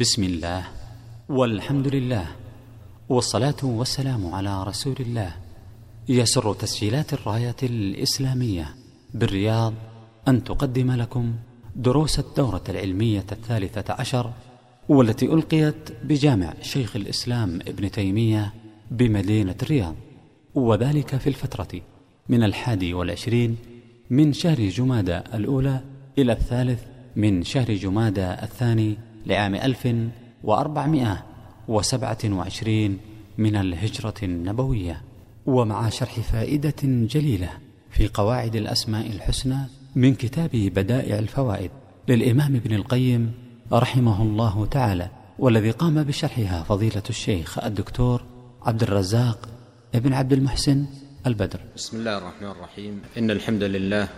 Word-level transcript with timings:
بسم 0.00 0.24
الله 0.24 0.64
والحمد 1.28 1.88
لله 1.88 2.26
والصلاة 3.08 3.56
والسلام 3.62 4.34
على 4.34 4.62
رسول 4.62 4.96
الله. 5.00 5.32
يسر 6.08 6.54
تسجيلات 6.54 7.12
الراية 7.12 7.56
الإسلامية 7.62 8.74
بالرياض 9.14 9.74
أن 10.28 10.44
تقدم 10.44 10.92
لكم 10.92 11.34
دروس 11.76 12.18
الدورة 12.18 12.62
العلمية 12.68 13.24
الثالثة 13.32 13.92
عشر 13.92 14.32
والتي 14.88 15.26
ألقيت 15.26 15.92
بجامع 16.04 16.54
شيخ 16.62 16.96
الإسلام 16.96 17.60
ابن 17.68 17.90
تيمية 17.90 18.54
بمدينة 18.90 19.56
الرياض. 19.62 19.94
وذلك 20.54 21.16
في 21.16 21.26
الفترة 21.26 21.80
من 22.28 22.42
الحادي 22.42 22.94
والعشرين 22.94 23.56
من 24.10 24.32
شهر 24.32 24.68
جمادى 24.68 25.16
الأولى 25.16 25.80
إلى 26.18 26.32
الثالث 26.32 26.82
من 27.16 27.42
شهر 27.42 27.74
جمادى 27.74 28.26
الثاني 28.26 29.07
لعام 29.28 29.54
ألف 29.54 29.88
وأربعمائة 30.44 31.24
وسبعة 31.68 32.18
وعشرين 32.24 32.98
من 33.38 33.56
الهجرة 33.56 34.14
النبوية. 34.22 35.02
ومع 35.46 35.88
شرح 35.88 36.20
فائدة 36.20 36.74
جليلة 36.84 37.50
في 37.90 38.08
قواعد 38.08 38.56
الأسماء 38.56 39.06
الحسنى 39.06 39.58
من 39.96 40.14
كتاب 40.14 40.50
بدائع 40.50 41.18
الفوائد 41.18 41.70
للإمام 42.08 42.56
ابن 42.56 42.74
القيم 42.74 43.32
رحمه 43.72 44.22
الله 44.22 44.66
تعالى 44.66 45.10
والذي 45.38 45.70
قام 45.70 46.02
بشرحها 46.02 46.62
فضيلة 46.62 47.02
الشيخ 47.10 47.64
الدكتور 47.64 48.22
عبد 48.62 48.82
الرزاق 48.82 49.48
ابن 49.94 50.12
عبد 50.12 50.32
المحسن 50.32 50.86
البدر. 51.26 51.60
بسم 51.76 51.96
الله 51.96 52.18
الرحمن 52.18 52.48
الرحيم. 52.48 53.00
إن 53.18 53.30
الحمد 53.30 53.62
لله 53.62 54.08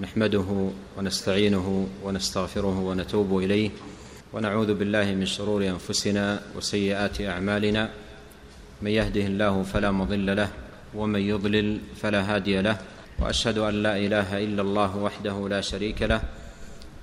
نحمده 0.00 0.70
ونستعينه 0.98 1.86
ونستغفره 2.04 2.80
ونتوب 2.80 3.38
إليه. 3.38 3.70
ونعوذ 4.32 4.74
بالله 4.74 5.14
من 5.14 5.26
شرور 5.26 5.68
أنفسنا 5.68 6.40
وسيئات 6.56 7.20
أعمالنا. 7.20 7.90
من 8.82 8.90
يهده 8.90 9.26
الله 9.26 9.62
فلا 9.62 9.90
مضل 9.90 10.36
له 10.36 10.48
ومن 10.94 11.20
يضلل 11.20 11.80
فلا 11.96 12.34
هادي 12.34 12.60
له 12.60 12.78
وأشهد 13.18 13.58
أن 13.58 13.82
لا 13.82 13.96
إله 13.96 14.44
إلا 14.44 14.62
الله 14.62 14.96
وحده 14.96 15.48
لا 15.48 15.60
شريك 15.60 16.02
له 16.02 16.20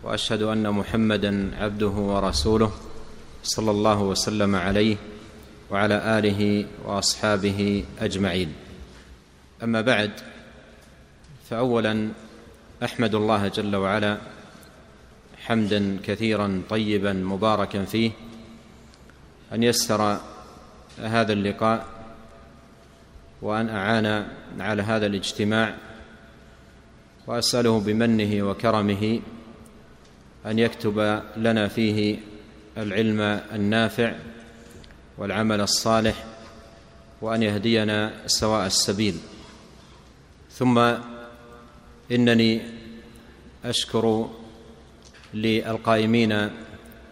وأشهد 0.04 0.42
أن 0.42 0.70
محمدا 0.70 1.52
عبده 1.58 1.88
ورسوله 1.88 2.72
صلى 3.44 3.72
الله 3.72 4.02
وسلم 4.02 4.56
عليه 4.56 4.98
وعلى 5.72 6.20
آله 6.20 6.66
وأصحابه 6.86 7.84
أجمعين. 8.00 8.54
أما 9.64 9.82
بعد 9.82 10.12
فاولا 11.50 12.10
أحمد 12.84 13.16
الله 13.16 13.48
جل 13.48 13.76
وعلا 13.76 14.18
حمدا 15.44 16.00
كثيرا 16.04 16.62
طيبا 16.70 17.14
مباركا 17.14 17.86
فيه. 17.86 18.12
أن 19.54 19.64
يسر 19.64 20.20
هذا 21.00 21.34
اللقاء 21.34 21.86
وأن 23.42 23.70
أعان 23.70 24.28
على 24.60 24.82
هذا 24.82 25.06
الاجتماع. 25.06 25.76
وأسأله 27.28 27.80
بمنه 27.80 28.50
وكرمه 28.50 29.20
أن 30.46 30.60
يكتب 30.60 31.22
لنا 31.38 31.68
فيه 31.68 32.18
العلم 32.78 33.22
النافع 33.54 34.16
والعمل 35.18 35.62
الصالح 35.62 36.24
وأن 37.22 37.44
يهدينا 37.44 38.14
سواء 38.26 38.66
السبيل. 38.66 39.16
ثم 40.52 40.94
إنني 42.12 42.62
أشكر 43.66 44.30
للقائمين 45.34 46.50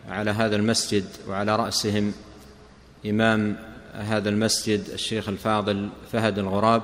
على 0.10 0.32
هذا 0.32 0.56
المسجد 0.56 1.06
وعلى 1.28 1.56
رأسهم 1.56 2.14
إمام 3.06 3.56
هذا 3.94 4.30
المسجد 4.30 4.90
الشيخ 4.94 5.30
الفاضل 5.30 5.90
فهد 6.12 6.40
الغراب 6.40 6.84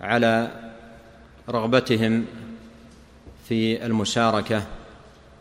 على 0.00 0.50
رغبتهم 1.48 2.24
في 3.48 3.86
المشاركة 3.86 4.62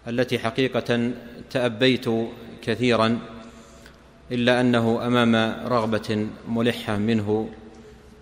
التي 0.08 0.40
حقيقة 0.40 1.12
تأبيت 1.52 2.06
كثيرا 2.62 3.20
إلا 4.32 4.62
أنه 4.62 5.08
أمام 5.08 5.36
رغبة 5.68 6.28
ملحة 6.48 6.98
منه 6.98 7.50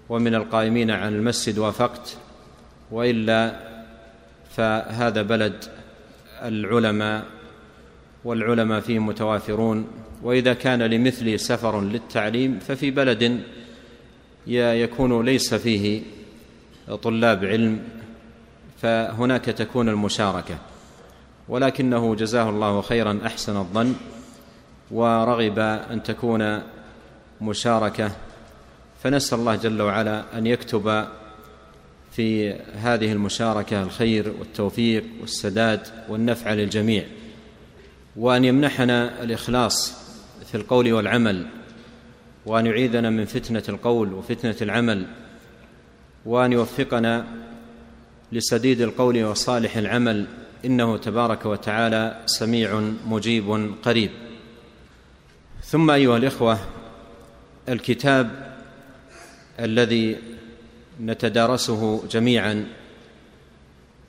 ومن 0.10 0.36
القائمين 0.36 0.92
على 0.92 1.16
المسجد 1.16 1.58
وافقت 1.58 2.18
وإلا 2.92 3.60
فهذا 4.56 5.22
بلد 5.22 5.66
العلماء 6.44 7.26
والعلماء 8.26 8.80
فيه 8.80 9.00
متوافرون 9.00 9.88
وإذا 10.24 10.54
كان 10.54 10.84
لمثلي 10.84 11.38
سفر 11.38 11.82
للتعليم 11.82 12.60
ففي 12.60 12.92
بلد 12.92 13.42
يكون 14.48 15.26
ليس 15.26 15.54
فيه 15.54 16.02
طلاب 17.04 17.46
علم 17.46 17.80
فهناك 18.82 19.46
تكون 19.46 19.90
المشاركة. 19.90 20.58
ولكنه 21.50 22.16
جزاه 22.16 22.50
الله 22.50 22.82
خيرا 22.82 23.20
أحسن 23.26 23.58
الظن 23.58 23.96
ورغب 24.92 25.60
أن 25.60 26.04
تكون 26.04 26.62
مشاركة. 27.42 28.12
فنسأل 29.04 29.40
الله 29.40 29.56
جل 29.56 29.82
وعلا 29.82 30.24
أن 30.38 30.48
يكتب 30.48 31.06
في 32.16 32.54
هذه 32.76 33.12
المشاركة 33.12 33.84
الخير 33.84 34.34
والتوفيق 34.40 35.04
والسداد 35.22 35.88
والنفع 36.10 36.54
للجميع. 36.54 37.06
وأن 38.16 38.46
يمنحنا 38.46 39.24
الإخلاص 39.24 39.94
في 40.52 40.56
القول 40.56 40.94
والعمل 40.94 41.46
وأن 42.46 42.66
يعيذنا 42.66 43.10
من 43.10 43.26
فتنة 43.26 43.64
القول 43.70 44.14
وفتنة 44.14 44.56
العمل 44.62 45.06
وأن 46.26 46.52
يوفقنا 46.52 47.26
لسديد 48.32 48.82
القول 48.82 49.24
وصالح 49.24 49.78
العمل 49.78 50.26
إنه 50.66 50.98
تبارك 50.98 51.46
وتعالى 51.46 52.22
سميع 52.26 52.92
مجيب 53.08 53.74
قريب. 53.84 54.12
ثم 55.64 55.92
أيها 55.92 56.18
الإخوة 56.18 56.60
الكتاب 57.70 58.54
الذي 59.60 60.18
نتدارسه 61.02 62.08
جميعا 62.08 62.66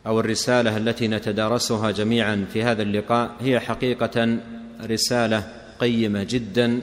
أو 0.06 0.20
الرسالة 0.20 0.76
التي 0.76 1.08
نتدارسها 1.08 1.90
جميعا 1.90 2.46
في 2.52 2.62
هذا 2.62 2.82
اللقاء 2.82 3.34
هي 3.40 3.60
حقيقة 3.60 4.38
رسالة 4.82 5.52
قيمة 5.78 6.22
جدا 6.22 6.80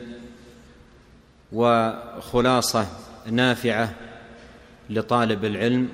وخلاصة 1.51 2.87
نافعة 3.31 3.93
لطالب 4.89 5.45
العلم 5.45 5.89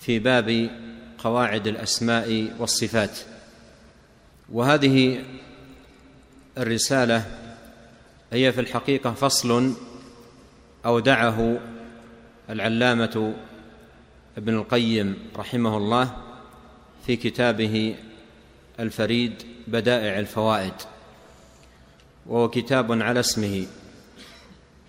في 0.00 0.18
باب 0.18 0.70
قواعد 1.18 1.66
الأسماء 1.66 2.52
والصفات. 2.58 3.18
وهذه 4.52 5.24
الرسالة 6.58 7.24
هي 8.32 8.52
في 8.52 8.60
الحقيقة 8.60 9.12
فصل 9.12 9.72
أودعه 10.86 11.60
العلامة 12.50 13.34
ابن 14.36 14.54
القيم 14.54 15.14
رحمه 15.36 15.76
الله 15.76 16.16
في 17.06 17.16
كتابه 17.16 17.94
الفريد 18.80 19.32
بدائع 19.66 20.18
الفوائد 20.18 20.72
وهو 22.26 22.48
كتاب 22.48 23.02
على 23.02 23.20
اسمه 23.20 23.66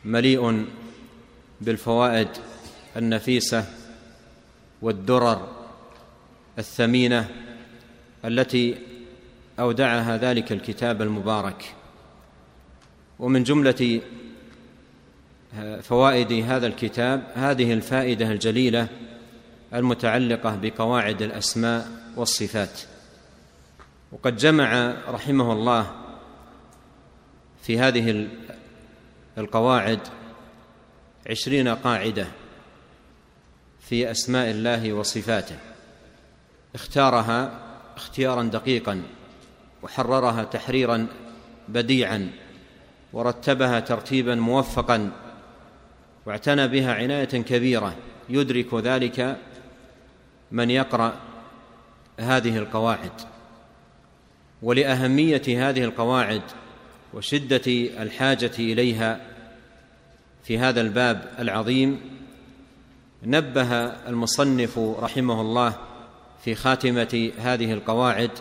مليء 0.05 0.65
بالفوائد 1.61 2.27
النفيسة 2.97 3.65
والدرر 4.81 5.47
الثمينة 6.59 7.29
التي 8.25 8.77
أودعها 9.59 10.17
ذلك 10.17 10.51
الكتاب 10.51 11.01
المبارك. 11.01 11.73
ومن 13.19 13.43
جملة 13.43 14.01
فوائد 15.81 16.31
هذا 16.31 16.67
الكتاب 16.67 17.23
هذه 17.35 17.73
الفائدة 17.73 18.31
الجليلة 18.31 18.87
المتعلقة 19.73 20.55
بقواعد 20.61 21.21
الأسماء 21.21 21.87
والصفات. 22.15 22.81
وقد 24.11 24.37
جمع 24.37 24.95
رحمه 25.07 25.53
الله 25.53 25.91
في 27.63 27.79
هذه 27.79 28.27
القواعد 29.37 29.99
عشرين 31.29 31.67
قاعدة 31.67 32.27
في 33.89 34.11
أسماء 34.11 34.51
الله 34.51 34.93
وصفاته. 34.93 35.55
اختارها 36.75 37.59
اختيارا 37.95 38.43
دقيقا 38.43 39.03
وحررها 39.83 40.43
تحريرا 40.43 41.07
بديعا 41.67 42.31
ورتبها 43.13 43.79
ترتيبا 43.79 44.35
موفقا 44.35 45.11
واعتنى 46.25 46.67
بها 46.67 46.93
عناية 46.93 47.25
كبيرة. 47.25 47.95
يدرك 48.29 48.73
ذلك 48.73 49.37
من 50.51 50.69
يقرأ 50.69 51.13
هذه 52.19 52.57
القواعد. 52.57 53.11
ولأهمية 54.61 55.69
هذه 55.69 55.83
القواعد 55.83 56.41
وشدة 57.13 57.61
الحاجة 58.01 58.51
إليها 58.59 59.21
في 60.43 60.59
هذا 60.59 60.81
الباب 60.81 61.31
العظيم 61.39 61.99
نبه 63.23 63.73
المصنف 63.85 64.79
رحمه 64.79 65.41
الله 65.41 65.75
في 66.43 66.55
خاتمة 66.55 67.31
هذه 67.39 67.73
القواعد 67.73 68.31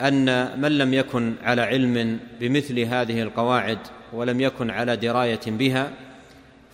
أن 0.00 0.60
من 0.60 0.78
لم 0.78 0.94
يكن 0.94 1.34
على 1.42 1.62
علم 1.62 2.20
بمثل 2.40 2.78
هذه 2.78 3.22
القواعد 3.22 3.78
ولم 4.12 4.40
يكن 4.40 4.70
على 4.70 4.96
دراية 4.96 5.40
بها 5.46 5.90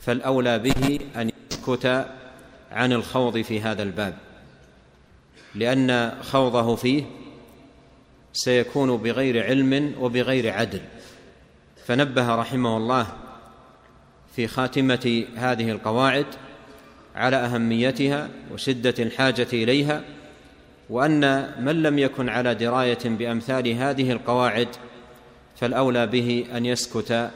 فالأولى 0.09 0.59
به 0.59 1.01
أن 1.17 1.31
يسكت 1.51 2.07
عن 2.73 2.93
الخوض 2.93 3.39
في 3.39 3.61
هذا 3.61 3.83
الباب 3.83 4.15
لأن 5.55 6.13
خوضه 6.23 6.77
فيه 6.77 7.05
سيكون 8.33 8.97
بغير 8.97 9.45
علم 9.45 9.95
وبغير 10.01 10.53
عدل. 10.53 10.81
فنبه 11.87 12.35
رحمه 12.35 12.77
الله 12.77 13.07
في 14.37 14.47
خاتمة 14.47 15.25
هذه 15.37 15.71
القواعد 15.71 16.27
على 17.15 17.37
أهميتها 17.37 18.29
وشدة 18.53 18.95
الحاجة 18.99 19.49
إليها 19.53 20.03
وأن 20.91 21.53
من 21.65 21.83
لم 21.83 21.99
يكن 21.99 22.29
على 22.29 22.55
دراية 22.55 23.05
بأمثال 23.05 23.69
هذه 23.69 24.13
القواعد 24.13 24.69
فالأولى 25.57 26.07
به 26.07 26.47
أن 26.55 26.67
يسكت 26.67 27.31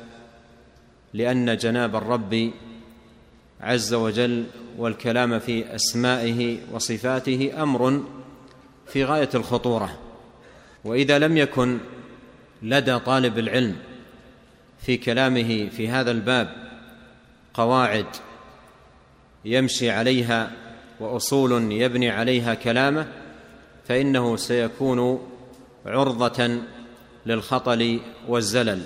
لأن 1.15 1.57
جناب 1.57 1.97
الرب 1.97 2.51
عز 3.61 3.95
وجل 3.95 4.45
والكلام 4.79 5.39
في 5.39 5.75
أسمائه 5.75 6.59
وصفاته 6.73 7.53
أمر 7.63 8.03
في 8.87 9.05
غاية 9.05 9.29
الخطورة. 9.35 9.99
وإذا 10.85 11.19
لم 11.19 11.37
يكن 11.37 11.79
لدى 12.63 12.99
طالب 12.99 13.39
العلم 13.39 13.77
في 14.79 14.97
كلامه 14.97 15.69
في 15.69 15.89
هذا 15.89 16.11
الباب 16.11 16.49
قواعد 17.55 18.07
يمشي 19.45 19.91
عليها 19.91 20.53
وأصول 21.01 21.73
يبني 21.73 22.11
عليها 22.11 22.55
كلامه 22.55 23.07
فإنه 23.89 24.37
سيكون 24.37 25.29
عرضة 25.87 26.59
للخطل 27.27 28.01
والزلل. 28.29 28.83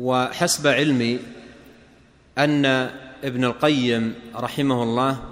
وحسب 0.00 0.66
علمي 0.66 1.18
أن 2.38 2.64
ابن 3.24 3.44
القيم 3.44 4.14
رحمه 4.34 4.82
الله 4.82 5.22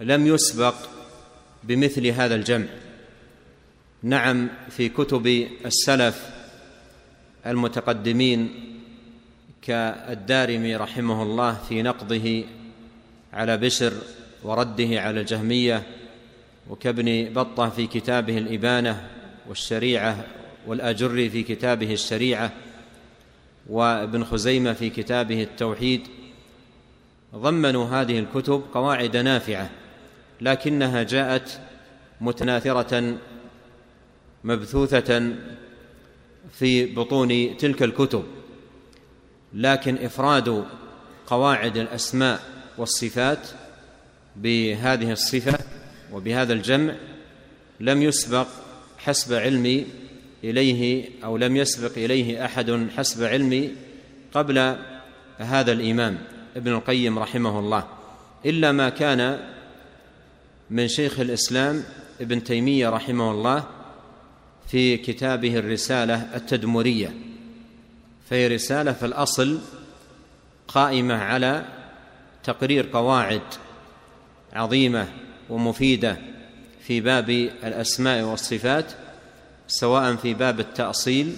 لم 0.00 0.26
يسبق 0.26 0.74
بمثل 1.64 2.06
هذا 2.06 2.34
الجمع. 2.34 2.66
نعم 4.02 4.48
في 4.70 4.88
كتب 4.88 5.26
السلف 5.66 6.30
المتقدمين 7.46 8.50
كالدارمي 9.62 10.76
رحمه 10.76 11.22
الله 11.22 11.54
في 11.68 11.82
نقضه 11.82 12.44
على 13.32 13.56
بشر 13.56 13.92
ورده 14.42 15.00
على 15.00 15.20
الجهمية 15.20 15.82
وكابن 16.70 17.32
بطة 17.32 17.68
في 17.68 17.86
كتابه 17.86 18.38
الإبانة 18.38 19.08
والشريعة 19.48 20.24
والآجري 20.66 21.30
في 21.30 21.42
كتابه 21.42 21.92
الشريعة 21.92 22.52
وابن 23.68 24.24
خزيمة 24.24 24.72
في 24.72 24.90
كتابه 24.90 25.42
التوحيد 25.42 26.02
ضمنوا 27.34 27.86
هذه 27.86 28.18
الكتب 28.18 28.62
قواعد 28.74 29.16
نافعة 29.16 29.70
لكنها 30.40 31.02
جاءت 31.02 31.60
متناثرة 32.20 33.18
مبثوثة 34.44 35.34
في 36.52 36.94
بطون 36.94 37.56
تلك 37.56 37.82
الكتب 37.82 38.24
لكن 39.54 39.96
إفراد 39.96 40.64
قواعد 41.26 41.76
الأسماء 41.76 42.40
والصفات 42.78 43.48
بهذه 44.36 45.12
الصفة 45.12 45.58
وبهذا 46.12 46.52
الجمع 46.52 46.94
لم 47.80 48.02
يسبق 48.02 48.46
حسب 48.98 49.34
علمي 49.34 49.86
إليه 50.44 51.08
أو 51.24 51.36
لم 51.36 51.56
يسبق 51.56 51.92
إليه 51.96 52.44
أحد 52.44 52.88
حسب 52.96 53.24
علمي 53.24 53.70
قبل 54.34 54.76
هذا 55.38 55.72
الإمام 55.72 56.18
ابن 56.56 56.72
القيم 56.72 57.18
رحمه 57.18 57.58
الله 57.58 57.84
إلا 58.46 58.72
ما 58.72 58.88
كان 58.88 59.40
من 60.70 60.88
شيخ 60.88 61.20
الإسلام 61.20 61.84
ابن 62.20 62.44
تيمية 62.44 62.88
رحمه 62.88 63.30
الله 63.30 63.64
في 64.68 64.96
كتابه 64.96 65.58
الرسالة 65.58 66.36
التدمرية 66.36 67.14
فهي 68.30 68.48
رسالة 68.48 68.92
في 68.92 69.06
الأصل 69.06 69.58
قائمة 70.68 71.14
على 71.14 71.64
تقرير 72.44 72.88
قواعد 72.92 73.42
عظيمة 74.52 75.08
ومفيدة 75.50 76.16
في 76.86 77.00
باب 77.00 77.30
الأسماء 77.64 78.24
والصفات 78.24 78.92
سواء 79.68 80.16
في 80.16 80.34
باب 80.34 80.60
التأصيل 80.60 81.36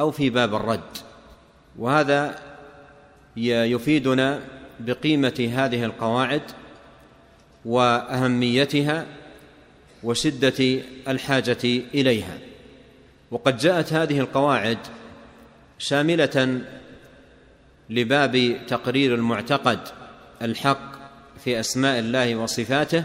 أو 0.00 0.10
في 0.10 0.30
باب 0.30 0.54
الرد. 0.54 0.98
وهذا 1.78 2.38
يفيدنا 3.36 4.40
بقيمة 4.80 5.50
هذه 5.54 5.84
القواعد 5.84 6.42
وأهميتها 7.64 9.06
وشدة 10.02 10.80
الحاجة 11.08 11.64
إليها. 11.94 12.38
وقد 13.30 13.56
جاءت 13.56 13.92
هذه 13.92 14.20
القواعد 14.20 14.78
شاملة 15.78 16.60
لباب 17.90 18.60
تقرير 18.68 19.14
المعتقد 19.14 19.78
الحق 20.42 20.92
في 21.44 21.60
أسماء 21.60 21.98
الله 21.98 22.36
وصفاته 22.36 23.04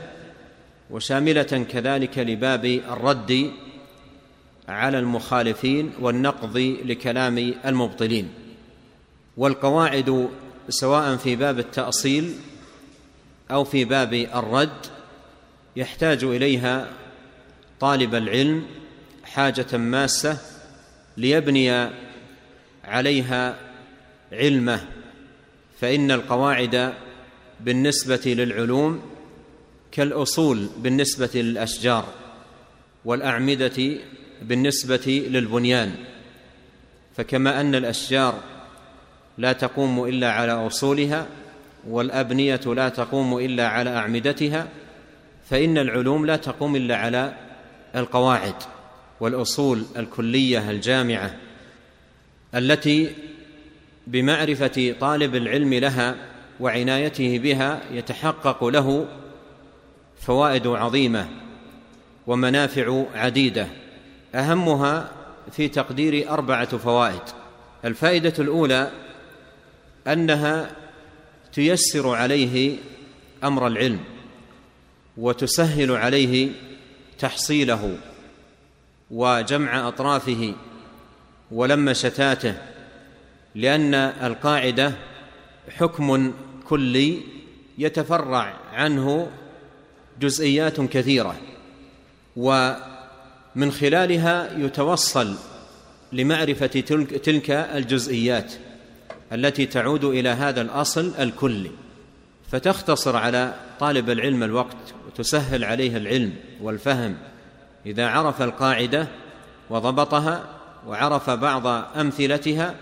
وشاملة 0.89 1.65
كذلك 1.71 2.17
لباب 2.17 2.65
الرد 2.65 3.51
على 4.67 4.99
المخالفين 4.99 5.91
والنقض 5.99 6.57
لكلام 6.85 7.53
المبطلين. 7.65 8.29
والقواعد 9.37 10.29
سواء 10.69 11.15
في 11.15 11.35
باب 11.35 11.59
التأصيل 11.59 12.33
أو 13.51 13.63
في 13.63 13.85
باب 13.85 14.13
الرد 14.13 14.85
يحتاج 15.75 16.23
إليها 16.23 16.87
طالب 17.79 18.15
العلم 18.15 18.65
حاجة 19.23 19.77
ماسة 19.77 20.37
ليبني 21.17 21.89
عليها 22.83 23.55
علمه 24.31 24.85
فإن 25.81 26.11
القواعد 26.11 26.93
بالنسبة 27.59 28.21
للعلوم 28.25 29.01
كالأصول 29.91 30.69
بالنسبة 30.77 31.29
للأشجار 31.35 32.05
والأعمدة 33.05 33.97
بالنسبة 34.41 35.27
للبنيان 35.29 35.95
فكما 37.17 37.61
أن 37.61 37.75
الأشجار 37.75 38.39
لا 39.37 39.53
تقوم 39.53 40.05
إلا 40.05 40.31
على 40.31 40.51
أصولها 40.51 41.27
والأبنية 41.87 42.61
لا 42.65 42.89
تقوم 42.89 43.37
إلا 43.37 43.67
على 43.67 43.89
أعمدتها 43.89 44.67
فإن 45.49 45.77
العلوم 45.77 46.25
لا 46.25 46.35
تقوم 46.35 46.75
إلا 46.75 46.95
على 46.95 47.33
القواعد 47.95 48.55
والأصول 49.19 49.83
الكلية 49.97 50.71
الجامعة 50.71 51.35
التي 52.55 53.09
بمعرفة 54.07 54.95
طالب 54.99 55.35
العلم 55.35 55.73
لها 55.73 56.15
وعنايته 56.59 57.37
بها 57.37 57.81
يتحقق 57.91 58.63
له 58.63 59.07
فوائد 60.19 60.67
عظيمة 60.67 61.27
ومنافع 62.27 63.03
عديدة. 63.15 63.67
أهمها 64.35 65.11
في 65.51 65.67
تقدير 65.67 66.29
أربعة 66.29 66.77
فوائد. 66.77 67.21
الفائدة 67.85 68.33
الأولى 68.39 68.91
أنها 70.07 70.71
تيسر 71.53 72.15
عليه 72.15 72.77
أمر 73.43 73.67
العلم 73.67 73.99
وتسهل 75.17 75.91
عليه 75.91 76.51
تحصيله 77.19 77.97
وجمع 79.11 79.87
أطرافه 79.87 80.53
ولم 81.51 81.93
شتاته 81.93 82.57
لأن 83.55 83.93
القاعدة 83.93 84.93
حكم 85.77 86.33
كلي 86.65 87.21
يتفرع 87.77 88.53
عنه 88.73 89.31
جزئيات 90.19 90.81
كثيرة 90.81 91.35
ومن 93.57 93.71
خلالها 93.71 94.57
يتوصل 94.57 95.35
لمعرفة 96.13 96.67
تلك, 96.67 97.09
تلك 97.09 97.51
الجزئيات 97.51 98.53
التي 99.33 99.65
تعود 99.65 100.03
إلى 100.03 100.29
هذا 100.29 100.61
الأصل 100.61 101.13
الكلي. 101.19 101.71
فتختصر 102.51 103.15
على 103.15 103.53
طالب 103.79 104.09
العلم 104.09 104.43
الوقت 104.43 104.77
وتسهل 105.07 105.63
عليه 105.63 105.97
العلم 105.97 106.33
والفهم 106.61 107.17
إذا 107.85 108.07
عرف 108.07 108.41
القاعدة 108.41 109.07
وضبطها 109.69 110.49
وعرف 110.87 111.29
بعض 111.29 111.67
أمثلتها 111.97 112.75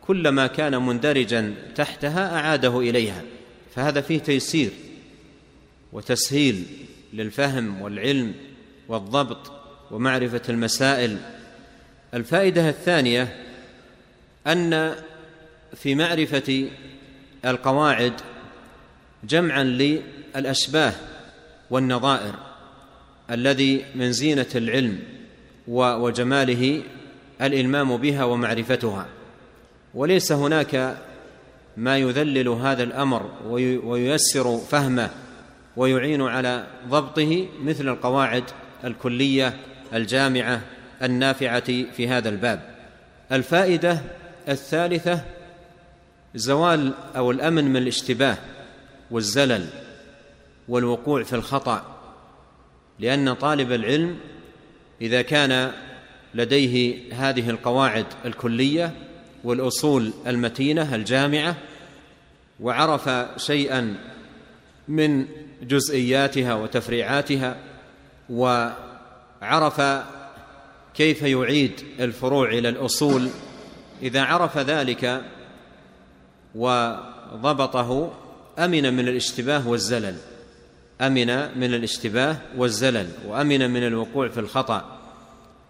كلما 0.00 0.46
كان 0.46 0.82
مندرجا 0.82 1.54
تحتها 1.74 2.36
أعاده 2.36 2.80
إليها. 2.80 3.22
فهذا 3.74 4.00
فيه 4.00 4.18
تيسير 4.18 4.70
وتسهيل 5.92 6.64
للفهم 7.12 7.82
والعلم 7.82 8.34
والضبط 8.88 9.63
ومعرفة 9.90 10.42
المسائل. 10.48 11.18
الفائدة 12.14 12.68
الثانية 12.68 13.36
أن 14.46 14.94
في 15.74 15.94
معرفة 15.94 16.68
القواعد 17.44 18.12
جمعا 19.24 19.64
للأشباه 19.64 20.92
والنظائر 21.70 22.34
الذي 23.30 23.84
من 23.94 24.12
زينة 24.12 24.46
العلم 24.54 24.98
وجماله 25.68 26.82
الإلمام 27.42 27.96
بها 27.96 28.24
ومعرفتها. 28.24 29.06
وليس 29.94 30.32
هناك 30.32 30.96
ما 31.76 31.98
يذلل 31.98 32.48
هذا 32.48 32.82
الأمر 32.82 33.30
وييسر 33.84 34.58
فهمه 34.58 35.10
ويعين 35.76 36.22
على 36.22 36.66
ضبطه 36.88 37.48
مثل 37.62 37.88
القواعد 37.88 38.44
الكلية 38.84 39.56
الجامعة 39.94 40.60
النافعة 41.02 41.92
في 41.92 42.08
هذا 42.08 42.28
الباب. 42.28 42.60
الفائدة 43.32 44.00
الثالثة 44.48 45.24
زوال 46.34 46.92
أو 47.16 47.30
الأمن 47.30 47.64
من 47.64 47.76
الاشتباه 47.76 48.36
والزلل 49.10 49.66
والوقوع 50.68 51.22
في 51.22 51.32
الخطأ 51.32 51.94
لأن 52.98 53.34
طالب 53.34 53.72
العلم 53.72 54.16
إذا 55.00 55.22
كان 55.22 55.72
لديه 56.34 56.98
هذه 57.12 57.50
القواعد 57.50 58.06
الكلية 58.24 58.92
والأصول 59.44 60.12
المتينة 60.26 60.94
الجامعة 60.94 61.56
وعرف 62.60 63.10
شيئا 63.36 63.96
من 64.88 65.26
جزئياتها 65.62 66.54
وتفريعاتها 66.54 67.56
وعرف 69.44 70.04
كيف 70.94 71.22
يعيد 71.22 71.72
الفروع 72.00 72.48
إلى 72.48 72.68
الأصول. 72.68 73.28
إذا 74.02 74.22
عرف 74.22 74.58
ذلك 74.58 75.22
وضبطه 76.54 78.12
أمن 78.58 78.94
من 78.94 79.08
الاشتباه 79.08 79.68
والزلل. 79.68 80.16
أمن 81.00 81.58
من 81.58 81.74
الاشتباه 81.74 82.36
والزلل 82.56 83.08
وأمن 83.26 83.70
من 83.70 83.86
الوقوع 83.86 84.28
في 84.28 84.40
الخطأ. 84.40 84.98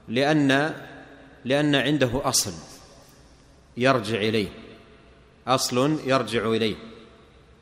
لأن 0.08 0.74
لأن 1.44 1.74
عنده 1.74 2.20
أصل 2.24 2.52
يرجع 3.76 4.18
إليه. 4.18 4.48
أصل 5.48 6.00
يرجع 6.06 6.46
إليه. 6.46 6.76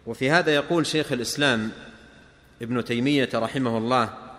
وفي 0.07 0.31
هذا 0.31 0.55
يقول 0.55 0.87
شيخ 0.87 1.13
الإسلام 1.13 1.71
ابن 2.63 2.85
تيمية 2.85 3.29
رحمه 3.35 3.79
الله 3.79 4.32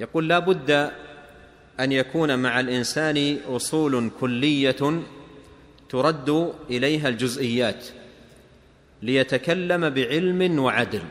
يقول 0.00 0.28
لا 0.28 0.38
بد 0.38 0.90
أن 1.80 1.92
يكون 1.92 2.38
مع 2.38 2.60
الإنسان 2.60 3.38
أصول 3.48 4.10
كلية 4.20 5.00
ترد 5.88 6.52
إليها 6.70 7.08
الجزئيات 7.08 7.86
ليتكلم 9.02 9.90
بعلم 9.90 10.58
وعدل 10.58 11.02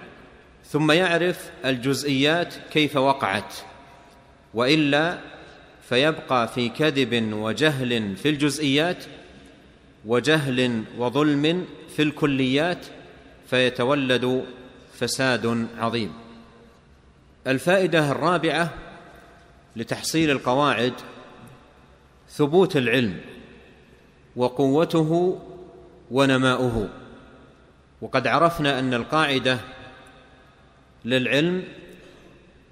ثم 0.65 0.91
يعرف 0.91 1.50
الجزئيات 1.65 2.53
كيف 2.72 2.98
وقعت 2.98 3.53
وإلا 4.53 5.17
فيبقى 5.89 6.48
في 6.48 6.69
كذب 6.69 7.34
وجهل 7.34 8.15
في 8.15 8.29
الجزئيات 8.29 9.03
وجهل 10.05 10.84
وظلم 10.98 11.65
في 11.96 12.01
الكليات 12.01 12.86
فيتولد 13.50 14.46
فساد 15.00 15.67
عظيم. 15.77 16.13
الفائدة 17.49 18.11
الرابعة 18.11 18.73
لتحصيل 19.75 20.31
القواعد 20.31 20.93
ثبوت 22.29 22.77
العلم 22.77 23.21
وقوته 24.35 25.39
ونماؤه. 26.11 26.89
وقد 28.01 28.27
عرفنا 28.27 28.79
أن 28.79 28.93
القاعدة 28.93 29.59
للعلم 31.05 31.63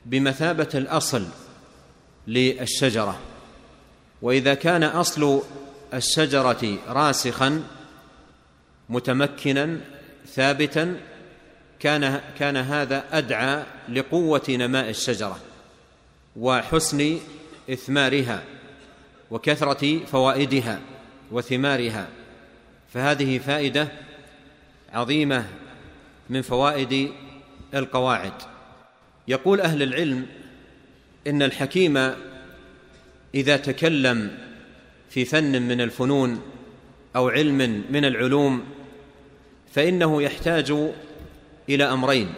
بمثابة 0.05 0.69
الأصل 0.75 1.25
للشجرة. 2.27 3.19
وإذا 4.21 4.53
كان 4.53 4.83
أصل 4.83 5.41
الشجرة 5.93 6.77
راسخا 6.87 7.63
متمكنا 8.89 9.77
ثابتا 10.27 10.99
كان 11.79 12.21
كان 12.39 12.57
هذا 12.57 13.03
أدعى 13.11 13.63
لقوة 13.89 14.43
نماء 14.49 14.89
الشجرة 14.89 15.39
وحسن 16.35 17.17
إثمارها 17.69 18.43
وكثرة 19.31 20.05
فوائدها 20.05 20.79
وثمارها 21.31 22.07
فهذه 22.93 23.37
فائدة 23.37 23.87
عظيمة 24.93 25.45
من 26.29 26.41
فوائد 26.41 27.11
القواعد. 27.73 28.33
يقول 29.27 29.61
أهل 29.61 29.83
العلم 29.83 30.25
إن 31.27 31.41
الحكيم 31.41 32.13
إذا 33.35 33.57
تكلم 33.57 34.37
في 35.09 35.25
فن 35.25 35.61
من 35.61 35.81
الفنون 35.81 36.41
أو 37.15 37.29
علم 37.29 37.83
من 37.89 38.05
العلوم 38.05 38.63
فإنه 39.73 40.21
يحتاج 40.21 40.73
إلى 41.69 41.83
أمرين 41.83 42.33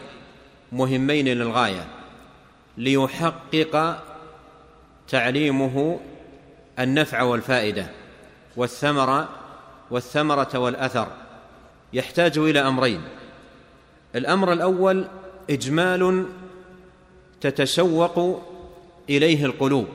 مهمين 0.72 1.28
للغاية 1.28 1.88
ليحقق 2.78 4.04
تعليمه 5.10 6.00
النفع 6.80 7.22
والفائدة 7.22 7.88
والثمرة 8.56 9.30
والثمرة 9.92 10.60
والأثر. 10.60 11.08
يحتاج 11.94 12.38
إلى 12.38 12.60
أمرين. 12.60 13.02
الأمر 14.16 14.54
الأول 14.54 15.08
إجمال 15.50 16.26
تتشوق 17.42 18.42
إليه 19.10 19.46
القلوب 19.46 19.88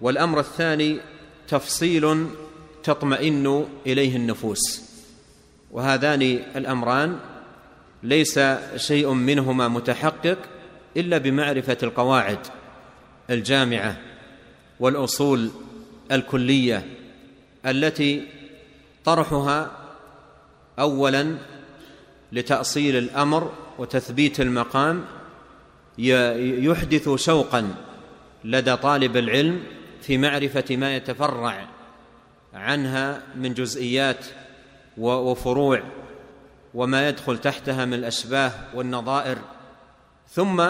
والأمر 0.00 0.40
الثاني 0.40 1.00
تفصيل 1.48 2.26
تطمئن 2.84 3.66
إليه 3.86 4.16
النفوس. 4.16 4.82
وهذان 5.70 6.22
الأمران 6.56 7.18
ليس 8.02 8.40
شيء 8.76 9.12
منهما 9.12 9.68
متحقق 9.68 10.38
إلا 10.96 11.18
بمعرفة 11.18 11.76
القواعد 11.82 12.38
الجامعة 13.30 13.96
والأصول 14.80 15.50
الكلية 16.12 16.86
التي 17.66 18.22
طرحها 19.04 19.70
اولا 20.78 21.36
لتأصيل 22.32 22.96
الأمر 22.96 23.52
وتثبيت 23.78 24.40
المقام 24.40 25.04
يحدث 25.98 27.08
شوقا 27.08 27.74
لدى 28.44 28.76
طالب 28.76 29.16
العلم 29.16 29.62
في 30.02 30.18
معرفة 30.18 30.76
ما 30.76 30.96
يتفرع 30.96 31.68
عنها 32.54 33.22
من 33.36 33.54
جزئيات 33.54 34.26
وفروع 34.98 35.82
وما 36.74 37.08
يدخل 37.08 37.38
تحتها 37.38 37.84
من 37.84 37.94
الأشباه 37.94 38.52
والنظائر. 38.74 39.38
ثم 40.30 40.64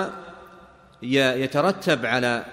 يترتب 1.03 2.07
على 2.07 2.45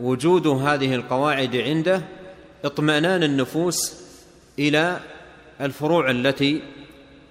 وجود 0.00 0.46
هذه 0.46 0.94
القواعد 0.94 1.56
عنده 1.56 2.02
اطمئنان 2.64 3.22
النفوس 3.22 3.94
إلى 4.58 5.00
الفروع 5.60 6.10
التي 6.10 6.62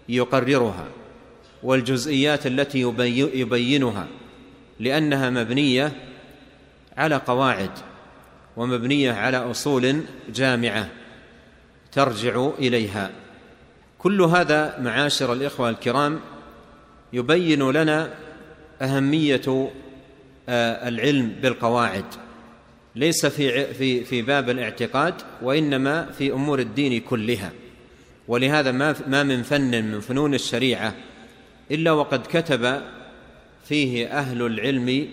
يقررها 0.10 0.88
والجزئيات 1.64 2.48
التي 2.48 2.80
يبينها 3.34 4.08
لأنها 4.80 5.30
مبنية 5.30 5.92
على 6.98 7.16
قواعد 7.16 7.72
ومبنية 8.58 9.12
على 9.12 9.38
أصول 9.38 10.04
جامعة 10.30 10.90
ترجع 11.92 12.50
إليها. 12.60 13.10
كل 14.02 14.22
هذا 14.22 14.80
معاشر 14.80 15.34
الإخوة 15.34 15.70
الكرام 15.70 16.20
يبين 17.14 17.72
لنا 17.72 18.14
أهمية 18.82 19.72
آه، 20.50 20.88
العلم 20.88 21.36
بالقواعد. 21.42 22.06
ليس 22.96 23.26
في 23.26 23.74
في 23.74 24.04
في 24.04 24.22
باب 24.22 24.50
الاعتقاد 24.50 25.14
وإنما 25.42 26.06
في 26.12 26.32
أمور 26.32 26.60
الدين 26.60 27.02
كلها. 27.02 27.52
ولهذا 28.28 28.72
ما 28.72 28.96
ما 29.08 29.24
من 29.24 29.44
فن 29.44 29.84
من 29.84 30.00
فنون 30.00 30.34
الشريعة 30.34 30.96
إلا 31.72 31.92
وقد 31.92 32.28
كتب 32.28 32.82
فيه 33.66 34.08
أهل 34.08 34.42
العلم 34.42 35.08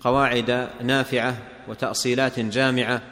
قواعد 0.00 0.68
نافعة 0.82 1.36
وتأصيلات 1.68 2.40
جامعة 2.40 3.02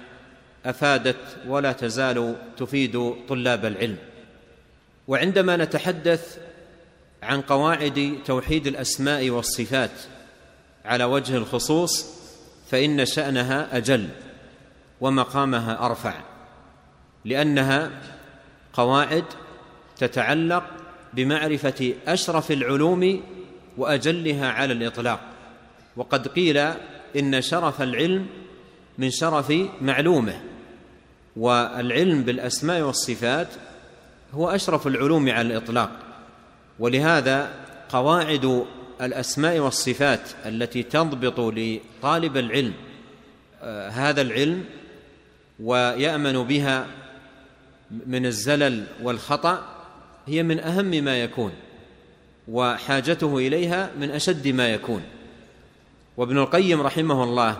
أفادت 0.66 1.16
ولا 1.46 1.72
تزال 1.72 2.36
تفيد 2.56 3.14
طلاب 3.28 3.64
العلم. 3.64 3.96
وعندما 5.08 5.56
نتحدث 5.56 6.38
عن 7.22 7.40
قواعد 7.40 8.18
توحيد 8.26 8.66
الأسماء 8.66 9.30
والصفات 9.30 9.90
على 10.84 11.04
وجه 11.04 11.36
الخصوص 11.36 12.06
فإن 12.70 13.04
شأنها 13.04 13.76
أجل 13.76 14.08
ومقامها 15.00 15.86
أرفع 15.86 16.14
لأنها 17.24 17.90
قواعد 18.72 19.24
تتعلق 19.98 20.64
بمعرفة 21.14 21.94
أشرف 22.06 22.52
العلوم 22.52 23.22
وأجلها 23.78 24.52
على 24.52 24.72
الإطلاق. 24.72 25.20
وقد 25.96 26.28
قيل 26.28 26.58
إن 27.16 27.40
شرف 27.42 27.82
العلم 27.82 28.26
من 28.98 29.10
شرف 29.10 29.52
معلومه 29.80 30.40
والعلم 31.36 32.22
بالأسماء 32.22 32.80
والصفات 32.80 33.48
هو 34.34 34.50
أشرف 34.50 34.86
العلوم 34.86 35.30
على 35.30 35.48
الإطلاق 35.48 35.90
ولهذا 36.78 37.52
قواعد 37.88 38.64
الأسماء 39.00 39.58
والصفات 39.58 40.30
التي 40.46 40.82
تضبط 40.82 41.40
لطالب 41.40 42.36
العلم 42.36 42.72
آه، 43.62 43.88
هذا 43.88 44.22
العلم 44.22 44.64
ويأمن 45.60 46.42
بها 46.42 46.86
من 48.06 48.26
الزلل 48.26 48.86
والخطأ 49.02 49.66
هي 50.26 50.42
من 50.42 50.60
أهم 50.60 50.86
ما 50.86 51.22
يكون 51.22 51.52
وحاجته 52.48 53.38
إليها 53.38 53.90
من 54.00 54.10
أشد 54.10 54.48
ما 54.48 54.68
يكون. 54.68 55.02
وابن 56.16 56.38
القيم 56.38 56.80
رحمه 56.80 57.24
الله 57.24 57.56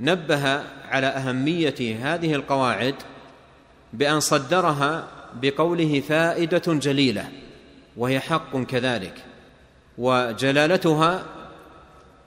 نبه 0.00 0.62
على 0.88 1.06
أهمية 1.06 1.96
هذه 2.02 2.34
القواعد 2.34 2.94
بأن 3.92 4.20
صدرها 4.20 5.08
بقوله 5.34 6.00
فائدة 6.00 6.62
جليلة 6.66 7.28
وهي 7.96 8.20
حق 8.20 8.56
كذلك 8.56 9.24
وجلالتها 9.98 11.24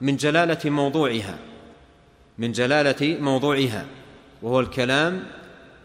من 0.02 0.16
جلالة 0.16 0.70
موضوعها 0.70 1.38
من 2.38 2.52
جلالة 2.52 3.18
موضوعها 3.20 3.86
وهو 4.42 4.60
الكلام 4.60 5.24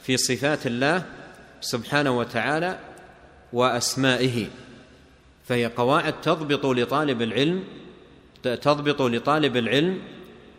في 0.02 0.16
صفات 0.16 0.66
الله 0.66 1.02
سبحانه 1.60 2.18
وتعالى 2.18 2.78
وأسمائه. 3.52 4.46
فهي 5.48 5.66
قواعد 5.66 6.20
تضبط 6.20 6.66
لطالب 6.66 7.22
العلم 7.22 7.64
تضبط 8.42 9.02
لطالب 9.02 9.56
العلم 9.56 9.98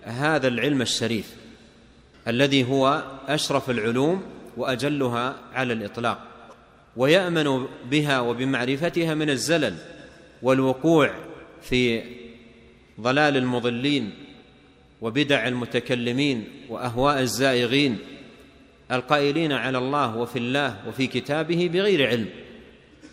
هذا 0.03 0.47
العلم 0.47 0.81
الشريف 0.81 1.35
الذي 2.27 2.63
هو 2.63 3.03
أشرف 3.27 3.69
العلوم 3.69 4.23
وأجلها 4.57 5.35
على 5.53 5.73
الإطلاق. 5.73 6.19
ويأمن 6.97 7.65
بها 7.91 8.19
وبمعرفتها 8.19 9.13
من 9.13 9.29
الزلل 9.29 9.75
والوقوع 10.41 11.11
في 11.61 12.03
ضلال 13.01 13.37
المضلين 13.37 14.11
وبدع 15.01 15.47
المتكلمين 15.47 16.47
وأهواء 16.69 17.19
الزائغين 17.19 17.97
القائلين 18.91 19.51
على 19.51 19.77
الله 19.77 20.17
وفي 20.17 20.39
الله 20.39 20.77
وفي 20.87 21.07
كتابه 21.07 21.69
بغير 21.73 22.07
علم. 22.07 22.29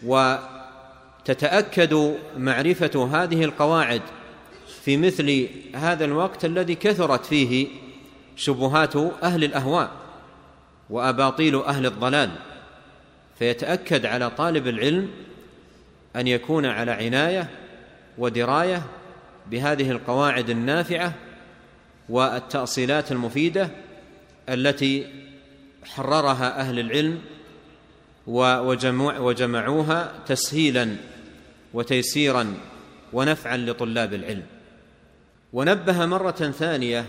وتتأكد 0.05 2.15
معرفة 2.39 3.09
هذه 3.13 3.45
القواعد 3.45 4.03
في 4.83 4.97
مثل 4.97 5.49
هذا 5.75 6.05
الوقت 6.05 6.45
الذي 6.45 6.75
كثرت 6.75 7.27
فيه 7.27 7.67
شبهات 8.37 8.97
أهل 9.23 9.45
الأهواء 9.45 9.91
وأباطيل 10.91 11.63
أهل 11.63 11.87
الضلال. 11.87 12.31
فيتأكد 13.39 14.07
على 14.07 14.31
طالب 14.31 14.67
العلم 14.69 15.11
أن 16.17 16.27
يكون 16.27 16.67
على 16.67 16.91
عناية 16.91 17.51
ودراية 18.19 18.83
بهذه 19.51 19.91
القواعد 19.91 20.51
النافعة 20.51 21.13
والتأصيلات 22.09 23.13
المفيدة 23.13 23.71
التي 24.49 25.07
حررها 25.85 26.61
أهل 26.61 26.79
العلم 26.79 27.21
وجمعوها 29.19 30.13
تسهيلا 30.27 30.97
وتيسيرا 31.75 32.55
ونفعا 33.13 33.57
لطلاب 33.57 34.15
العلم. 34.15 34.43
ونبه 35.53 36.07
مرة 36.07 36.31
ثانية 36.31 37.05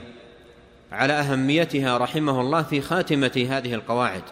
على 0.91 1.13
أهميتها 1.13 1.97
رحمه 1.97 2.41
الله 2.41 2.63
في 2.63 2.81
خاتمة 2.81 3.47
هذه 3.49 3.73
القواعد. 3.73 4.23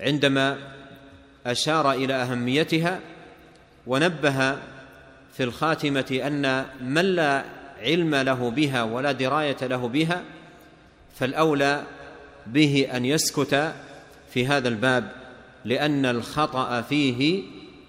عندما 0.00 0.58
أشار 1.46 1.92
إلى 1.92 2.14
أهميتها 2.14 3.00
ونبه 3.86 4.52
في 5.36 5.40
الخاتمة 5.40 6.20
أن 6.26 6.66
من 6.80 7.04
لا 7.04 7.44
علم 7.80 8.14
له 8.14 8.50
بها 8.50 8.82
ولا 8.82 9.12
دراية 9.12 9.56
له 9.62 9.88
بها 9.88 10.22
فالأولى 11.18 11.82
به 12.46 12.88
أن 12.94 13.04
يسكت 13.04 13.72
في 14.34 14.46
هذا 14.46 14.68
الباب 14.68 15.12
لأن 15.64 16.06
الخطأ 16.06 16.80
فيه 16.80 17.42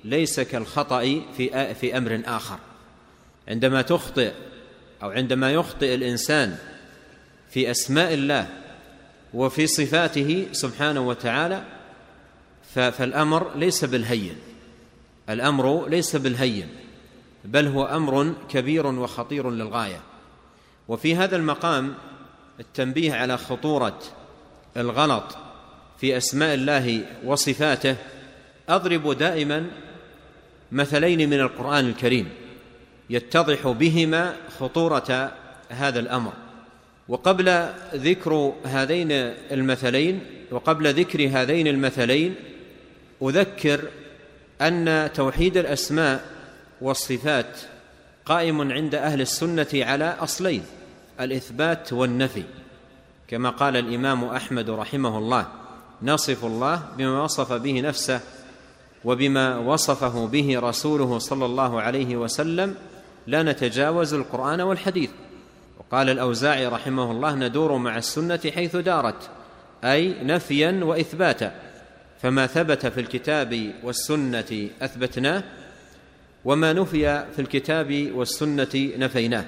ليس 0.03 0.39
كالخطأ 0.39 1.21
في 1.37 1.75
في 1.75 1.97
أمر 1.97 2.21
آخر. 2.25 2.59
عندما 3.47 3.81
تخطئ 3.81 4.31
أو 5.03 5.09
عندما 5.09 5.51
يخطئ 5.51 5.95
الإنسان 5.95 6.57
في 7.49 7.71
أسماء 7.71 8.13
الله 8.13 8.47
وفي 9.33 9.67
صفاته 9.67 10.47
سبحانه 10.51 11.07
وتعالى 11.07 11.63
فالأمر 12.73 13.55
ليس 13.55 13.85
بالهين. 13.85 14.35
الأمر 15.29 15.87
ليس 15.87 16.15
بالهين 16.15 16.67
بل 17.45 17.67
هو 17.67 17.85
أمر 17.85 18.33
كبير 18.49 18.87
وخطير 18.87 19.51
للغاية. 19.51 20.01
وفي 20.87 21.15
هذا 21.15 21.35
المقام 21.35 21.93
التنبيه 22.59 23.13
على 23.13 23.37
خطورة 23.37 23.99
الغلط 24.77 25.37
في 25.97 26.17
أسماء 26.17 26.53
الله 26.53 27.05
وصفاته 27.25 27.95
أضرب 28.69 29.17
دائما 29.17 29.65
مثلين 30.71 31.29
من 31.29 31.39
القرآن 31.39 31.89
الكريم 31.89 32.29
يتضح 33.09 33.67
بهما 33.67 34.35
خطورة 34.59 35.31
هذا 35.69 35.99
الأمر. 35.99 36.33
وقبل 37.07 37.69
ذكر 37.95 38.53
هذين 38.65 39.11
المثلين 39.51 40.19
وقبل 40.51 40.93
ذكر 40.93 41.29
هذين 41.31 41.67
المثلين 41.67 42.35
أذكر 43.21 43.87
أن 44.61 45.09
توحيد 45.13 45.57
الأسماء 45.57 46.25
والصفات 46.81 47.57
قائم 48.25 48.71
عند 48.71 48.95
أهل 48.95 49.21
السنة 49.21 49.67
على 49.73 50.15
أصلين 50.19 50.63
الإثبات 51.19 51.93
والنفي. 51.93 52.43
كما 53.27 53.49
قال 53.49 53.77
الإمام 53.77 54.23
أحمد 54.23 54.69
رحمه 54.69 55.17
الله 55.17 55.47
نصف 56.03 56.45
الله 56.45 56.83
بما 56.97 57.23
وصف 57.23 57.53
به 57.53 57.81
نفسه 57.81 58.19
وبما 59.05 59.57
وصفه 59.57 60.27
به 60.27 60.59
رسوله 60.59 61.19
صلى 61.19 61.45
الله 61.45 61.81
عليه 61.81 62.15
وسلم 62.15 62.75
لا 63.27 63.43
نتجاوز 63.43 64.13
القرآن 64.13 64.61
والحديث. 64.61 65.09
وقال 65.79 66.09
الأوزاعي 66.09 66.67
رحمه 66.67 67.11
الله 67.11 67.35
ندور 67.35 67.77
مع 67.77 67.97
السنة 67.97 68.39
حيث 68.55 68.75
دارت 68.75 69.29
أي 69.83 70.23
نفيا 70.23 70.79
وإثباتا. 70.83 71.70
فما 72.21 72.47
ثبت 72.47 72.87
في 72.87 72.99
الكتاب 72.99 73.73
والسنة 73.83 74.69
أثبتناه 74.81 75.43
وما 76.45 76.73
نفي 76.73 77.25
في 77.35 77.39
الكتاب 77.39 78.11
والسنة 78.15 78.91
نفيناه. 78.97 79.45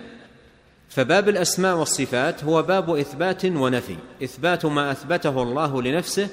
فباب 0.89 1.29
الأسماء 1.29 1.75
والصفات 1.75 2.43
هو 2.43 2.61
باب 2.61 2.95
إثبات 2.95 3.45
ونفي 3.45 3.95
إثبات 4.23 4.65
ما 4.65 4.91
أثبته 4.91 5.43
الله 5.43 5.81
لنفسه 5.81 6.27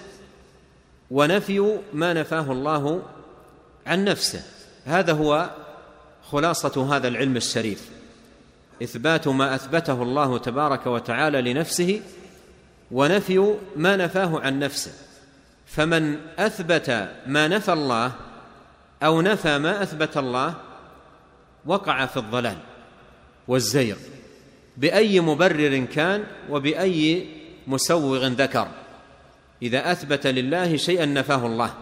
ونفي 1.10 1.78
ما 1.92 2.12
نفاه 2.12 2.52
الله 2.52 3.02
عن 3.86 4.04
نفسه. 4.04 4.42
هذا 4.84 5.12
هو 5.12 5.50
خلاصة 6.22 6.96
هذا 6.96 7.08
العلم 7.08 7.36
الشريف. 7.36 7.88
إثبات 8.82 9.28
ما 9.28 9.54
أثبته 9.54 10.02
الله 10.02 10.38
تبارك 10.38 10.86
وتعالى 10.86 11.52
لنفسه 11.52 12.00
ونفي 12.90 13.54
ما 13.76 13.96
نفاه 13.96 14.40
عن 14.40 14.58
نفسه. 14.58 15.09
فمن 15.70 16.18
أثبت 16.38 17.10
ما 17.26 17.48
نفى 17.48 17.72
الله 17.72 18.12
أو 19.02 19.20
نفى 19.20 19.58
ما 19.58 19.82
أثبت 19.82 20.16
الله 20.16 20.54
وقع 21.66 22.06
في 22.06 22.16
الضلال 22.16 22.56
والزيغ 23.48 23.96
بأي 24.76 25.20
مبرر 25.20 25.84
كان 25.84 26.24
وبأي 26.50 27.28
مسوغ 27.66 28.26
ذكر. 28.26 28.68
إذا 29.62 29.92
أثبت 29.92 30.26
لله 30.26 30.76
شيئا 30.76 31.06
نفاه 31.06 31.46
الله 31.46 31.74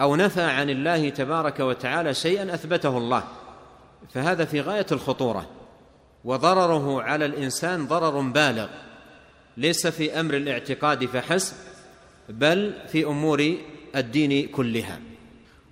أو 0.00 0.16
نفى 0.16 0.42
عن 0.42 0.70
الله 0.70 1.08
تبارك 1.08 1.60
وتعالى 1.60 2.14
شيئا 2.14 2.54
أثبته 2.54 2.98
الله. 2.98 3.24
فهذا 4.14 4.44
في 4.44 4.60
غاية 4.60 4.86
الخطورة. 4.92 5.46
وضرره 6.24 7.02
على 7.02 7.24
الإنسان 7.24 7.86
ضرر 7.86 8.20
بالغ. 8.20 8.68
ليس 9.56 9.86
في 9.86 10.20
أمر 10.20 10.34
الاعتقاد 10.36 11.06
فحسب. 11.06 11.67
بل 12.28 12.74
في 12.88 13.04
أمور 13.04 13.54
الدين 13.96 14.48
كلها. 14.48 15.00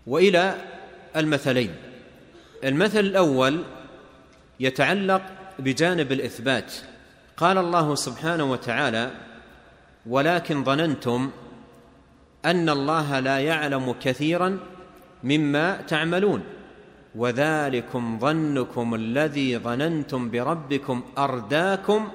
وإلى 0.07 0.55
المثلين. 1.17 1.75
المثل 2.65 3.01
الأول 3.01 3.63
يتعلق 4.61 5.23
بجانب 5.59 6.13
الإثبات. 6.13 6.73
قال 7.37 7.59
الله 7.59 7.95
سبحانه 7.95 8.45
وتعالى 8.45 9.11
ولكن 10.07 10.65
ظننتم 10.65 11.31
أن 12.45 12.69
الله 12.69 13.21
لا 13.21 13.39
يعلم 13.39 13.95
كثيرا 14.03 14.59
مما 15.25 15.77
تعملون 15.77 16.43
وذلكم 17.15 18.19
ظنكم 18.19 18.95
الذي 18.95 19.59
ظننتم 19.59 20.31
بربكم 20.31 21.03
أرداكم 21.19 22.09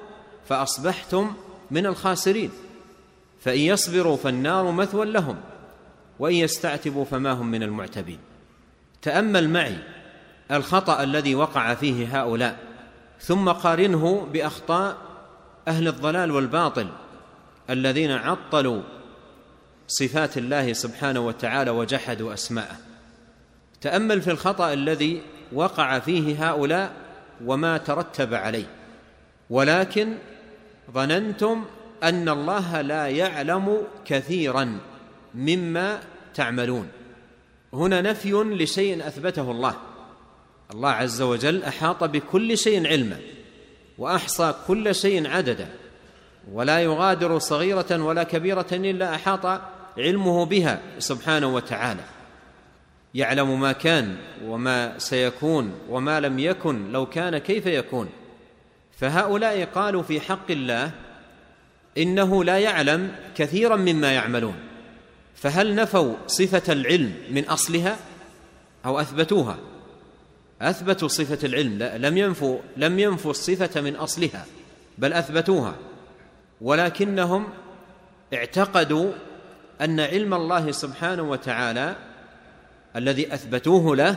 فأصبحتم 0.48 1.32
من 1.70 1.86
الخاسرين. 1.86 2.50
فإن 3.42 3.60
يصبروا 3.60 4.16
فالنار 4.16 4.70
مثوى 4.70 5.06
لهم 5.06 5.36
وإن 6.18 6.34
يستعتبوا 6.34 7.04
فما 7.04 7.32
هم 7.32 7.50
من 7.50 7.62
المعتبين. 7.62 8.18
تأمل 9.02 9.50
معي 9.50 9.78
الخطأ 10.50 11.02
الذي 11.02 11.34
وقع 11.34 11.74
فيه 11.74 12.20
هؤلاء 12.20 12.58
ثم 13.20 13.48
قارنه 13.48 14.28
بأخطاء 14.32 14.96
أهل 15.68 15.88
الضلال 15.88 16.30
والباطل 16.30 16.88
الذين 17.70 18.10
عطلوا 18.10 18.82
صفات 19.88 20.38
الله 20.38 20.72
سبحانه 20.72 21.20
وتعالى 21.20 21.70
وجحدوا 21.70 22.34
أسماءه. 22.34 22.76
تأمل 23.80 24.22
في 24.22 24.30
الخطأ 24.30 24.72
الذي 24.72 25.22
وقع 25.52 25.98
فيه 25.98 26.48
هؤلاء 26.48 26.92
وما 27.44 27.76
ترتب 27.76 28.34
عليه 28.34 28.66
ولكن 29.50 30.14
ظننتم 30.90 31.64
أن 32.02 32.28
الله 32.28 32.80
لا 32.80 33.08
يعلم 33.08 33.82
كثيرا 34.04 34.78
مما 35.34 36.00
تعملون. 36.34 36.88
هنا 37.72 38.00
نفي 38.00 38.32
لشيء 38.32 39.06
أثبته 39.06 39.50
الله. 39.50 39.74
الله 40.74 40.90
عز 40.90 41.22
وجل 41.22 41.62
أحاط 41.62 42.04
بكل 42.04 42.58
شيء 42.58 42.86
علما 42.86 43.16
وأحصى 43.98 44.54
كل 44.66 44.94
شيء 44.94 45.28
عددا 45.28 45.68
ولا 46.52 46.80
يغادر 46.80 47.38
صغيرة 47.38 48.02
ولا 48.04 48.22
كبيرة 48.22 48.66
إلا 48.72 49.14
أحاط 49.14 49.60
علمه 49.98 50.44
بها 50.44 50.80
سبحانه 50.98 51.54
وتعالى. 51.54 52.04
يعلم 53.14 53.60
ما 53.60 53.72
كان 53.72 54.16
وما 54.44 54.98
سيكون 54.98 55.72
وما 55.88 56.20
لم 56.20 56.38
يكن 56.38 56.92
لو 56.92 57.06
كان 57.06 57.38
كيف 57.38 57.66
يكون. 57.66 58.08
فهؤلاء 58.92 59.64
قالوا 59.64 60.02
في 60.02 60.20
حق 60.20 60.50
الله 60.50 60.90
إنه 61.98 62.44
لا 62.44 62.58
يعلم 62.58 63.12
كثيرا 63.36 63.76
مما 63.76 64.12
يعملون 64.12 64.54
فهل 65.34 65.74
نفوا 65.74 66.14
صفة 66.26 66.72
العلم 66.72 67.14
من 67.30 67.44
أصلها 67.44 67.96
أو 68.86 69.00
أثبتوها؟ 69.00 69.58
أثبتوا 70.62 71.08
صفة 71.08 71.46
العلم 71.46 71.82
لم 71.82 72.18
ينفوا 72.18 72.58
لم 72.76 72.98
ينفوا 72.98 73.30
الصفة 73.30 73.80
من 73.80 73.96
أصلها 73.96 74.46
بل 74.98 75.12
أثبتوها 75.12 75.74
ولكنهم 76.60 77.48
اعتقدوا 78.34 79.12
أن 79.80 80.00
علم 80.00 80.34
الله 80.34 80.72
سبحانه 80.72 81.22
وتعالى 81.22 81.96
الذي 82.96 83.34
أثبتوه 83.34 83.96
له 83.96 84.16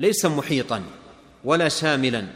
ليس 0.00 0.26
محيطا 0.26 0.82
ولا 1.44 1.68
شاملا 1.68 2.26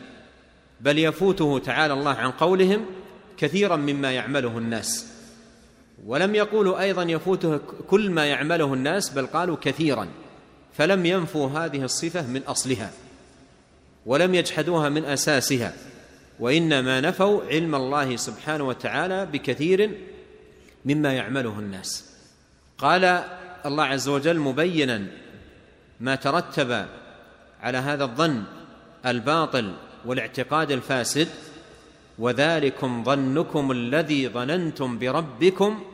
بل 0.80 0.98
يفوته 0.98 1.58
تعالى 1.58 1.94
الله 1.94 2.14
عن 2.14 2.30
قولهم 2.30 2.86
كثيرا 3.36 3.76
مما 3.76 4.12
يعمله 4.12 4.58
الناس. 4.58 5.06
ولم 6.06 6.34
يقولوا 6.34 6.80
أيضا 6.80 7.02
يفوته 7.02 7.60
كل 7.88 8.10
ما 8.10 8.26
يعمله 8.26 8.74
الناس 8.74 9.10
بل 9.10 9.26
قالوا 9.26 9.56
كثيرا. 9.60 10.08
فلم 10.74 11.06
ينفوا 11.06 11.48
هذه 11.48 11.82
الصفة 11.82 12.26
من 12.26 12.42
أصلها 12.42 12.90
ولم 14.06 14.34
يجحدوها 14.34 14.88
من 14.88 15.04
أساسها. 15.04 15.72
وإنما 16.40 17.00
نفوا 17.00 17.44
علم 17.44 17.74
الله 17.74 18.16
سبحانه 18.16 18.64
وتعالى 18.64 19.26
بكثير 19.26 19.90
مما 20.84 21.12
يعمله 21.12 21.58
الناس. 21.58 22.04
قال 22.78 23.04
الله 23.66 23.84
عز 23.84 24.08
وجل 24.08 24.38
مبينا 24.38 25.06
ما 26.00 26.14
ترتب 26.14 26.86
على 27.62 27.78
هذا 27.78 28.04
الظن 28.04 28.44
الباطل 29.06 29.74
والاعتقاد 30.04 30.70
الفاسد 30.70 31.28
وذلكم 32.18 33.04
ظنكم 33.04 33.70
الذي 33.70 34.28
ظننتم 34.28 34.98
بربكم 34.98 35.84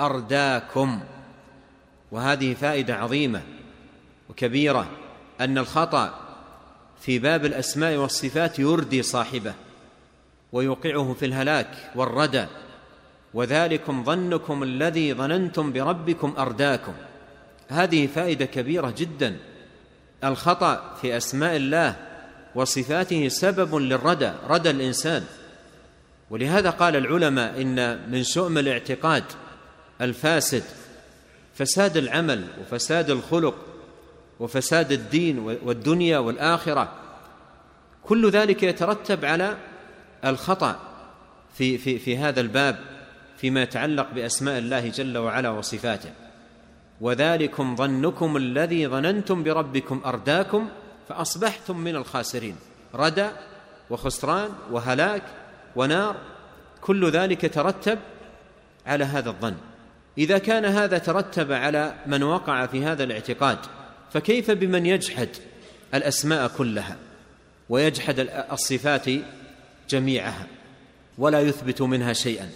أرداكم. 0.00 1.00
وهذه 2.12 2.54
فائدة 2.54 2.94
عظيمة 2.94 3.42
وكبيرة 4.30 4.88
أن 5.40 5.58
الخطأ 5.58 6.14
في 7.00 7.18
باب 7.18 7.44
الأسماء 7.44 7.96
والصفات 7.96 8.58
يردي 8.58 9.02
صاحبه 9.02 9.54
ويوقعه 10.52 11.16
في 11.18 11.26
الهلاك 11.26 11.90
والردى. 11.94 12.46
وذلكم 13.34 14.04
ظنكم 14.04 14.62
الذي 14.62 15.14
ظننتم 15.14 15.72
بربكم 15.72 16.34
أرداكم. 16.38 16.92
هذه 17.68 18.06
فائدة 18.06 18.44
كبيرة 18.44 18.94
جدا. 18.98 19.36
الخطأ 20.24 20.94
في 21.00 21.16
أسماء 21.16 21.56
الله 21.56 21.96
وصفاته 22.54 23.28
سبب 23.28 23.74
للردى 23.74 24.32
ردى 24.48 24.70
الإنسان. 24.70 25.24
ولهذا 26.30 26.70
قال 26.70 26.96
العلماء 26.96 27.62
إن 27.62 28.10
من 28.10 28.22
شؤم 28.22 28.58
الاعتقاد 28.58 29.24
الفاسد 30.00 30.62
فساد 31.54 31.96
العمل 31.96 32.44
وفساد 32.60 33.10
الخلق 33.10 33.54
وفساد 34.40 34.92
الدين 34.92 35.38
والدنيا 35.38 36.18
والآخرة 36.18 36.92
كل 38.02 38.30
ذلك 38.30 38.62
يترتب 38.62 39.24
على 39.24 39.56
الخطأ 40.24 40.80
في 41.54 41.78
في 41.78 41.98
في 41.98 42.16
هذا 42.16 42.40
الباب 42.40 42.78
فيما 43.36 43.62
يتعلق 43.62 44.10
بأسماء 44.14 44.58
الله 44.58 44.88
جل 44.88 45.18
وعلا 45.18 45.50
وصفاته. 45.50 46.10
وذلكم 47.00 47.76
ظنكم 47.76 48.36
الذي 48.36 48.86
ظننتم 48.86 49.42
بربكم 49.42 50.00
أرداكم 50.06 50.68
فأصبحتم 51.08 51.78
من 51.78 51.96
الخاسرين 51.96 52.56
ردى 52.94 53.28
وخسران 53.90 54.50
وهلاك 54.70 55.22
ونار 55.76 56.16
كل 56.80 57.10
ذلك 57.10 57.54
ترتب 57.54 57.98
على 58.86 59.04
هذا 59.04 59.30
الظن. 59.30 59.54
إذا 60.18 60.38
كان 60.38 60.64
هذا 60.64 60.98
ترتب 60.98 61.52
على 61.52 61.94
من 62.06 62.22
وقع 62.22 62.66
في 62.66 62.84
هذا 62.84 63.04
الاعتقاد 63.04 63.58
فكيف 64.12 64.50
بمن 64.50 64.86
يجحد 64.86 65.28
الأسماء 65.94 66.48
كلها 66.48 66.96
ويجحد 67.68 68.28
الصفات 68.52 69.06
جميعها 69.90 70.46
ولا 71.18 71.40
يثبت 71.40 71.82
منها 71.82 72.12
شيئا 72.12 72.50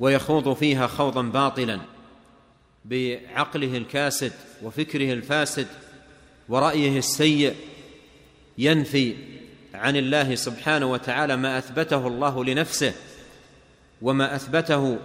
ويخوض 0.00 0.52
فيها 0.54 0.86
خوضا 0.86 1.22
باطلا 1.22 1.80
بعقله 2.84 3.76
الكاسد 3.76 4.32
وفكره 4.62 5.12
الفاسد 5.12 5.66
ورأيه 6.48 6.98
السيء 6.98 7.54
ينفي 8.58 9.16
عن 9.76 9.96
الله 9.96 10.34
سبحانه 10.34 10.86
وتعالى 10.86 11.36
ما 11.36 11.58
أثبته 11.58 12.06
الله 12.06 12.44
لنفسه 12.44 12.92
وما 14.02 14.34
أثبته 14.34 14.98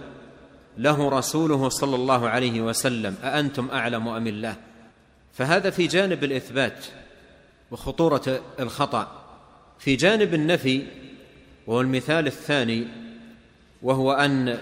له 0.78 1.08
رسوله 1.08 1.68
صلى 1.68 1.96
الله 1.96 2.28
عليه 2.28 2.60
وسلم 2.60 3.16
أأنتم 3.24 3.68
أعلم 3.70 4.08
أم 4.08 4.26
الله؟ 4.26 4.56
فهذا 5.32 5.70
في 5.70 5.86
جانب 5.86 6.24
الإثبات 6.24 6.86
وخطورة 7.70 8.40
الخطأ. 8.60 9.22
في 9.78 9.96
جانب 9.96 10.34
النفي 10.34 10.86
وهو 11.66 11.80
المثال 11.80 12.26
الثاني 12.26 12.86
وهو 13.82 14.12
أن 14.12 14.58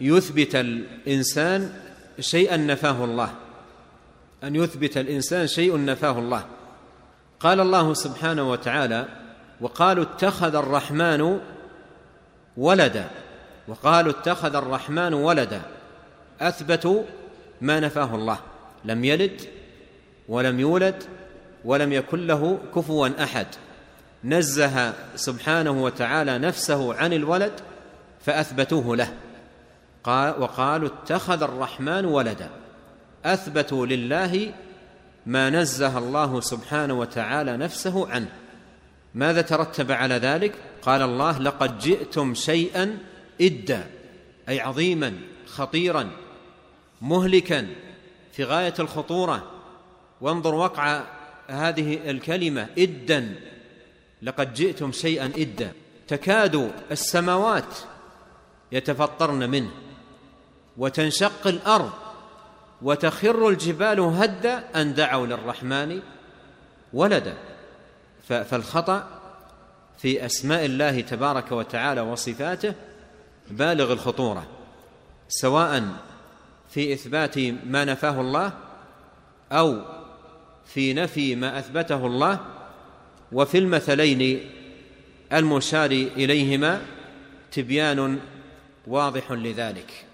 يثبت 0.00 0.54
الإنسان 0.54 1.72
شيئا 2.20 2.56
نفاه 2.56 3.04
الله. 3.04 3.34
أن 4.44 4.56
يثبت 4.56 4.96
الإنسان 4.96 5.46
شيء 5.46 5.84
نفاه 5.84 6.18
الله. 6.18 6.44
قال 7.40 7.60
الله 7.60 7.94
سبحانه 7.94 8.50
وتعالى 8.50 9.08
وقالوا 9.60 10.04
اتخذ 10.04 10.54
الرحمن 10.54 11.40
ولدا. 12.56 13.10
وقالوا 13.68 14.12
اتخذ 14.12 14.54
الرحمن 14.54 15.14
ولدا. 15.14 15.62
اثبتوا 16.40 17.02
ما 17.60 17.80
نفاه 17.80 18.14
الله. 18.14 18.38
لم 18.84 19.04
يلد 19.04 19.40
ولم 20.28 20.60
يولد 20.60 21.02
ولم 21.64 21.92
يكن 21.92 22.26
له 22.26 22.58
كفوا 22.74 23.22
أحد. 23.22 23.46
نزه 24.24 24.94
سبحانه 25.16 25.82
وتعالى 25.82 26.38
نفسه 26.38 26.94
عن 26.94 27.12
الولد 27.12 27.52
فأثبتوه 28.20 28.96
له. 28.96 29.12
قال 30.04 30.42
وقالوا 30.42 30.88
اتخذ 30.88 31.42
الرحمن 31.42 32.04
ولدا. 32.04 32.50
أثبتوا 33.24 33.86
لله 33.86 34.52
ما 35.26 35.50
نزه 35.50 35.98
الله 35.98 36.40
سبحانه 36.40 36.94
وتعالى 36.94 37.56
نفسه 37.56 38.10
عنه. 38.10 38.28
ماذا 39.14 39.40
ترتب 39.40 39.92
على 39.92 40.14
ذلك؟ 40.14 40.54
قال 40.82 41.02
الله 41.02 41.38
لقد 41.38 41.78
جئتم 41.78 42.34
شيئا 42.34 42.98
إدا 43.40 43.86
أي 44.48 44.60
عظيما 44.60 45.18
خطيرا 45.46 46.10
مهلكا 47.02 47.66
في 48.32 48.44
غاية 48.44 48.74
الخطورة. 48.78 49.50
وانظر 50.20 50.54
وقع 50.54 51.02
هذه 51.48 52.10
الكلمة 52.10 52.68
ادا. 52.78 53.34
لقد 54.22 54.54
جئتم 54.54 54.92
شيئا 54.92 55.32
ادا. 55.36 55.72
تكاد 56.08 56.72
السماوات 56.90 57.74
يتفطرن 58.72 59.50
منه 59.50 59.70
وتنشق 60.76 61.46
الأرض 61.46 61.90
وتخر 62.82 63.48
الجبال 63.48 64.00
هدا 64.00 64.80
أن 64.80 64.94
دعوا 64.94 65.26
للرحمن 65.26 66.00
ولدا. 66.92 67.49
فالخطأ 68.32 69.20
في 69.98 70.26
أسماء 70.26 70.64
الله 70.64 71.00
تبارك 71.00 71.52
وتعالى 71.52 72.00
وصفاته 72.00 72.74
بالغ 73.50 73.92
الخطورة 73.92 74.46
سواء 75.28 75.84
في 76.70 76.92
إثبات 76.92 77.38
ما 77.66 77.84
نفاه 77.84 78.20
الله 78.20 78.52
أو 79.52 79.82
في 80.66 80.94
نفي 80.94 81.36
ما 81.36 81.58
أثبته 81.58 82.06
الله 82.06 82.40
وفي 83.32 83.58
المثلين 83.58 84.50
المشار 85.32 85.90
إليهما 85.90 86.82
تبيان 87.52 88.18
واضح 88.86 89.32
لذلك. 89.32 90.04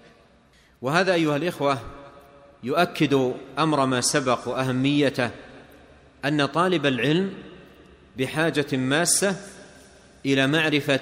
وهذا 0.81 1.13
أيها 1.13 1.35
الإخوة 1.35 1.79
يؤكد 2.63 3.33
أمر 3.59 3.85
ما 3.85 4.01
سبق 4.01 4.47
وأهميته 4.47 5.29
أن 6.25 6.45
طالب 6.45 6.85
العلم 6.85 7.33
بحاجة 8.17 8.77
ماسة 8.77 9.35
إلى 10.25 10.47
معرفة 10.47 10.99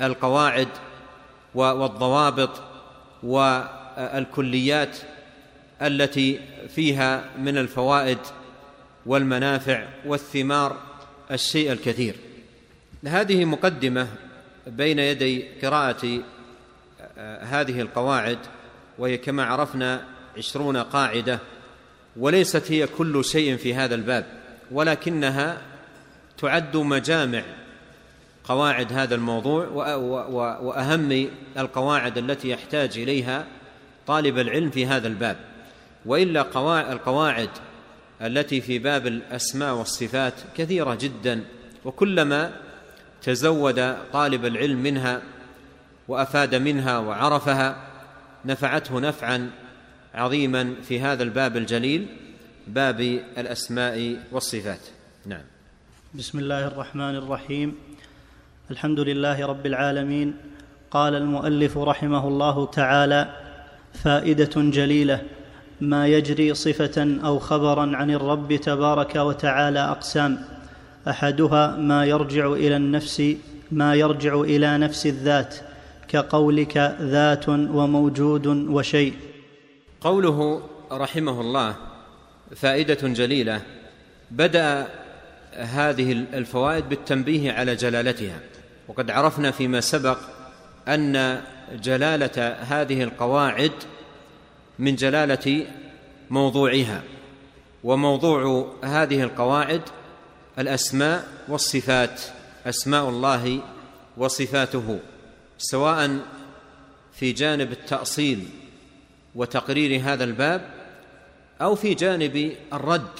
القواعد 0.00 0.68
والضوابط 1.54 2.62
والكليات 3.22 4.96
التي 5.82 6.40
فيها 6.74 7.24
من 7.38 7.58
الفوائد 7.58 8.18
والمنافع 9.06 9.88
والثمار 10.06 10.76
الشيء 11.30 11.72
الكثير. 11.72 12.14
هذه 13.06 13.44
مقدمة 13.44 14.08
بين 14.66 14.98
يدي 14.98 15.44
قراءة 15.62 16.20
آه، 17.18 17.44
هذه 17.44 17.80
القواعد 17.80 18.38
وهي 18.98 19.18
كما 19.18 19.44
عرفنا 19.44 20.04
عشرون 20.36 20.76
قاعدة 20.76 21.38
وليست 22.16 22.72
هي 22.72 22.86
كل 22.86 23.24
شيء 23.24 23.56
في 23.56 23.74
هذا 23.74 23.94
الباب 23.94 24.26
ولكنها 24.70 25.62
تعد 26.38 26.76
مجامع 26.76 27.42
قواعد 28.44 28.92
هذا 28.92 29.14
الموضوع 29.14 29.66
وأهم 30.60 31.28
القواعد 31.58 32.18
التي 32.18 32.50
يحتاج 32.50 32.98
إليها 32.98 33.46
طالب 34.06 34.38
العلم 34.38 34.70
في 34.70 34.86
هذا 34.86 35.08
الباب. 35.08 35.36
وإلا 36.06 36.40
القواعد 36.92 37.50
التي 38.22 38.60
في 38.60 38.78
باب 38.78 39.06
الأسماء 39.06 39.74
والصفات 39.74 40.34
كثيرة 40.56 40.94
جدا 40.94 41.44
وكلما 41.84 42.52
تزود 43.22 43.96
طالب 44.12 44.44
العلم 44.44 44.82
منها 44.82 45.22
وأفاد 46.08 46.54
منها 46.54 46.98
وعرفها 46.98 47.76
نفعته 48.44 49.00
نفعا 49.00 49.50
عظيما 50.14 50.74
في 50.88 51.00
هذا 51.00 51.22
الباب 51.22 51.56
الجليل 51.56 52.06
باب 52.66 53.00
الأسماء 53.38 54.16
والصفات. 54.32 54.80
نعم. 55.26 55.55
بسم 56.16 56.38
الله 56.38 56.66
الرحمن 56.66 57.14
الرحيم. 57.16 57.74
الحمد 58.70 59.00
لله 59.00 59.46
رب 59.46 59.66
العالمين. 59.66 60.34
قال 60.90 61.14
المؤلف 61.14 61.78
رحمه 61.78 62.28
الله 62.28 62.66
تعالى 62.66 63.28
فائدة 63.94 64.54
جليلة 64.56 65.22
ما 65.80 66.06
يجري 66.06 66.54
صفة 66.54 67.20
أو 67.24 67.38
خبرا 67.38 67.96
عن 67.96 68.10
الرب 68.10 68.56
تبارك 68.56 69.16
وتعالى 69.16 69.78
أقسام. 69.78 70.38
أحدها 71.08 71.76
ما 71.76 72.04
يرجع 72.04 72.52
إلى 72.52 72.76
النفس 72.76 73.36
ما 73.70 73.94
يرجع 73.94 74.40
إلى 74.40 74.78
نفس 74.78 75.06
الذات 75.06 75.54
كقولك 76.08 76.96
ذات 77.00 77.48
وموجود 77.48 78.46
وشيء. 78.46 79.14
قوله 80.00 80.62
رحمه 80.92 81.40
الله 81.40 81.76
فائدة 82.56 83.02
جليلة 83.08 83.60
بدأ 84.30 84.86
هذه 85.56 86.12
الفوائد 86.12 86.88
بالتنبيه 86.88 87.52
على 87.52 87.76
جلالتها. 87.76 88.40
وقد 88.88 89.10
عرفنا 89.10 89.50
فيما 89.50 89.80
سبق 89.80 90.18
أن 90.88 91.42
جلالة 91.72 92.56
هذه 92.60 93.02
القواعد 93.02 93.72
من 94.78 94.96
جلالة 94.96 95.66
موضوعها 96.30 97.02
وموضوع 97.84 98.72
هذه 98.84 99.22
القواعد 99.22 99.82
الأسماء 100.58 101.28
والصفات 101.48 102.20
أسماء 102.66 103.08
الله 103.08 103.60
وصفاته 104.16 104.98
سواء 105.58 106.18
في 107.12 107.32
جانب 107.32 107.72
التأصيل 107.72 108.48
وتقرير 109.34 110.00
هذا 110.04 110.24
الباب 110.24 110.70
أو 111.60 111.74
في 111.74 111.94
جانب 111.94 112.52
الرد 112.72 113.10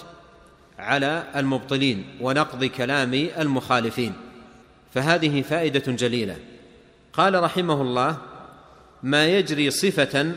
على 0.78 1.22
المبطلين 1.36 2.04
ونقض 2.20 2.64
كلام 2.64 3.14
المخالفين. 3.14 4.12
فهذه 4.94 5.42
فائدة 5.42 5.92
جليلة. 5.92 6.36
قال 7.12 7.42
رحمه 7.42 7.82
الله 7.82 8.16
ما 9.02 9.26
يجري 9.26 9.70
صفة 9.70 10.32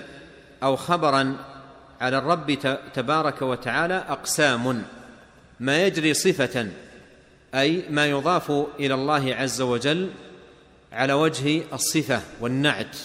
أو 0.64 0.76
خبرا 0.76 1.36
على 2.02 2.18
الرب 2.18 2.58
تبارك 2.94 3.42
وتعالى 3.42 4.06
أقسام. 4.10 4.84
ما 5.60 5.84
يجري 5.86 6.14
صفة 6.14 6.68
أي 7.56 7.84
ما 7.90 8.08
يضاف 8.08 8.52
إلى 8.80 8.94
الله 8.94 9.36
عز 9.36 9.62
وجل 9.62 10.10
على 10.94 11.14
وجه 11.14 11.62
الصفة 11.74 12.22
والنعت. 12.42 12.98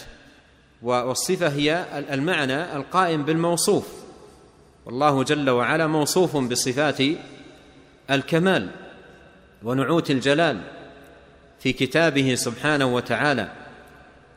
والصفة 0.81 1.47
هي 1.47 1.85
المعنى 2.11 2.75
القائم 2.75 3.23
بالموصوف. 3.23 4.04
والله 4.85 5.23
جل 5.23 5.49
وعلا 5.49 5.87
موصوف 5.87 6.37
بصفات 6.37 6.99
الكمال 8.11 8.69
ونعوت 9.63 10.11
الجلال 10.11 10.61
في 11.59 11.73
كتابه 11.73 12.35
سبحانه 12.35 12.95
وتعالى 12.95 13.51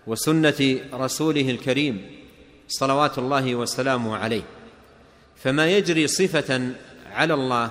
وسنة 0.07 0.81
رسوله 0.93 1.51
الكريم 1.51 2.07
صلوات 2.69 3.19
الله 3.19 3.55
وسلامه 3.55 4.17
عليه. 4.17 4.43
فما 5.37 5.67
يجري 5.67 6.07
صفة 6.07 6.73
على 7.13 7.35
الله 7.35 7.71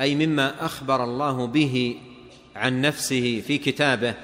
أي 0.00 0.14
مما 0.14 0.64
أخبر 0.64 1.04
الله 1.04 1.46
به 1.46 1.96
عن 2.56 2.80
نفسه 2.80 3.42
في 3.46 3.58
كتابه 3.58 4.14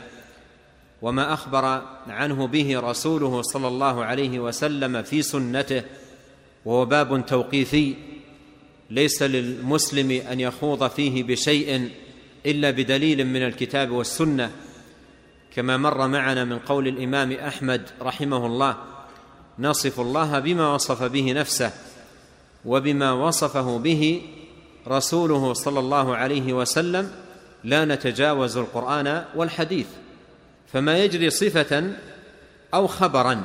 وما 1.03 1.33
أخبر 1.33 1.83
عنه 2.09 2.47
به 2.47 2.81
رسوله 2.81 3.43
صلى 3.43 3.69
الله 3.69 4.05
عليه 4.05 4.39
وسلم 4.39 5.03
في 5.03 5.23
سنته 5.23 5.83
وهو 6.65 6.85
باب 6.85 7.27
توقيفي 7.27 7.95
ليس 8.91 9.23
للمسلم 9.23 10.11
أن 10.11 10.41
يخوض 10.41 10.91
فيه 10.91 11.23
بشيء 11.23 11.91
إلا 12.47 12.71
بدليل 12.71 13.27
من 13.27 13.43
الكتاب 13.43 13.91
والسنة 13.91 14.51
كما 15.55 15.77
مر 15.77 16.09
معنا 16.09 16.45
من 16.45 16.59
قول 16.59 16.89
الإمام 16.89 17.33
أحمد 17.33 17.83
رحمه 18.03 18.47
الله 18.47 18.77
نصف 19.59 20.01
الله 20.01 20.39
بما 20.39 20.75
وصف 20.75 21.03
به 21.03 21.33
نفسه 21.33 21.73
وبما 22.65 23.13
وصفه 23.13 23.79
به 23.79 24.23
رسوله 24.89 25.53
صلى 25.53 25.79
الله 25.81 26.17
عليه 26.17 26.53
وسلم 26.53 27.11
لا 27.65 27.85
نتجاوز 27.85 28.57
القرآن 28.57 29.25
والحديث 29.35 29.87
فما 30.73 30.99
يجري 30.99 31.31
صفة 31.31 31.93
أو 32.75 32.87
خبرا 32.87 33.45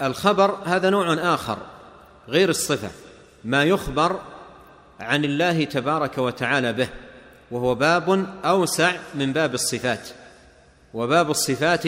والخبر 0.00 0.58
هذا 0.64 0.90
نوع 0.90 1.34
آخر 1.34 1.58
غير 2.28 2.48
الصفة 2.48 2.90
ما 3.44 3.64
يخبر 3.64 4.20
عن 5.00 5.24
الله 5.24 5.64
تبارك 5.64 6.18
وتعالى 6.18 6.72
به 6.72 6.88
وهو 7.50 7.74
باب 7.74 8.26
أوسع 8.44 8.92
من 9.14 9.32
باب 9.32 9.54
الصفات 9.54 10.08
وباب 10.94 11.30
الصفات 11.30 11.84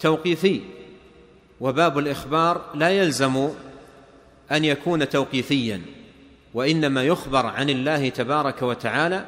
توقيفي 0.00 0.60
وباب 1.60 1.98
الإخبار 1.98 2.60
لا 2.74 2.90
يلزم 2.90 3.48
أن 4.52 4.64
يكون 4.64 5.08
توقيفيا 5.08 5.82
وإنما 6.54 7.04
يخبر 7.04 7.46
عن 7.46 7.70
الله 7.70 8.08
تبارك 8.08 8.62
وتعالى 8.62 9.24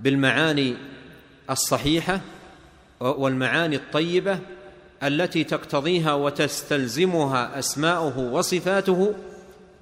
بالمعاني 0.00 0.76
الصحيحة 1.50 2.20
والمعاني 3.00 3.76
الطيبة 3.76 4.38
التي 5.02 5.44
تقتضيها 5.44 6.14
وتستلزمها 6.14 7.58
أسماؤه 7.58 8.18
وصفاته 8.18 9.14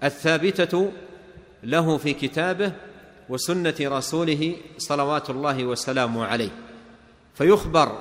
الثابتة 0.05 0.93
له 1.63 1.97
في 1.99 2.13
كتابه 2.13 2.73
وسنة 3.29 3.75
رسوله 3.81 4.57
صلوات 4.79 5.31
الله 5.31 5.65
وسلامه 5.65 6.25
عليه. 6.25 6.51
فيخبر 7.35 7.99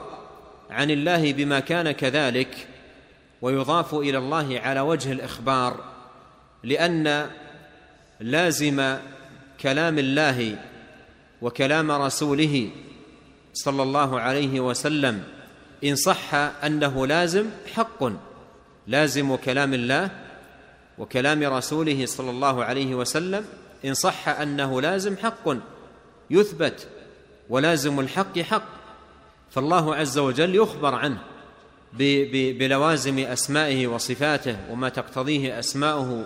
عن 0.70 0.92
الله 0.92 1.34
بما 1.34 1.60
كان 1.60 1.92
كذلك 1.92 2.68
ويضاف 3.42 3.96
إلى 3.96 4.18
الله 4.18 4.60
على 4.60 4.80
وجه 4.80 5.12
الإخبار 5.12 5.84
لأن 6.64 7.30
لازم 8.20 8.98
كلام 9.62 10.00
الله 10.00 10.56
وكلام 11.42 11.92
رسوله 11.92 12.70
صلى 13.54 13.84
الله 13.84 14.20
عليه 14.20 14.60
وسلم 14.60 15.24
إن 15.84 15.96
صح 15.96 16.34
أنه 16.34 17.08
لازم 17.08 17.46
حق 17.76 18.04
لازم 18.88 19.36
كلام 19.36 19.74
الله 19.74 20.10
وكلام 20.98 21.44
رسوله 21.44 22.06
صلى 22.06 22.30
الله 22.30 22.64
عليه 22.64 22.96
وسلم. 22.96 23.46
إن 23.86 23.94
صح 23.94 24.30
أنه 24.30 24.82
لازم 24.82 25.18
حق 25.18 25.58
يثبت 26.30 26.88
ولازم 27.50 28.00
الحق 28.00 28.40
حق. 28.40 28.68
فالله 29.50 29.96
عز 29.96 30.18
وجل 30.18 30.56
يخبر 30.56 30.96
عنه 30.96 31.18
بلوازم 32.60 33.20
أسمائه 33.20 33.88
وصفاته 33.88 34.58
وما 34.70 34.90
تقتضيه 34.90 35.60
أسماؤه 35.60 36.26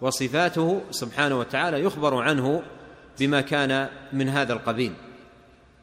وصفاته 0.00 0.82
سبحانه 0.90 1.38
وتعالى 1.38 1.84
يخبر 1.84 2.22
عنه 2.22 2.62
بما 3.20 3.40
كان 3.40 3.88
من 4.12 4.28
هذا 4.28 4.52
القبيل. 4.52 4.92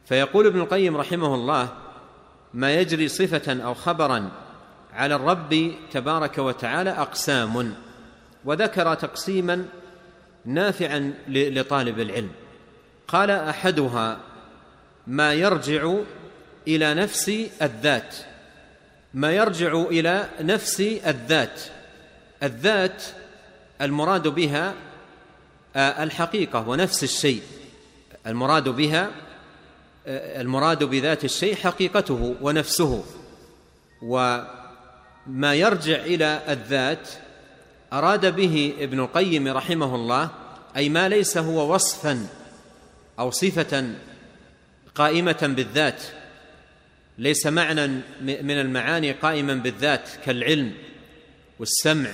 فيقول 0.06 0.48
ابن 0.48 0.60
القيم 0.60 0.98
رحمه 0.98 1.36
الله 1.36 1.70
ما 2.54 2.74
يجري 2.74 3.08
صفة 3.08 3.64
أو 3.64 3.74
خبرا 3.74 4.32
على 4.94 5.16
الرب 5.16 5.72
تبارك 5.92 6.38
وتعالى 6.38 6.90
أقسام 6.90 7.74
وذكر 8.46 8.94
تقسيما 8.96 9.66
نافعا 10.46 11.14
لطالب 11.28 12.00
العلم. 12.00 12.30
قال 13.08 13.32
أحدها 13.32 14.20
ما 15.08 15.34
يرجع 15.34 15.94
إلى 16.68 16.94
نفس 16.94 17.30
الذات. 17.62 18.16
ما 19.14 19.32
يرجع 19.32 19.82
إلى 19.82 20.30
نفس 20.42 20.82
الذات. 20.82 21.62
الذات 22.44 23.04
المراد 23.82 24.28
بها 24.28 24.74
آه، 25.76 26.04
الحقيقة 26.04 26.70
ونفس 26.70 27.04
الشيء. 27.04 27.42
المراد 28.28 28.70
بها 28.70 29.10
المراد 30.10 30.84
بذات 30.84 31.26
الشيء 31.26 31.56
حقيقته 31.56 32.36
ونفسه 32.42 33.04
وما 34.02 35.56
يرجع 35.56 35.96
إلى 35.96 36.42
الذات 36.50 37.10
أراد 37.94 38.36
به 38.36 38.74
ابن 38.80 39.00
القيم 39.00 39.48
رحمه 39.48 39.96
الله 39.96 40.30
أي 40.78 40.90
ما 40.90 41.10
ليس 41.10 41.38
هو 41.38 41.74
وصفا 41.74 42.28
أو 43.20 43.32
صفة 43.32 43.96
قائمة 44.96 45.54
بالذات 45.56 46.02
ليس 47.18 47.48
معنى 47.48 47.88
من 48.22 48.52
المعاني 48.52 49.12
قائما 49.12 49.54
بالذات 49.54 50.10
كالعلم 50.26 50.74
والسمع 51.60 52.10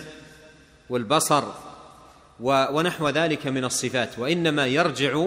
والبصر 0.90 1.44
ونحو 2.40 3.10
ذلك 3.10 3.48
من 3.48 3.66
الصفات 3.66 4.20
وإنما 4.20 4.68
يرجع 4.68 5.26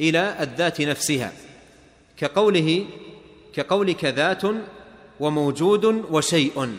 إلى 0.00 0.36
الذات 0.40 0.80
نفسها. 0.80 1.32
كقوله 2.24 2.86
كقولك 3.54 4.04
ذات 4.04 4.42
وموجود 5.20 5.84
وشيء 5.84 6.76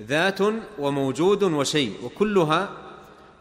ذات 0.00 0.38
وموجود 0.78 1.42
وشيء 1.42 1.94
وكلها 2.02 2.68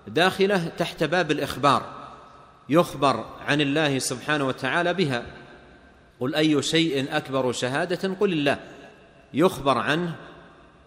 داخلة 0.07 0.67
تحت 0.67 1.03
باب 1.03 1.31
الإخبار 1.31 1.83
يخبر 2.69 3.25
عن 3.47 3.61
الله 3.61 3.99
سبحانه 3.99 4.47
وتعالى 4.47 4.93
بها. 4.93 5.25
قل 6.19 6.35
أي 6.35 6.61
شيء 6.61 7.17
أكبر 7.17 7.51
شهادة؟ 7.51 8.15
قل 8.19 8.33
الله. 8.33 8.59
يخبر 9.33 9.77
عنه 9.77 10.15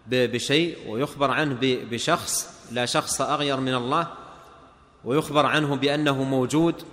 بشيء 0.07 0.77
ويخبر 0.87 1.31
عنه 1.31 1.57
بشخص 1.61 2.49
لا 2.71 2.85
شخص 2.85 3.21
أغير 3.21 3.59
من 3.59 3.75
الله 3.75 4.07
ويخبر 5.05 5.45
عنه 5.45 5.75
بأنه 5.75 6.23
موجود 6.23 6.83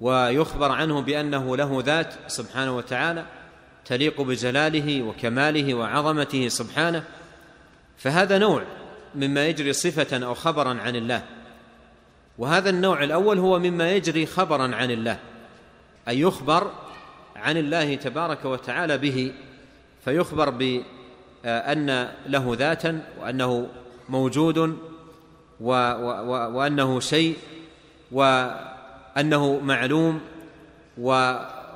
ويخبر 0.00 0.72
عنه 0.72 1.00
بأنه 1.00 1.56
له 1.56 1.82
ذات 1.86 2.14
سبحانه 2.26 2.76
وتعالى 2.76 3.24
تليق 3.84 4.20
بجلاله 4.20 5.02
وكماله 5.02 5.74
وعظمته 5.74 6.48
سبحانه 6.48 7.04
فهذا 7.98 8.38
نوع 8.38 8.62
مما 9.14 9.46
يجري 9.46 9.72
صفة 9.72 10.26
أو 10.26 10.34
خبرا 10.34 10.80
عن 10.80 10.96
الله. 10.96 11.22
وهذا 12.38 12.70
النوع 12.70 13.04
الأول 13.04 13.38
هو 13.38 13.58
مما 13.58 13.92
يجري 13.92 14.26
خبرا 14.26 14.74
عن 14.74 14.90
الله 14.90 15.18
أي 16.08 16.20
يخبر 16.20 16.70
عن 17.36 17.56
الله 17.56 17.94
تبارك 17.94 18.44
وتعالى 18.44 18.98
به 18.98 19.32
فيخبر 20.04 20.50
بأن 20.50 22.08
له 22.26 22.56
ذاتا 22.58 23.02
وأنه 23.20 23.68
موجود 24.08 24.76
وأنه 25.60 27.00
شيء 27.00 27.36
وانه 29.16 29.60
معلوم 29.60 30.20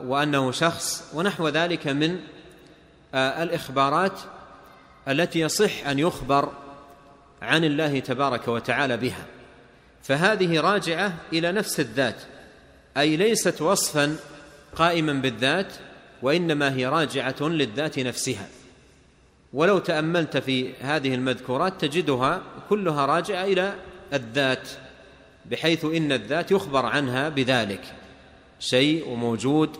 وأنه 0.03 0.53
شخص 0.53 1.11
ونحو 1.15 1.49
ذلك 1.49 1.87
من 1.87 2.21
الإخبارات 3.15 4.21
التي 5.09 5.41
يصح 5.41 5.87
أن 5.87 5.99
يخبر 5.99 6.53
عن 7.43 7.65
الله 7.65 8.01
تبارك 8.01 8.49
وتعالى 8.49 8.97
بها. 8.97 9.25
فهذه 10.03 10.61
راجعة 10.61 11.15
إلى 11.33 11.53
نفس 11.53 11.81
الذات 11.81 12.23
أي 12.97 13.17
ليست 13.17 13.63
وصفا 13.63 14.17
قائما 14.77 15.13
بالذات 15.13 15.73
وإنما 16.23 16.75
هي 16.75 16.87
راجعة 16.87 17.37
للذات 17.41 17.99
نفسها. 17.99 18.49
ولو 19.53 19.79
تأملت 19.79 20.37
في 20.37 20.73
هذه 20.81 21.15
المذكورات 21.15 21.81
تجدها 21.81 22.43
كلها 22.69 23.07
راجعة 23.07 23.45
إلى 23.45 23.75
الذات. 24.13 24.69
بحيث 25.51 25.85
إن 25.85 26.13
الذات 26.13 26.51
يخبر 26.51 26.87
عنها 26.87 27.29
بذلك. 27.29 27.95
شيء 28.61 29.09
وموجود 29.09 29.71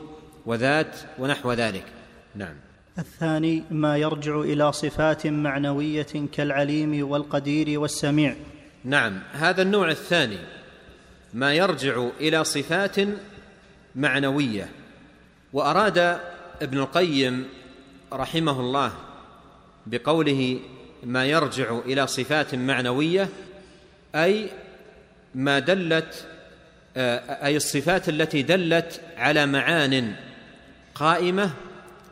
وذات 0.47 0.97
ونحو 1.19 1.53
ذلك. 1.53 1.85
نعم. 2.35 2.55
الثاني 2.99 3.63
ما 3.71 3.97
يرجع 3.97 4.41
إلى 4.41 4.73
صفات 4.73 5.27
معنوية 5.27 6.29
كالعليم 6.33 7.11
والقدير 7.11 7.81
والسميع. 7.81 8.37
نعم. 8.85 9.23
هذا 9.33 9.63
النوع 9.63 9.91
الثاني. 9.91 10.39
ما 11.35 11.55
يرجع 11.55 12.09
إلى 12.21 12.45
صفات 12.45 12.97
معنوية. 13.97 14.69
وأراد 15.53 15.99
ابن 16.63 16.79
القيم 16.79 17.49
رحمه 18.13 18.61
الله 18.61 18.93
بقوله 19.87 20.59
ما 21.05 21.25
يرجع 21.25 21.79
إلى 21.79 22.07
صفات 22.07 22.55
معنوية 22.55 23.29
أي 24.15 24.51
ما 25.35 25.59
دلت 25.59 26.27
أي 26.97 27.57
الصفات 27.57 28.09
التي 28.09 28.43
دلت 28.43 29.01
على 29.17 29.47
معان 29.47 30.15
قائمة 30.95 31.51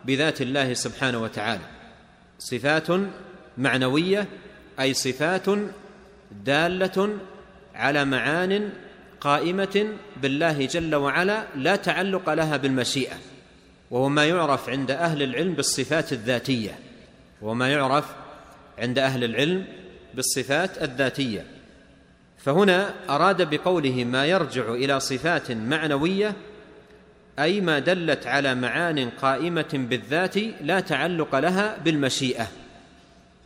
بذات 0.05 0.43
الله 0.43 0.75
سبحانه 0.75 1.19
وتعالى. 1.19 1.65
صفات 2.39 2.87
معنوية 3.59 4.27
أي 4.81 4.95
صفات 4.95 5.47
دالة 6.45 7.19
على 7.75 8.05
معان 8.05 8.71
قائمة 9.21 9.87
بالله 10.17 10.67
جل 10.67 10.95
وعلا 10.95 11.45
لا 11.57 11.77
تعلق 11.77 12.33
لها 12.33 12.57
بالمشيئة. 12.57 13.17
وهو 13.91 14.09
ما 14.09 14.25
يعرف 14.25 14.69
عند 14.69 14.91
أهل 14.91 15.23
العلم 15.23 15.53
بالصفات 15.53 16.13
الذاتية. 16.13 16.79
وما 17.43 17.73
يعرف 17.73 18.05
عند 18.79 18.99
أهل 18.99 19.25
العلم 19.25 19.65
بالصفات 20.15 20.83
الذاتية. 20.83 21.45
فهنا 22.45 22.95
أراد 23.11 23.55
بقوله 23.55 24.05
ما 24.05 24.27
يرجع 24.27 24.75
إلى 24.75 25.01
صفات 25.01 25.53
معنوية 25.53 26.35
أي 27.39 27.61
ما 27.61 27.79
دلت 27.79 28.27
على 28.27 28.55
معان 28.55 29.11
قائمة 29.11 29.71
بالذات 29.73 30.37
لا 30.61 30.81
تعلق 30.81 31.39
لها 31.39 31.79
بالمشيئة 31.85 32.49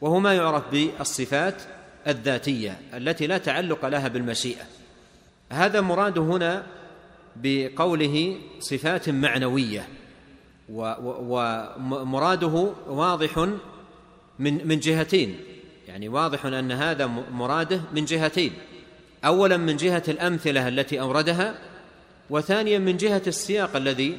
وهو 0.01 0.18
ما 0.18 0.35
يعرف 0.35 0.62
بالصفات 0.71 1.62
الذاتية 2.07 2.79
التي 2.95 3.27
لا 3.27 3.39
تعلق 3.39 3.87
لها 3.87 4.09
بالمشيئة. 4.09 4.64
هذا 5.53 5.81
مراد 5.81 6.18
هنا 6.18 6.66
بقوله 7.37 8.37
صفات 8.61 9.09
معنوية 9.09 9.89
ومراده 10.68 12.73
واضح 12.87 13.39
من 14.39 14.68
من 14.68 14.81
جهتين 14.81 15.41
يعني 15.89 16.09
واضح 16.09 16.47
أن 16.47 16.73
هذا 16.73 17.07
مراده 17.31 17.81
من 17.93 18.05
جهتين. 18.05 18.53
اولا 19.27 19.57
من 19.57 19.77
جهة 19.77 20.03
الأمثلة 20.09 20.68
التي 20.68 21.01
أوردها 21.01 21.55
وثانيا 22.31 22.79
من 22.79 22.97
جهة 22.97 23.22
السياق 23.27 23.77
الذي 23.77 24.18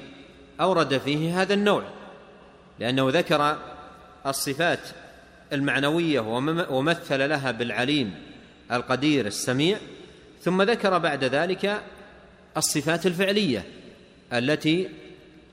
أورد 0.62 0.98
فيه 0.98 1.42
هذا 1.42 1.54
النوع 1.54 1.84
لأنه 2.80 3.10
ذكر 3.10 3.58
الصفات 4.26 4.80
المعنوية 5.54 6.20
ومثل 6.70 7.30
لها 7.30 7.52
بالعليم 7.52 8.16
القدير 8.72 9.26
السميع 9.26 9.78
ثم 10.42 10.62
ذكر 10.62 10.98
بعد 10.98 11.24
ذلك 11.24 11.82
الصفات 12.58 13.06
الفعلية 13.06 13.64
التي 14.34 14.90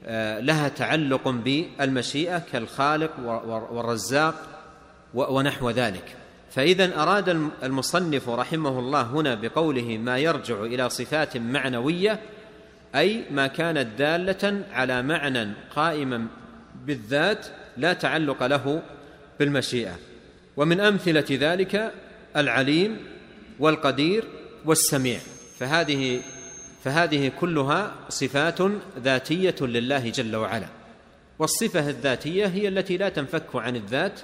آه، 0.06 0.40
لها 0.40 0.68
تعلق 0.68 1.28
بالمشيئة 1.28 2.42
كالخالق 2.52 3.10
والرزاق 3.70 4.34
ونحو 5.14 5.70
ذلك. 5.70 6.16
فإذا 6.54 7.02
أراد 7.02 7.28
المصنف 7.62 8.28
رحمه 8.28 8.78
الله 8.78 9.02
هنا 9.02 9.34
بقوله 9.34 9.98
ما 9.98 10.18
يرجع 10.18 10.62
إلى 10.62 10.90
صفات 10.90 11.36
معنوية 11.36 12.20
أي 12.94 13.24
ما 13.30 13.46
كانت 13.46 13.98
دالة 13.98 14.64
على 14.72 15.02
معنى 15.02 15.52
قائما 15.76 16.26
بالذات 16.86 17.46
لا 17.76 17.92
تعلق 17.92 18.46
له 18.46 18.82
بالمشيئة. 19.38 19.96
ومن 20.56 20.80
أمثلة 20.80 21.24
ذلك 21.30 21.92
العليم 22.36 22.96
والقدير 23.58 24.24
والسميع. 24.64 25.18
فهذه 25.58 26.20
فهذه 26.84 27.32
كلها 27.40 27.94
صفات 28.08 28.58
ذاتية 28.98 29.56
لله 29.60 30.10
جل 30.10 30.36
وعلا. 30.36 30.66
والصفة 31.38 31.88
الذاتية 31.88 32.46
هي 32.46 32.68
التي 32.68 32.96
لا 32.96 33.08
تنفك 33.08 33.56
عن 33.56 33.76
الذات 33.76 34.20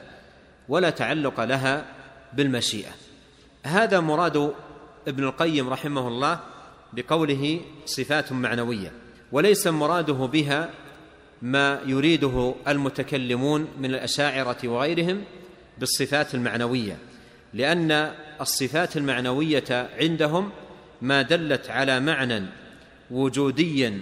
ولا 0.68 0.91
تعلق 0.91 1.45
لها 1.45 2.00
بالمشيئة. 2.33 2.91
هذا 3.64 4.01
مراد 4.01 4.53
ابن 5.09 5.24
القيم 5.24 5.68
رحمه 5.68 6.09
الله 6.09 6.41
بقوله 6.93 7.61
صفات 7.87 8.33
معنوية 8.33 8.93
وليس 9.33 9.66
مراده 9.66 10.12
بها 10.12 10.70
ما 11.43 11.81
يريده 11.87 12.55
المتكلمون 12.68 13.68
من 13.78 13.91
الأشاعرة 13.91 14.59
وغيرهم 14.64 15.24
بالصفات 15.78 16.35
المعنوية 16.35 16.97
لأن 17.55 18.12
الصفات 18.41 18.97
المعنوية 18.97 19.89
عندهم 20.01 20.51
ما 21.03 21.22
دلت 21.22 21.70
على 21.70 22.01
معنى 22.01 22.43
وجودي 23.11 23.93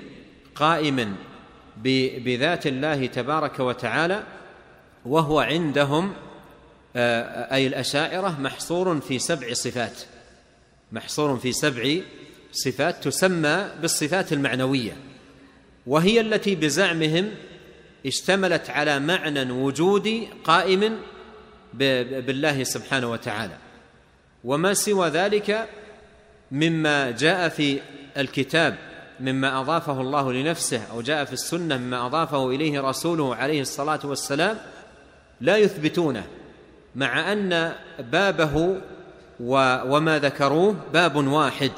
قائم 0.55 1.17
بذات 2.25 2.67
الله 2.67 3.07
تبارك 3.07 3.61
وتعالى 3.61 4.23
وهو 5.05 5.41
عندهم 5.41 6.13
آه، 6.97 7.55
أي 7.55 7.67
الأشاعرة 7.67 8.41
محصور 8.41 9.01
في 9.01 9.19
سبع 9.19 9.53
صفات. 9.53 10.03
محصور 10.93 11.37
في 11.37 11.53
سبع 11.53 12.01
صفات 12.53 13.05
تسمى 13.05 13.71
بالصفات 13.81 14.33
المعنوية 14.33 14.97
وهي 15.87 16.21
التي 16.21 16.55
بزعمهم 16.55 17.31
اشتملت 18.07 18.71
على 18.71 18.99
معنى 18.99 19.53
وجودي 19.53 20.29
قائم 20.45 20.97
بالله 21.75 22.65
سبحانه 22.65 23.11
وتعالى. 23.11 23.57
وما 24.45 24.75
سوى 24.75 25.09
ذلك 25.09 25.69
مما 26.53 27.11
جاء 27.11 27.49
في 27.49 27.81
الكتاب 28.17 28.79
مما 29.21 29.61
أضافه 29.61 30.01
الله 30.01 30.33
لنفسه 30.33 30.83
أو 30.91 31.03
جاء 31.03 31.25
في 31.25 31.33
السنة 31.33 31.77
مما 31.77 32.07
أضافه 32.07 32.51
إليه 32.51 32.81
رسوله 32.81 33.35
عليه 33.35 33.61
الصلاة 33.61 34.01
والسلام 34.05 34.59
لا 35.41 35.57
يثبتونه. 35.57 36.25
مع 36.99 37.33
أن 37.33 37.73
بابه 37.99 38.77
وما 39.41 40.19
ذكروه 40.19 40.77
باب 40.93 41.17
واحد 41.17 41.73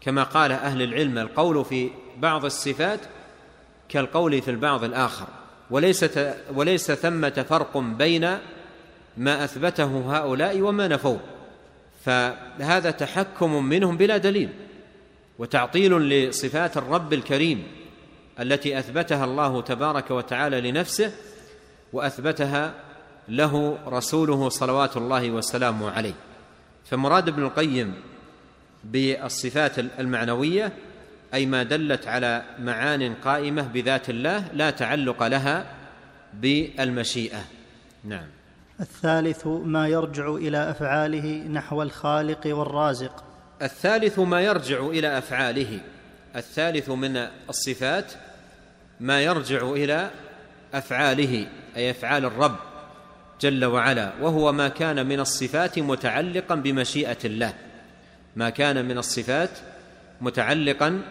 كما 0.00 0.22
قال 0.22 0.52
أهل 0.52 0.82
العلم 0.82 1.18
القول 1.18 1.64
في 1.64 1.90
بعض 2.16 2.44
الصفات 2.44 3.00
كالقول 3.88 4.42
في 4.42 4.50
البعض 4.50 4.84
الآخر. 4.84 5.26
وليس 5.70 6.04
وليس 6.54 6.92
ثمة 6.92 7.46
فرق 7.48 7.78
بين 7.78 8.38
ما 9.16 9.44
أثبته 9.44 10.16
هؤلاء 10.16 10.60
وما 10.60 10.88
نفوه. 10.88 11.20
فهذا 12.04 12.90
تحكم 12.90 13.64
منهم 13.64 13.96
بلا 13.96 14.16
دليل 14.16 14.48
وتعطيل 15.38 15.92
لصفات 15.92 16.76
الرب 16.76 17.12
الكريم 17.12 17.62
التي 18.40 18.78
أثبتها 18.78 19.24
الله 19.24 19.62
تبارك 19.62 20.10
وتعالى 20.10 20.70
لنفسه 20.70 21.12
وأثبتها 21.92 22.74
له 23.30 23.78
رسوله 23.86 24.48
صلوات 24.48 24.96
الله 24.96 25.30
وسلامه 25.30 25.90
عليه. 25.90 26.14
فمراد 26.90 27.28
ابن 27.28 27.42
القيم 27.42 27.94
بالصفات 28.84 29.78
المعنوية 29.78 30.72
أي 31.34 31.46
ما 31.46 31.62
دلت 31.62 32.06
على 32.06 32.42
معان 32.58 33.14
قائمة 33.14 33.62
بذات 33.62 34.10
الله 34.10 34.44
لا 34.52 34.70
تعلق 34.70 35.26
لها 35.26 35.66
بالمشيئة. 36.34 37.44
نعم. 38.04 38.26
الثالث 38.80 39.46
ما 39.46 39.88
يرجع 39.88 40.34
إلى 40.34 40.70
أفعاله 40.70 41.48
نحو 41.48 41.82
الخالق 41.82 42.40
والرازق. 42.46 43.24
الثالث 43.62 44.18
ما 44.18 44.40
يرجع 44.40 44.86
إلى 44.86 45.18
أفعاله. 45.18 45.80
الثالث 46.36 46.90
من 46.90 47.26
الصفات 47.48 48.12
ما 49.00 49.20
يرجع 49.22 49.70
إلى 49.70 50.10
أفعاله 50.74 51.46
أي 51.76 51.90
أفعال 51.90 52.24
الرب. 52.24 52.69
جل 53.40 53.64
وعلا 53.64 54.12
وهو 54.20 54.52
ما 54.52 54.68
كان 54.68 55.06
من 55.06 55.20
الصفات 55.20 55.78
متعلقا 55.78 56.54
بمشيئة 56.54 57.18
الله. 57.24 57.54
ما 58.36 58.50
كان 58.50 58.84
من 58.84 58.98
الصفات 58.98 59.50
متعلقا 60.20 61.02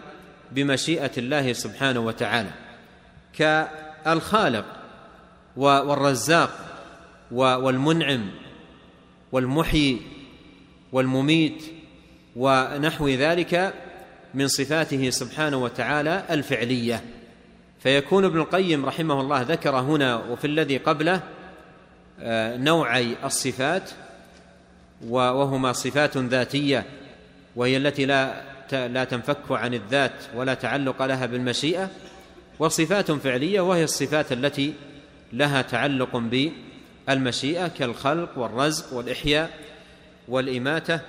بمشيئة 0.52 1.10
الله 1.18 1.52
سبحانه 1.52 2.00
وتعالى. 2.00 2.50
كالخالق 3.38 4.64
والرزاق 5.56 6.50
والمنعم 7.30 8.30
والمحيي 9.32 10.00
والمميت 10.92 11.62
ونحو 12.36 13.08
ذلك 13.08 13.74
من 14.34 14.48
صفاته 14.48 15.10
سبحانه 15.10 15.56
وتعالى 15.56 16.24
الفعلية. 16.30 17.04
فيكون 17.80 18.24
ابن 18.24 18.38
القيم 18.38 18.86
رحمه 18.86 19.20
الله 19.20 19.42
ذكر 19.42 19.76
هنا 19.76 20.16
وفي 20.16 20.46
الذي 20.46 20.76
قبله 20.76 21.22
نوعي 22.56 23.16
الصفات 23.24 23.90
وهما 25.08 25.72
صفات 25.72 26.16
ذاتية 26.16 26.86
وهي 27.56 27.76
التي 27.76 28.06
لا 28.06 28.50
لا 28.72 29.04
تنفك 29.04 29.50
عن 29.50 29.74
الذات 29.74 30.12
ولا 30.34 30.54
تعلق 30.54 31.02
لها 31.02 31.26
بالمشيئة 31.26 31.90
وصفات 32.58 33.10
فعلية 33.10 33.60
وهي 33.60 33.84
الصفات 33.84 34.32
التي 34.32 34.74
لها 35.32 35.62
تعلق 35.62 36.16
بالمشيئة 37.06 37.68
كالخلق 37.68 38.38
والرزق 38.38 38.92
والإحياء 38.92 39.50
والإماتة 40.28 41.00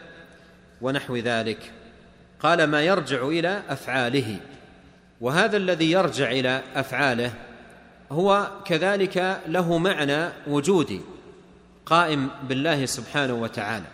ونحو 0.81 1.17
ذلك. 1.17 1.57
قال 2.39 2.63
ما 2.63 2.81
يرجع 2.81 3.27
إلى 3.27 3.61
أفعاله. 3.69 4.37
وهذا 5.21 5.57
الذي 5.57 5.91
يرجع 5.91 6.31
إلى 6.31 6.61
أفعاله 6.75 7.33
هو 8.11 8.51
كذلك 8.65 9.41
له 9.47 9.77
معنى 9.77 10.29
وجودي 10.47 11.01
قائم 11.85 12.29
بالله 12.43 12.85
سبحانه 12.85 13.33
وتعالى. 13.33 13.85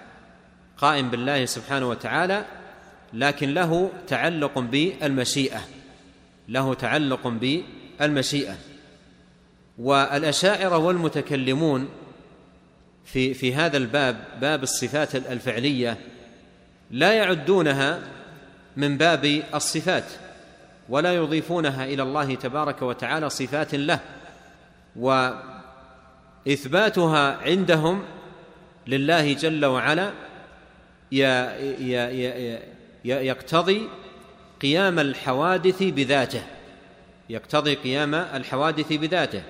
قائم 0.78 1.10
بالله 1.10 1.46
سبحانه 1.46 1.90
وتعالى 1.90 2.46
لكن 3.14 3.54
له 3.54 3.92
تعلق 4.08 4.60
بالمشيئة. 4.60 5.62
له 6.50 6.74
تعلق 6.74 7.28
بالمشيئة. 7.28 8.56
والأشاعرة 9.78 10.78
والمتكلمون 10.78 11.90
في 13.06 13.34
في 13.34 13.56
هذا 13.56 13.78
الباب 13.78 14.24
باب 14.42 14.64
الصفات 14.64 15.16
الفعلية 15.16 15.98
لا 16.92 17.14
يعدونها 17.14 18.02
من 18.78 18.98
باب 18.98 19.44
الصفات. 19.56 20.27
ولا 20.90 21.16
يضيفونها 21.16 21.86
إلى 21.86 22.04
الله 22.04 22.36
تبارك 22.36 22.82
وتعالى 22.82 23.30
صفات 23.30 23.76
له 23.76 24.00
وإثباتها 26.46 27.38
عندهم 27.38 28.04
لله 28.88 29.34
جل 29.34 29.66
وعلا 29.66 30.12
يقتضي 33.06 33.88
قيام 34.62 35.00
الحوادث 35.00 35.84
بذاته 35.84 36.44
يقتضي 37.30 37.76
قيام 37.76 38.16
الحوادث 38.16 38.94
بذاته 38.94 39.44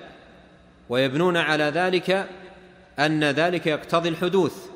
ويبنون 0.88 1.36
على 1.36 1.64
ذلك 1.64 2.26
أن 2.98 3.24
ذلك 3.24 3.66
يقتضي 3.66 4.08
الحدوث 4.08 4.66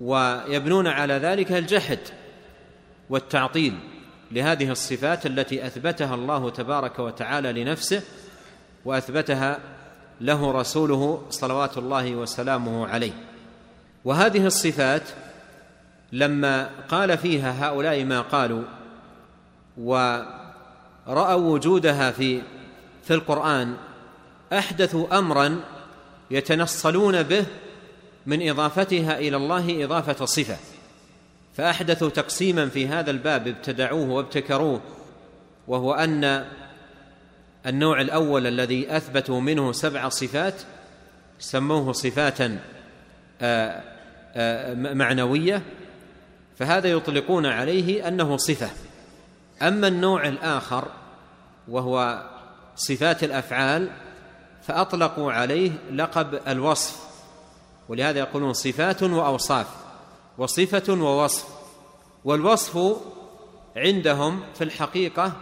ويبنون 0.00 0.86
على 0.86 1.14
ذلك 1.14 1.52
الجحد 1.52 1.98
والتعطيل. 3.10 3.78
لهذه 4.32 4.70
الصفات 4.70 5.26
التي 5.26 5.66
أثبتها 5.66 6.14
الله 6.14 6.50
تبارك 6.50 6.98
وتعالى 6.98 7.64
لنفسه 7.64 8.02
وأثبتها 8.84 9.58
له 10.20 10.52
رسوله 10.52 11.22
صلوات 11.30 11.78
الله 11.78 12.14
وسلامه 12.14 12.86
عليه. 12.86 13.12
وهذه 14.04 14.46
الصفات 14.46 15.02
لما 16.12 16.70
قال 16.88 17.18
فيها 17.18 17.68
هؤلاء 17.68 18.04
ما 18.04 18.20
قالوا 18.20 18.62
ورأوا 19.78 21.52
وجودها 21.52 22.10
في 22.10 22.42
في 23.04 23.14
القرآن 23.14 23.76
أحدثوا 24.52 25.18
أمرا 25.18 25.60
يتنصلون 26.30 27.22
به 27.22 27.46
من 28.26 28.48
إضافتها 28.48 29.18
إلى 29.18 29.36
الله 29.36 29.84
إضافة 29.84 30.24
صفة. 30.24 30.71
فأحدثوا 31.54 32.08
تقسيما 32.08 32.68
في 32.68 32.88
هذا 32.88 33.10
الباب 33.10 33.48
ابتدعوه 33.48 34.10
وابتكروه 34.10 34.80
وهو 35.68 35.94
أن 35.94 36.44
النوع 37.66 38.00
الأول 38.00 38.46
الذي 38.46 38.96
أثبتوا 38.96 39.40
منه 39.40 39.72
سبع 39.72 40.08
صفات 40.08 40.54
سموه 41.38 41.92
صفاتا 41.92 42.58
آه، 43.40 43.82
آه، 44.34 44.74
معنوية 44.74 45.62
فهذا 46.58 46.88
يطلقون 46.88 47.46
عليه 47.46 48.08
أنه 48.08 48.36
صفة. 48.36 48.70
أما 49.62 49.88
النوع 49.88 50.28
الآخر 50.28 50.88
وهو 51.68 52.22
صفات 52.76 53.24
الأفعال 53.24 53.90
فأطلقوا 54.62 55.32
عليه 55.32 55.70
لقب 55.92 56.40
الوصف 56.48 56.96
ولهذا 57.88 58.18
يقولون 58.18 58.52
صفات 58.52 59.02
وأوصاف. 59.02 59.66
وصفة 60.38 60.92
ووصف. 60.92 61.48
والوصف 62.24 62.96
عندهم 63.76 64.40
في 64.54 64.64
الحقيقة 64.64 65.32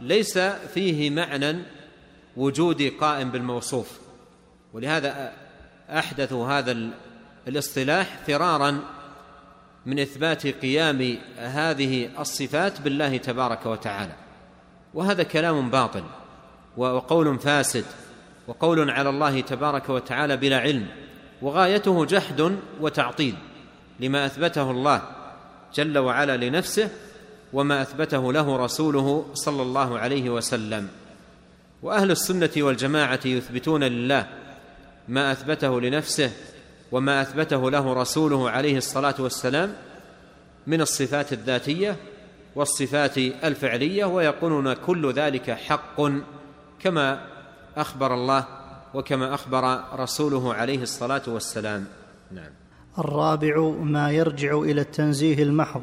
ليس 0.00 0.38
فيه 0.38 1.10
معنى 1.10 1.62
وجود 2.36 2.92
قائم 3.00 3.30
بالموصوف. 3.30 3.98
ولهذا 4.72 5.32
احدثوا 5.90 6.48
هذا 6.48 6.90
الاصطلاح 7.48 8.18
فرارا 8.26 8.80
من 9.86 9.98
إثبات 9.98 10.46
قيام 10.46 11.18
هذه 11.36 12.20
الصفات 12.20 12.80
بالله 12.80 13.16
تبارك 13.16 13.66
وتعالى. 13.66 14.12
وهذا 14.94 15.22
كلام 15.22 15.70
باطل 15.70 16.04
وقول 16.76 17.38
فاسد 17.38 17.84
وقول 18.46 18.90
على 18.90 19.08
الله 19.08 19.40
تبارك 19.40 19.88
وتعالى 19.88 20.36
بلا 20.36 20.58
علم 20.58 20.86
وغايته 21.42 22.04
جحد 22.04 22.56
وتعطيل. 22.80 23.34
لما 24.00 24.26
أثبته 24.26 24.70
الله 24.70 25.02
جل 25.74 25.98
وعلا 25.98 26.36
لنفسه 26.36 26.90
وما 27.52 27.82
أثبته 27.82 28.32
له 28.32 28.56
رسوله 28.56 29.26
صلى 29.34 29.62
الله 29.62 29.98
عليه 29.98 30.30
وسلم. 30.30 30.88
وأهل 31.82 32.10
السنة 32.10 32.50
والجماعة 32.56 33.20
يثبتون 33.24 33.84
لله 33.84 34.28
ما 35.08 35.32
أثبته 35.32 35.80
لنفسه 35.80 36.30
وما 36.92 37.22
أثبته 37.22 37.70
له 37.70 37.92
رسوله 37.92 38.50
عليه 38.50 38.76
الصلاة 38.76 39.14
والسلام 39.18 39.72
من 40.66 40.80
الصفات 40.80 41.32
الذاتية 41.32 41.96
والصفات 42.54 43.18
الفعلية 43.18 44.04
ويقولون 44.04 44.72
كل 44.72 45.12
ذلك 45.12 45.50
حق 45.50 46.02
كما 46.80 47.26
أخبر 47.76 48.14
الله 48.14 48.46
وكما 48.94 49.34
أخبر 49.34 49.84
رسوله 49.94 50.54
عليه 50.54 50.82
الصلاة 50.82 51.22
والسلام. 51.26 51.86
نعم. 52.30 52.65
الرابع 52.98 53.60
ما 53.80 54.10
يرجع 54.10 54.58
إلى 54.58 54.80
التنزيه 54.80 55.42
المحض 55.42 55.82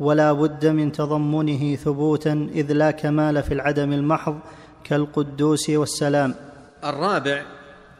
ولا 0.00 0.32
بد 0.32 0.66
من 0.66 0.92
تضمنه 0.92 1.76
ثبوتا 1.76 2.50
إذ 2.54 2.72
لا 2.72 2.90
كمال 2.90 3.42
في 3.42 3.54
العدم 3.54 3.92
المحض 3.92 4.38
كالقدوس 4.84 5.70
والسلام. 5.70 6.34
الرابع 6.84 7.42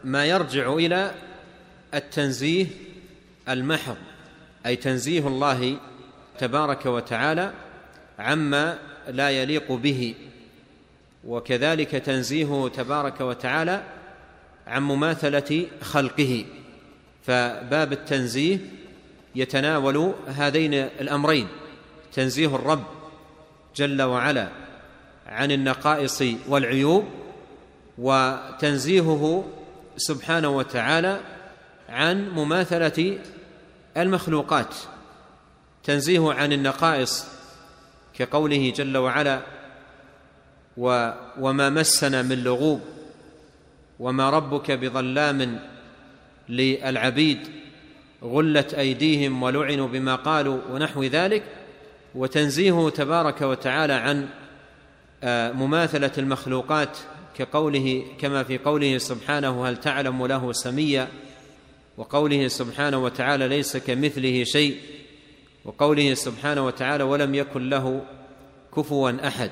ما 0.04 0.24
يرجع 0.26 0.74
إلى 0.74 1.10
التنزيه 1.94 2.66
المحض 3.48 3.96
أي 4.66 4.76
تنزيه 4.76 5.26
الله 5.26 5.76
تبارك 6.38 6.86
وتعالى 6.86 7.52
عما 8.18 8.78
لا 9.08 9.30
يليق 9.30 9.72
به 9.72 10.14
وكذلك 11.24 11.90
تنزيهه 11.90 12.68
تبارك 12.68 13.20
وتعالى 13.20 13.82
عن 14.66 14.82
مماثلة 14.82 15.66
خلقه. 15.82 16.44
فباب 17.28 17.92
التنزيه 17.92 18.58
يتناول 19.34 20.14
هذين 20.26 20.74
الأمرين. 20.74 21.48
تنزيه 22.12 22.56
الرب 22.56 22.84
جل 23.76 24.02
وعلا 24.02 24.48
عن 25.26 25.52
النقائص 25.52 26.22
والعيوب 26.48 27.04
وتنزيهه 27.98 29.44
سبحانه 29.96 30.48
وتعالى 30.48 31.20
عن 31.88 32.28
مماثلة 32.30 33.18
المخلوقات. 33.96 34.74
تنزيه 35.84 36.32
عن 36.32 36.52
النقائص 36.52 37.26
كقوله 38.14 38.72
جل 38.76 38.96
وعلا 38.96 39.40
و 40.76 41.10
وما 41.40 41.70
مسنا 41.70 42.22
من 42.22 42.44
لغوب 42.44 42.80
وما 43.98 44.30
ربك 44.30 44.70
بظلام 44.70 45.60
للعبيد 46.48 47.38
غلت 48.24 48.74
أيديهم 48.74 49.42
ولعنوا 49.42 49.88
بما 49.88 50.14
قالوا 50.14 50.58
ونحو 50.70 51.04
ذلك 51.04 51.42
وتنزيهه 52.14 52.90
تبارك 52.90 53.40
وتعالى 53.40 53.92
عن 53.92 54.28
آه، 55.22 55.52
مماثلة 55.52 56.12
المخلوقات 56.18 56.98
كقوله 57.38 58.04
كما 58.20 58.42
في 58.42 58.58
قوله 58.58 58.98
سبحانه 58.98 59.68
هل 59.68 59.76
تعلم 59.76 60.26
له 60.26 60.52
سميا 60.52 61.08
وقوله 61.96 62.48
سبحانه 62.48 63.04
وتعالى 63.04 63.48
ليس 63.48 63.76
كمثله 63.76 64.44
شيء 64.44 64.76
وقوله 65.64 66.14
سبحانه 66.14 66.66
وتعالى 66.66 67.04
ولم 67.04 67.34
يكن 67.34 67.68
له 67.68 68.02
كفوا 68.76 69.28
أحد. 69.28 69.50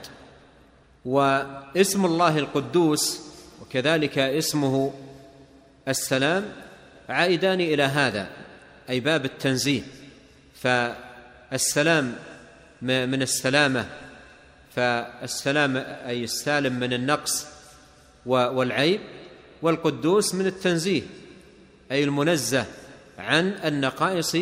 واسم 1.04 2.04
الله 2.04 2.38
القدوس 2.38 3.20
وكذلك 3.62 4.18
اسمه 4.18 4.92
السلام 5.88 6.65
عائدان 7.08 7.60
إلى 7.60 7.82
هذا 7.82 8.28
أي 8.90 9.00
باب 9.00 9.24
التنزيه. 9.24 9.82
فالسلام 10.62 12.14
من 12.82 13.22
السلامة 13.22 13.86
فالسلام 14.76 15.76
أي 16.06 16.24
السالم 16.24 16.72
من 16.72 16.92
النقص 16.92 17.46
والعيب 18.26 19.00
والقدوس 19.62 20.34
من 20.34 20.46
التنزيه 20.46 21.02
أي 21.92 22.04
المنزه 22.04 22.64
عن 23.18 23.48
النقائص 23.64 24.36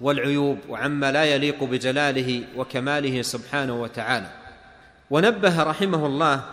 والعيوب 0.00 0.58
وعما 0.68 1.12
لا 1.12 1.24
يليق 1.24 1.64
بجلاله 1.64 2.44
وكماله 2.56 3.22
سبحانه 3.22 3.82
وتعالى. 3.82 4.30
ونبه 5.10 5.62
رحمه 5.62 6.06
الله 6.06 6.44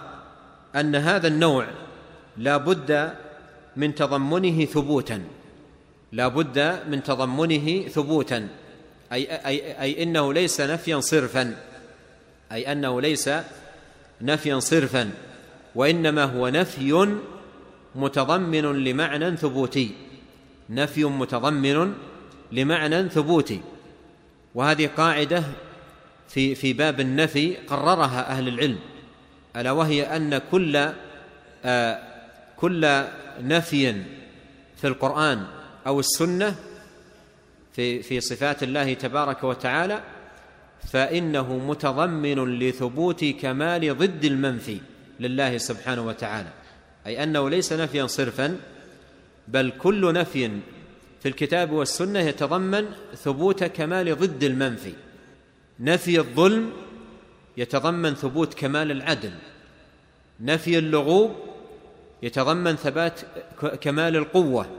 أن 0.76 0.96
هذا 0.96 1.28
النوع 1.28 1.68
لا 2.38 2.58
بد 2.58 3.14
من 3.78 3.96
تضمنه 3.96 4.66
ثبوتا. 4.66 5.22
لا 6.12 6.28
بد 6.28 6.80
من 6.90 7.04
تضمنه 7.04 7.88
ثبوتا. 7.88 8.48
أي, 9.14 9.24
أي, 9.48 9.82
أي 9.82 10.04
إنه 10.04 10.34
ليس 10.34 10.62
نفيا 10.62 11.00
صرفا. 11.00 11.56
أي 12.52 12.72
أنه 12.72 13.02
ليس 13.02 13.30
نفيا 14.22 14.60
صرفا. 14.60 15.12
وإنما 15.76 16.24
هو 16.24 16.48
نفي 16.48 17.18
متضمن 17.96 18.84
لمعنى 18.84 19.38
ثبوتي. 19.38 19.92
نفي 20.70 21.04
متضمن 21.04 21.94
لمعنى 22.52 23.10
ثبوتي. 23.10 23.60
وهذه 24.56 24.90
قاعدة 24.98 25.44
في 26.28 26.56
في 26.56 26.74
باب 26.74 27.00
النفي 27.00 27.56
قررها 27.68 28.30
أهل 28.30 28.48
العلم. 28.48 28.80
ألا 29.56 29.72
وهي 29.72 30.04
أن 30.04 30.42
كل 30.52 30.90
آه 31.66 32.15
كل 32.58 33.04
نفي 33.42 34.04
في 34.78 34.88
القرآن 34.88 35.46
أو 35.88 36.00
السنة 36.00 36.56
في 37.74 38.04
في 38.04 38.22
صفات 38.22 38.64
الله 38.64 38.94
تبارك 38.94 39.44
وتعالى 39.44 40.04
فإنه 40.92 41.58
متضمن 41.58 42.60
لثبوت 42.60 43.26
كمال 43.26 43.98
ضد 43.98 44.26
المنفي 44.26 44.78
لله 45.20 45.58
سبحانه 45.58 46.02
وتعالى. 46.08 46.50
أي 47.08 47.24
أنه 47.24 47.50
ليس 47.50 47.74
نفيا 47.74 48.08
صرفا 48.08 48.60
بل 49.48 49.72
كل 49.80 50.14
نفي 50.14 50.60
في 51.22 51.28
الكتاب 51.30 51.72
والسنة 51.72 52.20
يتضمن 52.20 52.86
ثبوت 53.16 53.64
كمال 53.64 54.16
ضد 54.16 54.44
المنفي. 54.44 54.94
نفي 55.80 56.20
الظلم 56.20 56.72
يتضمن 57.58 58.16
ثبوت 58.16 58.54
كمال 58.54 58.92
العدل. 58.92 59.32
نفي 60.40 60.78
اللغوب 60.78 61.36
يتضمن 62.24 62.76
ثبات 62.76 63.20
كمال 63.82 64.16
القوة. 64.16 64.70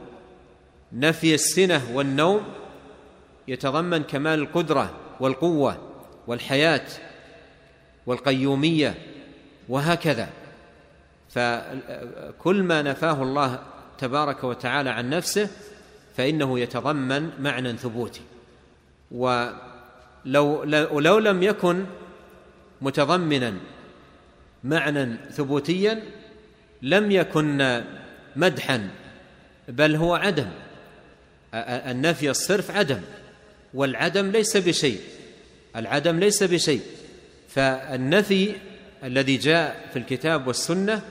نفي 0.93 1.33
السنة 1.33 1.81
والنوم 1.93 2.41
يتضمن 3.47 4.03
كمال 4.03 4.39
القدرة 4.39 4.93
والقوة 5.19 5.77
والحياة 6.27 6.85
والقيومية 8.05 8.95
وهكذا. 9.69 10.29
فكل 11.29 12.63
ما 12.63 12.81
نفاه 12.81 13.23
الله 13.23 13.59
تبارك 13.97 14.43
وتعالى 14.43 14.89
عن 14.89 15.09
نفسه 15.09 15.49
فإنه 16.15 16.59
يتضمن 16.59 17.29
معنى 17.39 17.77
ثبوتي. 17.77 18.21
ولو 19.11 20.63
لو 20.99 21.19
لم 21.19 21.43
يكن 21.43 21.85
متضمنا 22.81 23.53
معنى 24.63 25.17
ثبوتيا 25.31 26.03
لم 26.81 27.11
يكن 27.11 27.81
مدحا 28.35 28.89
بل 29.67 29.95
هو 29.95 30.15
عدم. 30.15 30.47
النفي 31.53 32.29
الصرف 32.29 32.71
عدم 32.71 33.01
والعدم 33.73 34.31
ليس 34.31 34.57
بشيء. 34.57 34.99
العدم 35.75 36.19
ليس 36.19 36.43
بشيء. 36.43 36.81
فالنفي 37.49 38.55
الذي 39.03 39.37
جاء 39.37 39.89
في 39.93 39.99
الكتاب 39.99 40.47
والسنة 40.47 41.01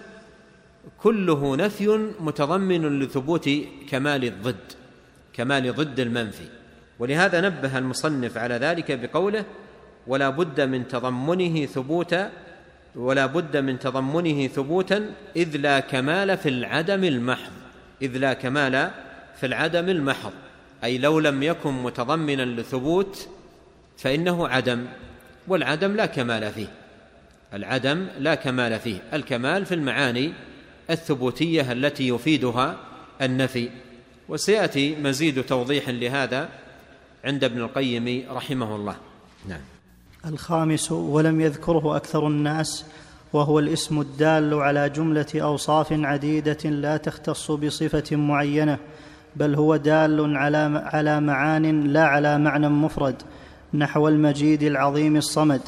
كله 0.99 1.57
نفي 1.57 1.89
متضمن 2.21 3.01
لثبوت 3.01 3.51
كمال 3.91 4.25
الضد 4.25 4.73
كمال 5.33 5.75
ضد 5.75 6.01
المنفي. 6.01 6.49
ولهذا 6.99 7.41
نبه 7.41 7.79
المصنف 7.79 8.39
على 8.39 8.55
ذلك 8.55 8.93
بقوله 8.93 9.45
ولا 10.07 10.31
بد 10.31 10.61
من 10.61 10.89
تضمنه 10.89 11.67
ثبوتا 11.67 12.33
ولا 12.97 13.26
بد 13.26 13.57
من 13.57 13.78
تضمنه 13.78 14.47
ثبوتا 14.47 15.11
إذ 15.36 15.57
لا 15.57 15.80
كمال 15.80 16.38
في 16.38 16.49
العدم 16.49 17.05
المحض. 17.05 17.53
إذ 18.03 18.16
لا 18.16 18.32
كمال 18.32 18.90
في 19.40 19.47
العدم 19.47 19.88
المحض. 19.88 20.32
أي 20.84 20.99
لو 20.99 21.20
لم 21.20 21.42
يكن 21.42 21.72
متضمنا 21.82 22.42
لثبوت 22.42 23.28
فإنه 23.99 24.49
عدم 24.49 24.86
والعدم 25.49 25.97
لا 25.97 26.07
كمال 26.07 26.53
فيه. 26.53 26.66
العدم 27.55 28.07
لا 28.18 28.34
كمال 28.34 28.80
فيه. 28.80 28.99
الكمال 29.12 29.66
في 29.66 29.74
المعاني 29.74 30.32
الثبوتية 30.90 31.72
التي 31.72 32.09
يفيدها 32.09 32.76
النفي. 33.22 33.68
وسيأتي 34.28 34.97
مزيد 34.97 35.44
توضيح 35.44 35.88
لهذا 35.88 36.49
عند 37.24 37.44
ابن 37.44 37.61
القيم 37.61 38.24
رحمه 38.30 38.76
الله. 38.76 38.97
نعم. 39.49 39.76
الخامس 40.27 40.93
ولم 40.93 41.41
يذكره 41.41 41.97
أكثر 41.97 42.27
الناس 42.27 42.85
وهو 43.33 43.59
الاسم 43.59 44.01
الدال 44.01 44.55
على 44.55 44.89
جملة 44.89 45.27
أوصاف 45.35 45.93
عديدة 45.93 46.70
لا 46.70 46.97
تختص 46.97 47.51
بصفة 47.51 48.16
معينة 48.16 48.79
بل 49.37 49.55
هو 49.55 49.77
دال 49.77 50.37
على 50.37 50.83
على 50.85 51.20
معان 51.20 51.85
لا 51.85 52.05
على 52.05 52.39
معنى 52.39 52.68
مفرد 52.68 53.22
نحو 53.74 54.09
المجيد 54.09 54.62
العظيم 54.62 55.16
الصمد. 55.16 55.61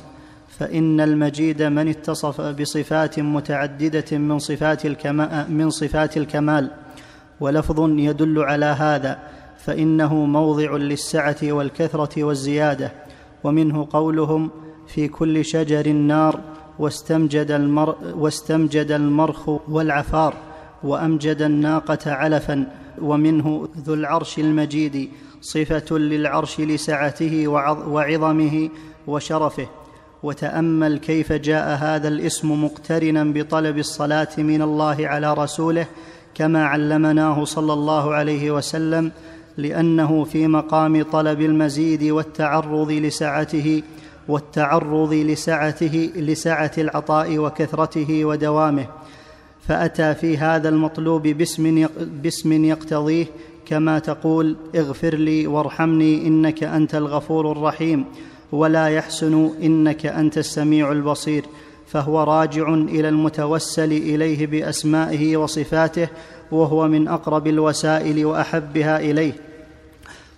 فإن 0.59 1.01
المجيد 1.01 1.63
من 1.63 1.89
اتصف 1.89 2.41
بصفات 2.41 3.21
متعددة 3.21 4.19
من 4.19 4.39
صفات 4.39 4.87
من 5.51 5.71
صفات 5.71 6.17
الكمال. 6.17 6.71
ولفظ 7.41 7.81
يدل 7.81 8.39
على 8.39 8.67
هذا 8.67 9.19
فإنه 9.59 10.15
موضع 10.15 10.77
للسعة 10.77 11.37
والكثرة 11.43 12.25
والزيادة. 12.25 12.93
ومنه 13.45 13.89
قولهم 13.91 14.51
في 14.87 15.09
كل 15.09 15.45
شجر 15.45 15.89
نار 15.93 16.41
واستمجد, 16.79 17.51
المر 17.51 17.97
واستمجد 18.15 18.93
المرخ 18.93 19.49
والعفار 19.49 20.35
وأمجد 20.83 21.43
الناقة 21.43 22.13
علفا 22.13 22.67
ومنه 23.03 23.69
ذو 23.79 23.95
العرش 23.95 24.39
المجيد 24.39 25.11
صفة 25.41 25.99
للعرش 25.99 26.61
لسعته 26.61 27.49
وعظمه 27.49 28.71
وشرفه. 29.07 29.67
وتأمل 30.23 30.99
كيف 30.99 31.33
جاء 31.33 31.77
هذا 31.77 32.09
الاسم 32.09 32.65
مقترنا 32.65 33.25
بطلب 33.25 33.79
الصلاة 33.79 34.29
من 34.39 34.63
الله 34.63 35.09
على 35.09 35.35
رسوله 35.35 35.87
كما 36.35 36.65
علمناه 36.65 37.45
صلى 37.45 37.73
الله 37.73 38.15
عليه 38.15 38.51
وسلم 38.51 39.13
لأنه 39.59 40.25
في 40.25 40.47
مقام 40.47 41.03
طلب 41.03 41.41
المزيد 41.41 42.05
والتعرض 42.05 42.91
لسعته 42.91 43.83
والتعرض 44.29 45.13
لسعته 45.13 46.11
لسعة 46.17 46.71
العطاء 46.79 47.39
وكثرته 47.39 48.25
ودوامه. 48.25 48.87
فأتى 49.69 50.15
في 50.15 50.39
هذا 50.39 50.69
المطلوب 50.69 51.23
باسم 51.23 51.87
باسم 52.23 52.65
يقتضيه 52.65 53.27
كما 53.67 53.99
تقول 53.99 54.57
اغفر 54.77 55.15
لي 55.15 55.47
وارحمني 55.47 56.27
إنك 56.27 56.65
أنت 56.65 56.95
الغفور 56.95 57.53
الرحيم. 57.53 58.05
ولا 58.53 58.89
يحسن 58.89 59.51
إنك 59.63 60.07
أنت 60.07 60.39
السميع 60.39 60.93
البصير. 60.93 61.45
فهو 61.87 62.23
راجع 62.23 62.75
إلى 62.75 63.09
المتوسل 63.09 63.93
إليه 63.93 64.47
بأسمائه 64.47 65.37
وصفاته 65.37 66.09
وهو 66.53 66.89
من 66.89 67.09
أقرب 67.09 67.47
الوسائل 67.47 68.27
وأحبها 68.27 69.01
إليه. 69.01 69.48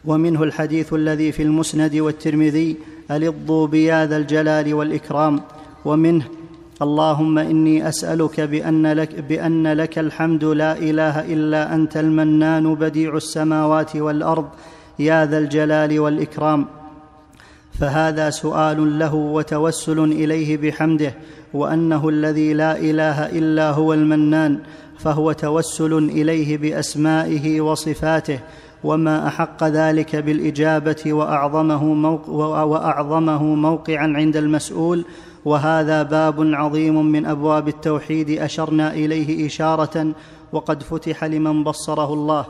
ومنه 0.04 0.42
الحديث 0.42 0.92
الذي 0.92 1.32
في 1.32 1.42
المسند 1.42 1.96
والترمذي 1.96 2.76
ألضوا 3.10 3.66
بيا 3.66 4.06
ذا 4.06 4.16
الجلال 4.16 4.74
والإكرام. 4.74 5.40
ومنه 5.84 6.24
اللهم 6.82 7.38
إني 7.38 7.88
أسألك 7.88 8.40
بأن 8.40 8.86
لك, 8.92 9.20
بأن 9.20 9.72
لك 9.72 9.98
الحمد 9.98 10.44
لا 10.44 10.78
إله 10.78 11.32
إلا 11.32 11.74
أنت 11.74 11.96
المنان 11.96 12.74
بديع 12.74 13.16
السماوات 13.16 13.96
والأرض 13.96 14.48
يا 14.98 15.26
ذا 15.26 15.38
الجلال 15.38 16.00
والإكرام. 16.00 16.66
فهذا 17.80 18.30
سؤال 18.30 18.98
له 18.98 19.14
وتوسل 19.14 19.98
إليه 19.98 20.56
بحمده 20.56 21.14
وأنه 21.54 22.08
الذي 22.08 22.54
لا 22.54 22.78
إله 22.78 23.26
إلا 23.26 23.70
هو 23.70 23.94
المنان 23.94 24.58
فهو 24.98 25.32
توسل 25.32 25.92
إليه 25.98 26.58
بأسمائه 26.58 27.60
وصفاته 27.60 28.38
وما 28.84 29.26
أحق 29.26 29.64
ذلك 29.64 30.16
بالإجابة 30.16 31.12
وأعظمه, 31.12 31.84
موق 31.84 32.28
وأعظمه 32.28 33.44
موقعا 33.44 34.12
عند 34.16 34.36
المسؤول 34.36 35.04
وهذا 35.44 36.02
باب 36.02 36.54
عظيم 36.54 37.06
من 37.06 37.26
أبواب 37.26 37.68
التوحيد 37.68 38.30
أشرنا 38.30 38.94
إليه 38.94 39.46
إشارة 39.46 40.12
وقد 40.52 40.82
فتح 40.82 41.24
لمن 41.24 41.64
بصره 41.64 42.14
الله. 42.14 42.46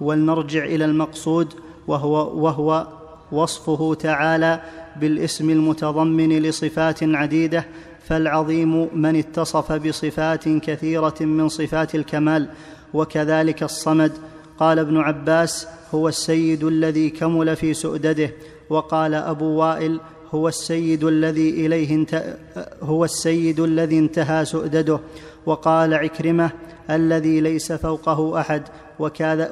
ولنرجع 0.00 0.64
إلى 0.64 0.84
المقصود 0.84 1.54
وهو, 1.86 2.44
وهو 2.44 2.86
وصفه 3.32 3.94
تعالى 3.94 4.60
بالاسم 4.96 5.50
المتضمن 5.50 6.42
لصفات 6.42 6.98
عديدة 7.02 7.64
فالعظيم 8.02 8.88
من 8.94 9.16
اتصف 9.16 9.72
بصفات 9.72 10.48
كثيرة 10.48 11.14
من 11.20 11.48
صفات 11.48 11.94
الكمال 11.94 12.48
وكذلك 12.94 13.62
الصمد 13.62 14.12
قال 14.60 14.78
ابن 14.78 14.96
عباس 14.96 15.66
هو 15.94 16.08
السيد 16.08 16.64
الذي 16.64 17.10
كمل 17.10 17.56
في 17.56 17.74
سؤدده 17.74 18.30
وقال 18.70 19.14
أبو 19.14 19.44
وائل 19.44 20.00
هو 20.34 20.48
السيد 20.48 21.04
الذي 21.04 21.66
إليه 21.66 21.94
انت... 21.94 22.36
هو 22.82 23.04
السيد 23.04 23.60
الذي 23.60 23.98
انتهى 23.98 24.44
سؤدده 24.44 25.00
وقال 25.46 25.94
عكرمة 25.94 26.50
الذي 26.90 27.40
ليس 27.40 27.72
فوقه 27.72 28.40
أحد 28.40 28.62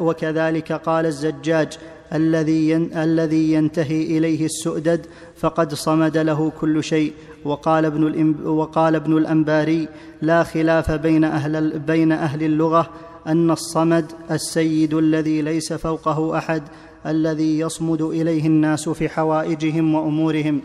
وكذلك 0.00 0.72
قال 0.72 1.06
الزجاج 1.06 1.78
الذي. 2.12 2.76
الذي 2.76 3.52
ينتهي 3.52 4.02
إليه 4.02 4.44
السؤدد 4.44 5.06
فقد 5.36 5.74
صمد 5.74 6.18
له 6.18 6.52
كل 6.60 6.84
شيء 6.84 7.12
وقال 7.44 7.84
ابن. 7.84 8.34
وقال 8.46 8.94
ابن 8.94 9.16
الأنباري 9.16 9.88
لا 10.22 10.42
خلاف 10.42 10.90
بين 10.90 11.24
أهل, 11.24 11.78
بين 11.78 12.12
أهل 12.12 12.42
اللغة 12.42 12.90
أن 13.28 13.50
الصمد 13.50 14.12
السيد 14.30 14.94
الذي 14.94 15.42
ليس 15.42 15.72
فوقه 15.72 16.38
أحد 16.38 16.62
الذي 17.06 17.58
يصمد 17.58 18.02
إليه 18.02 18.46
الناس 18.46 18.88
في 18.88 19.08
حوائجهم 19.08 19.94
وأمورهم 19.94 20.60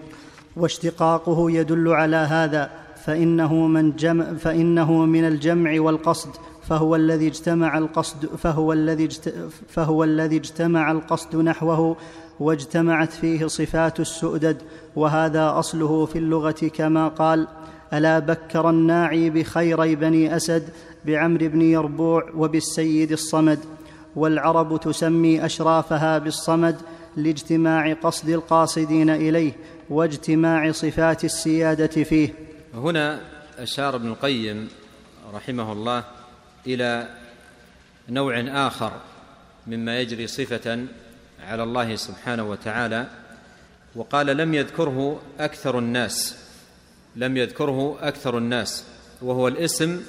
واشتقاقه 0.55 1.51
يدل 1.51 1.87
على 1.87 2.15
هذا 2.15 2.69
فإنه, 3.05 3.53
من 3.53 3.95
جمع 3.95 4.33
فإنه 4.33 5.05
من 5.05 5.25
الجمع 5.25 5.81
والقصد 5.81 6.29
فهو 6.61 6.95
الذي 6.95 7.27
اجتمع 7.27 7.77
القصد 7.77 8.25
فهو 8.25 8.73
الذي 8.73 9.09
فهو 9.67 10.03
الذي 10.03 10.37
اجتمع 10.37 10.91
القصد 10.91 11.35
نحوه 11.35 11.95
واجتمعت 12.39 13.13
فيه 13.13 13.47
صفات 13.47 13.99
السؤدد 13.99 14.57
وهذا 14.95 15.59
أصله 15.59 16.05
في 16.05 16.17
اللغة 16.17 16.71
كما 16.73 17.07
قال 17.07 17.47
ألا 17.93 18.19
بكر 18.19 18.69
الناعي 18.69 19.29
بخيري 19.29 19.95
بني 19.95 20.35
أسد 20.35 20.63
بعمر 21.05 21.47
بن 21.47 21.61
يربوع 21.61 22.29
وبالسيد 22.35 23.11
الصمد 23.11 23.59
والعرب 24.15 24.79
تسمي 24.79 25.45
أشرافها 25.45 26.17
بالصمد 26.17 26.81
لاجتماع 27.17 27.93
قصد 27.93 28.29
القاصدين 28.29 29.09
إليه 29.09 29.53
واجتماع 29.89 30.71
صفات 30.71 31.25
السيادة 31.25 32.03
فيه. 32.03 32.33
هنا 32.73 33.19
أشار 33.57 33.95
ابن 33.95 34.07
القيم 34.07 34.67
رحمه 35.33 35.71
الله 35.71 36.03
إلى 36.67 37.07
نوع 38.09 38.39
آخر 38.67 38.91
مما 39.67 39.99
يجري 39.99 40.27
صفة 40.27 40.85
على 41.47 41.63
الله 41.63 41.95
سبحانه 41.95 42.49
وتعالى 42.49 43.07
وقال 43.95 44.27
لم 44.27 44.53
يذكره 44.53 45.21
أكثر 45.39 45.79
الناس 45.79 46.37
لم 47.15 47.37
يذكره 47.37 47.97
أكثر 48.01 48.37
الناس 48.37 48.83
وهو 49.21 49.47
الاسم 49.47 50.01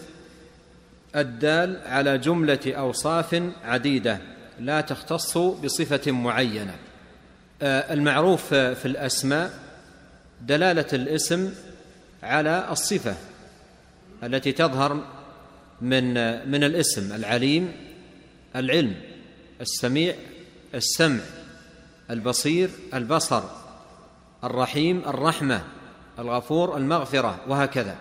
الدال 1.16 1.80
على 1.86 2.18
جملة 2.18 2.60
أوصاف 2.66 3.42
عديدة 3.64 4.18
لا 4.60 4.80
تختص 4.80 5.38
بصفة 5.38 6.12
معينة. 6.12 6.74
آه، 7.62 7.92
المعروف 7.92 8.54
في 8.54 8.86
الأسماء 8.86 9.50
دلالة 10.42 10.86
الاسم 10.92 11.54
على 12.22 12.68
الصفة 12.70 13.14
التي 14.22 14.52
تظهر 14.52 15.04
من 15.80 16.14
من 16.50 16.64
الاسم 16.64 17.12
العليم 17.12 17.72
العلم 18.56 18.94
السميع 19.60 20.14
السمع 20.74 21.20
البصير 22.10 22.70
البصر 22.94 23.42
الرحيم 24.44 25.02
الرحمة 25.06 25.62
الغفور 26.18 26.76
المغفرة 26.76 27.40
وهكذا. 27.48 27.96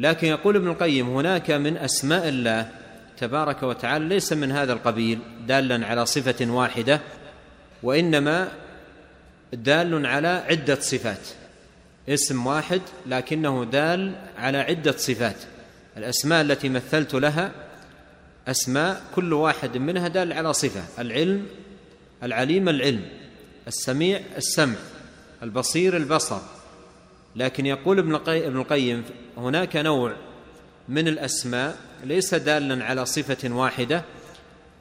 لكن 0.00 0.26
يقول 0.26 0.56
ابن 0.56 0.68
القيم 0.68 1.08
هناك 1.08 1.50
من 1.50 1.76
أسماء 1.76 2.28
الله 2.28 2.68
تبارك 3.18 3.62
وتعالى 3.62 4.08
ليس 4.08 4.32
من 4.32 4.52
هذا 4.52 4.72
القبيل 4.72 5.18
دالا 5.46 5.86
على 5.86 6.06
صفة 6.06 6.50
واحدة 6.50 7.00
وإنما 7.82 8.48
دال 9.52 10.06
على 10.06 10.28
عدة 10.28 10.80
صفات. 10.80 11.28
اسم 12.08 12.46
واحد 12.46 12.80
لكنه 13.06 13.64
دال 13.64 14.12
على 14.38 14.58
عدة 14.58 14.92
صفات. 14.92 15.36
الأسماء 15.96 16.40
التي 16.40 16.68
مثلت 16.68 17.14
لها 17.14 17.52
أسماء 18.48 19.02
كل 19.14 19.32
واحد 19.32 19.76
منها 19.76 20.08
دال 20.08 20.32
على 20.32 20.52
صفة. 20.52 20.82
العلم 20.98 21.46
العليم 22.22 22.68
العلم. 22.68 23.02
السميع 23.68 24.20
السمع. 24.36 24.76
البصير 25.42 25.96
البصر. 25.96 26.40
لكن 27.36 27.66
يقول 27.66 27.98
ابن 27.98 28.14
القيم 28.56 29.04
هناك 29.36 29.76
نوع 29.76 30.12
من 30.88 31.08
الأسماء 31.08 31.76
ليس 32.04 32.34
دالا 32.34 32.84
على 32.84 33.06
صفة 33.06 33.54
واحدة 33.54 34.02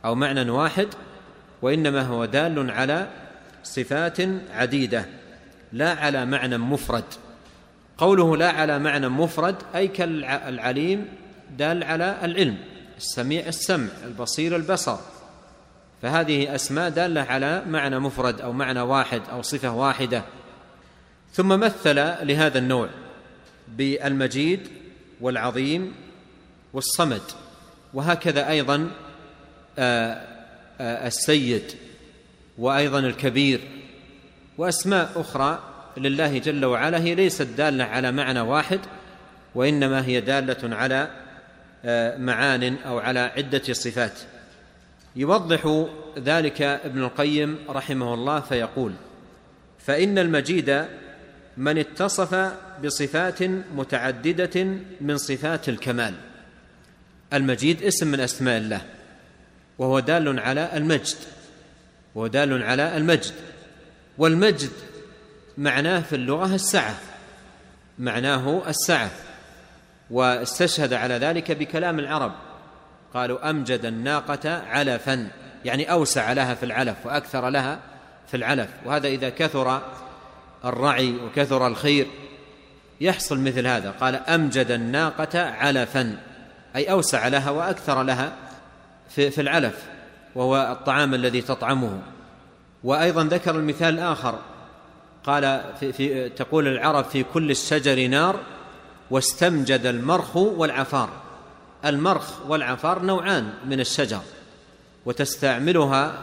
أو 0.06 0.16
معنى 0.16 0.50
واحد 0.50 0.88
وإنما 1.62 2.02
هو 2.02 2.26
دال 2.26 2.72
على 2.72 3.08
صفات 3.64 4.18
عديدة 4.52 5.06
لا 5.74 5.94
على 5.94 6.26
معنى 6.26 6.58
مفرد. 6.58 7.04
قوله 7.98 8.38
لا 8.38 8.52
على 8.52 8.80
معنى 8.80 9.10
مفرد 9.10 9.56
أي 9.76 9.88
كالعليم 9.88 11.08
دال 11.58 11.84
على 11.84 12.18
العلم 12.24 12.58
السميع 12.98 13.48
السمع 13.48 13.90
البصير 14.06 14.56
البصر. 14.56 14.98
فهذه 16.02 16.56
أسماء 16.56 16.90
دالة 16.90 17.22
على 17.22 17.64
معنى 17.68 18.00
مفرد 18.00 18.42
أو 18.42 18.54
معنى 18.54 18.82
واحد 18.82 19.22
أو 19.32 19.42
صفة 19.42 19.72
واحدة. 19.72 20.24
ثم 21.40 21.60
مثل 21.60 21.96
لهذا 22.28 22.60
النوع 22.60 22.90
بالمجيد 23.68 24.60
والعظيم 25.22 25.94
والصمد 26.74 27.22
وهكذا 27.94 28.50
أيضا 28.50 28.90
آه، 29.80 30.22
آه، 30.82 31.08
السيد 31.08 31.64
وأيضا 32.58 33.00
الكبير 33.00 33.60
وأسماء 34.58 35.12
أخرى 35.16 35.60
لله 35.98 36.38
جل 36.38 36.66
وعلا 36.66 36.98
هي 36.98 37.16
ليست 37.16 37.42
دالة 37.42 37.84
على 37.84 38.12
معنى 38.12 38.42
واحد 38.42 38.80
وإنما 39.56 40.06
هي 40.06 40.22
دالة 40.22 40.76
على 40.76 41.10
آه، 41.86 42.18
معان 42.18 42.76
أو 42.86 43.00
على 43.00 43.20
عدة 43.20 43.74
صفات. 43.74 44.20
يوضح 45.16 45.88
ذلك 46.18 46.62
ابن 46.62 47.04
القيم 47.04 47.58
رحمه 47.70 48.14
الله 48.14 48.40
فيقول 48.40 48.94
فإن 49.80 50.18
المجيد 50.18 50.86
من 51.60 51.78
اتصف 51.78 52.54
بصفات 52.84 53.44
متعددة 53.76 54.66
من 55.02 55.18
صفات 55.18 55.70
الكمال. 55.70 56.14
المجيد 57.34 57.84
اسم 57.84 58.08
من 58.08 58.20
أسماء 58.20 58.58
الله 58.58 58.82
وهو 59.78 60.00
دال 60.00 60.40
على 60.40 60.78
المجد 60.78 61.18
وهو 62.16 62.28
دال 62.28 62.64
على 62.64 62.98
المجد 62.98 63.34
والمجد 64.18 64.70
معناه 65.58 66.00
في 66.00 66.16
اللغة 66.16 66.56
السعة 66.56 66.96
معناه 68.00 68.62
السعة 68.68 69.12
واستشهد 70.12 70.94
على 70.94 71.14
ذلك 71.14 71.52
بكلام 71.52 72.00
العرب. 72.00 72.32
قالوا 73.14 73.50
أمجد 73.50 73.86
الناقة 73.86 74.50
علفا 74.50 75.28
يعني 75.66 75.92
أوسع 75.92 76.34
لها 76.34 76.56
في 76.56 76.64
العلف 76.64 77.06
وأكثر 77.06 77.50
لها 77.50 77.80
في 78.28 78.38
العلف 78.38 78.70
وهذا 78.86 79.08
إذا 79.08 79.30
كثر 79.30 79.82
الرعي 80.66 81.16
وكثر 81.16 81.68
الخير. 81.68 82.08
يحصل 83.02 83.40
مثل 83.40 83.68
هذا. 83.68 83.92
قال 83.92 84.16
أمجد 84.16 84.72
الناقة 84.72 85.40
علفا 85.40 86.18
أي 86.76 86.92
أوسع 86.92 87.28
لها 87.28 87.52
وأكثر 87.52 88.04
لها 88.04 88.34
في, 89.10 89.32
في 89.32 89.42
العلف 89.42 89.84
وهو 90.36 90.72
الطعام 90.72 91.14
الذي 91.14 91.42
تطعمه. 91.42 92.02
وأيضا 92.84 93.24
ذكر 93.24 93.56
المثال 93.56 93.94
الآخر. 93.94 94.40
قال 95.24 95.64
في, 95.80 95.94
في 95.94 96.30
تقول 96.30 96.68
العرب 96.68 97.06
في 97.06 97.24
كل 97.24 97.52
الشجر 97.52 98.08
نار 98.08 98.40
واستمجد 99.12 99.86
المرخ 99.86 100.36
والعفار. 100.36 101.10
المرخ 101.86 102.46
والعفار 102.48 103.02
نوعان 103.02 103.54
من 103.66 103.80
الشجر 103.80 104.22
وتستعملها 105.06 106.20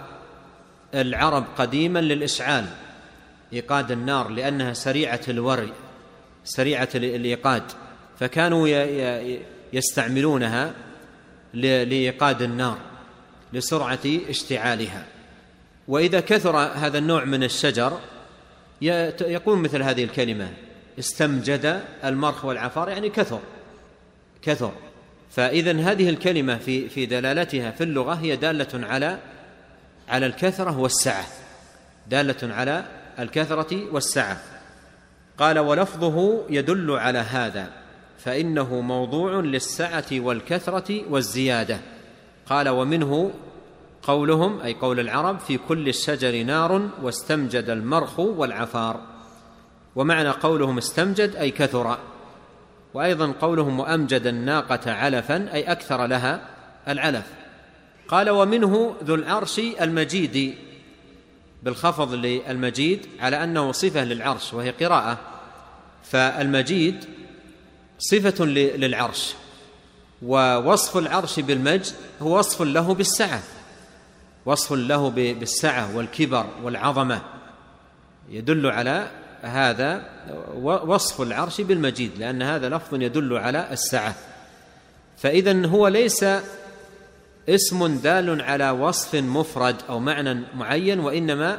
العرب 0.95 1.45
قديما 1.59 1.99
للإشعال. 1.99 2.66
إيقاد 3.53 3.90
النار 3.90 4.28
لأنها 4.28 4.72
سريعة 4.72 5.20
الوري 5.28 5.72
سريعة 6.44 6.88
الإيقاد 6.94 7.62
فكانوا 8.20 8.68
يستعملونها 9.72 10.74
لإيقاد 11.55 12.42
النار 12.42 12.78
لسرعة 13.53 13.99
اشتعالها. 14.28 15.07
وإذا 15.88 16.20
كثر 16.20 16.57
هذا 16.57 16.99
النوع 16.99 17.24
من 17.24 17.44
الشجر 17.44 18.01
يقول 18.82 19.59
مثل 19.59 19.82
هذه 19.82 20.05
الكلمة 20.05 20.49
استمجد 20.99 21.82
المرخ 22.05 22.44
والعفار 22.44 22.88
يعني 22.88 23.11
كثر 23.11 23.40
كثر. 24.42 24.72
فاذا 25.30 25.72
هذه 25.72 26.09
الكلمة 26.09 26.59
في 26.59 26.88
في 26.88 27.07
دلالتها 27.07 27.70
في 27.70 27.84
اللغة 27.84 28.14
هي 28.14 28.36
دالة 28.36 28.86
على 28.86 29.18
على 30.09 30.26
الكثرة 30.26 30.78
والسعة 30.78 31.26
دالة 32.07 32.55
على 32.55 32.84
الكثرة 33.18 33.92
والسعة. 33.92 34.40
قال 35.38 35.58
ولفظه 35.58 36.44
يدل 36.50 36.90
على 36.90 37.18
هذا 37.18 37.70
فإنه 38.18 38.80
موضوع 38.80 39.40
للسعة 39.40 40.04
والكثرة 40.12 41.10
والزيادة. 41.10 41.78
قال 42.46 42.68
ومنه 42.68 43.30
قولهم 44.02 44.60
أي 44.60 44.74
قول 44.74 45.00
العرب 45.00 45.38
في 45.38 45.58
كل 45.58 45.88
الشجر 45.88 46.42
نار 46.42 46.88
واستمجد 47.02 47.70
المرخ 47.70 48.18
والعفار. 48.18 49.00
ومعنى 49.96 50.30
قولهم 50.30 50.78
استمجد 50.78 51.36
أي 51.36 51.50
كثر. 51.50 51.98
وأيضا 52.94 53.32
قولهم 53.40 53.80
وامجد 53.80 54.26
الناقة 54.26 54.92
علفا 54.92 55.52
أي 55.52 55.62
أكثر 55.62 56.06
لها 56.06 56.40
العلف. 56.88 57.26
قال 58.08 58.30
ومنه 58.30 58.96
ذو 59.04 59.14
العرش 59.14 59.58
المجيد 59.58 60.54
بالخفض 61.62 62.14
للمجيد 62.14 63.07
على 63.20 63.44
أنه 63.44 63.72
صفة 63.72 64.04
للعرش 64.04 64.54
وهي 64.54 64.70
قراءة. 64.70 65.18
فالمجيد 66.11 67.04
صفة 67.98 68.44
للعرش 68.44 69.34
ووصف 70.22 70.96
العرش 70.96 71.40
بالمجد 71.40 71.94
هو 72.22 72.38
وصف 72.38 72.62
له 72.62 72.94
بالسعة. 72.94 73.42
وصف 74.46 74.72
له 74.72 75.11
بالسعة 75.11 75.96
والكبر 75.96 76.46
والعظمة. 76.62 77.22
يدل 78.30 78.66
على 78.66 79.11
هذا 79.42 80.11
وصف 80.62 81.20
العرش 81.20 81.61
بالمجيد 81.61 82.11
لأن 82.18 82.42
هذا 82.42 82.68
لفظ 82.68 83.02
يدل 83.02 83.36
على 83.36 83.72
السعة. 83.72 84.14
فاذا 85.18 85.66
هو 85.66 85.88
ليس 85.88 86.24
اسم 87.49 87.99
دال 87.99 88.42
على 88.42 88.70
وصف 88.70 89.14
مفرد 89.14 89.76
أو 89.88 90.01
معنى 90.01 90.40
معين 90.55 91.01
وإنما 91.01 91.59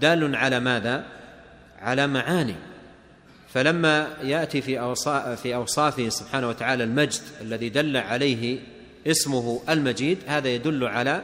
دال 0.00 0.36
على 0.36 0.60
ماذا؟ 0.60 1.04
على 1.80 2.06
معاني. 2.06 2.54
فلما 3.54 4.08
يأتي 4.22 4.60
في 4.60 4.94
في 5.42 5.54
أوصافه 5.54 6.08
سبحانه 6.08 6.48
وتعالى 6.48 6.84
المجد 6.84 7.22
الذي 7.40 7.68
دل 7.68 7.96
عليه 7.96 8.58
اسمه 9.06 9.60
المجيد 9.68 10.18
هذا 10.26 10.48
يدل 10.48 10.84
على 10.84 11.22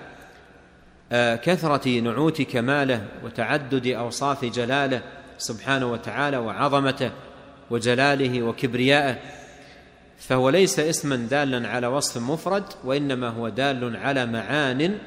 آه، 1.12 1.36
كثرة 1.36 2.00
نعوت 2.00 2.42
كماله 2.42 3.04
وتعدد 3.24 3.86
أوصاف 3.86 4.44
جلاله 4.44 5.02
سبحانه 5.38 5.92
وتعالى 5.92 6.36
وعظمته 6.36 7.10
وجلاله 7.70 8.42
وكبريائه. 8.42 9.18
فهو 10.18 10.50
ليس 10.50 10.78
اسما 10.78 11.16
دالا 11.16 11.68
على 11.68 11.86
وصف 11.86 12.22
مفرد 12.22 12.64
وإنما 12.84 13.28
هو 13.28 13.48
دال 13.48 13.96
على 13.96 14.26
معان 14.26 14.98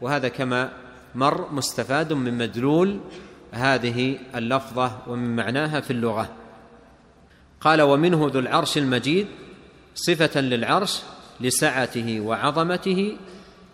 وهذا 0.00 0.28
كما 0.28 0.72
مر 1.14 1.52
مستفاد 1.52 2.12
من 2.12 2.38
مدلول 2.38 3.00
هذه 3.52 4.18
اللفظة 4.34 4.98
ومن 5.06 5.36
معناها 5.36 5.80
في 5.80 5.90
اللغة. 5.90 6.28
قال 7.60 7.82
ومنه 7.82 8.30
ذو 8.32 8.40
العرش 8.40 8.78
المجيد 8.78 9.26
صفة 9.94 10.40
للعرش 10.40 11.02
لسعته 11.40 12.20
وعظمته 12.20 13.16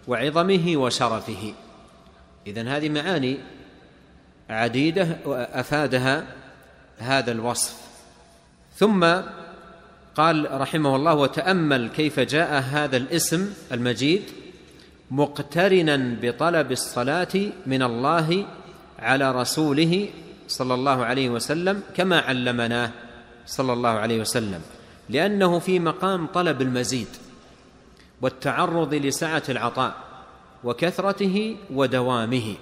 وعظمه 0.08 0.72
وشرفه. 0.76 1.54
إذن 2.46 2.68
هذه 2.68 2.88
معاني 2.88 3.38
عديدة 4.50 5.16
افادها 5.52 6.26
هذا 6.98 7.32
الوصف. 7.32 7.76
ثم 8.76 9.04
قال 10.20 10.60
رحمه 10.60 10.96
الله 10.96 11.14
وتأمل 11.14 11.88
كيف 11.88 12.20
جاء 12.20 12.62
هذا 12.62 12.96
الاسم 12.96 13.52
المجيد 13.72 14.22
مقترنا 15.10 16.16
بطلب 16.22 16.72
الصلاة 16.72 17.34
من 17.66 17.82
الله 17.82 18.46
على 18.98 19.32
رسوله 19.32 20.08
صلى 20.48 20.74
الله 20.74 21.04
عليه 21.04 21.30
وسلم 21.30 21.82
كما 21.96 22.20
علمناه 22.20 22.90
صلى 23.46 23.72
الله 23.72 23.88
عليه 23.88 24.20
وسلم 24.20 24.60
لأنه 25.08 25.58
في 25.58 25.78
مقام 25.78 26.26
طلب 26.26 26.62
المزيد 26.62 27.08
والتعرض 28.22 28.94
لسعة 28.94 29.42
العطاء 29.48 29.94
وكثرته 30.64 31.56
ودوامه 31.74 32.54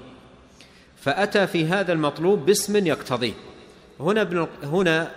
فأتى 0.96 1.46
في 1.46 1.66
هذا 1.66 1.92
المطلوب 1.92 2.46
باسم 2.46 2.86
يقتضيه. 2.86 3.34
هنا 4.00 4.22
ابن 4.22 4.46
هنا 4.62 5.10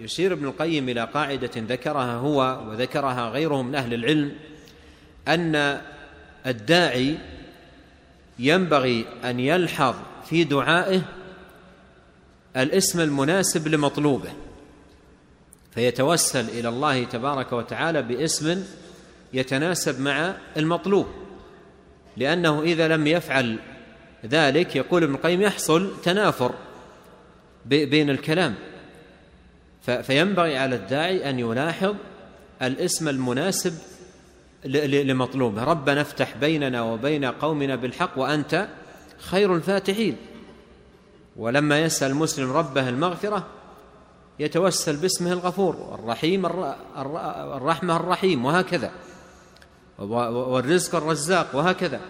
يشير 0.00 0.32
ابن 0.32 0.46
القيم 0.46 0.88
إلى 0.88 1.04
قاعدة 1.04 1.50
ذكرها 1.56 2.14
هو 2.14 2.64
وذكرها 2.68 3.28
غيره 3.28 3.62
من 3.62 3.74
أهل 3.74 3.94
العلم 3.94 4.32
أن 5.28 5.80
الداعي 6.46 7.18
ينبغي 8.38 9.06
أن 9.24 9.40
يلحظ 9.40 9.94
في 10.28 10.44
دعائه 10.44 11.02
الاسم 12.56 13.00
المناسب 13.00 13.68
لمطلوبه 13.68 14.30
فيتوسل 15.74 16.48
إلى 16.48 16.68
الله 16.68 17.04
تبارك 17.04 17.52
وتعالى 17.52 18.02
باسم 18.02 18.64
يتناسب 19.32 20.00
مع 20.00 20.34
المطلوب 20.56 21.06
لأنه 22.16 22.62
إذا 22.62 22.88
لم 22.88 23.06
يفعل 23.06 23.58
ذلك 24.26 24.76
يقول 24.76 25.02
ابن 25.02 25.14
القيم 25.14 25.42
يحصل 25.42 25.92
تنافر 26.02 26.54
بين 27.66 28.10
الكلام. 28.10 28.54
فينبغي 29.82 30.58
على 30.58 30.76
الداعي 30.76 31.30
أن 31.30 31.38
يلاحظ 31.38 31.94
الاسم 32.62 33.08
المناسب 33.08 33.74
لمطلوبه. 34.64 35.64
ربنا 35.64 36.00
افتح 36.00 36.36
بيننا 36.36 36.82
وبين 36.82 37.24
قومنا 37.24 37.76
بالحق 37.76 38.18
وأنت 38.18 38.68
خير 39.18 39.54
الفاتحين. 39.54 40.16
ولما 41.36 41.80
يسأل 41.80 42.10
المسلم 42.10 42.52
ربه 42.52 42.88
المغفرة 42.88 43.46
يتوسل 44.38 44.96
باسمه 44.96 45.32
الغفور 45.32 45.94
الرحيم 45.94 46.46
الرحمة 47.56 47.96
الرحيم 47.96 48.44
وهكذا. 48.44 48.90
والرزق 49.98 50.94
الرزاق 50.94 51.56
وهكذا. 51.56 52.00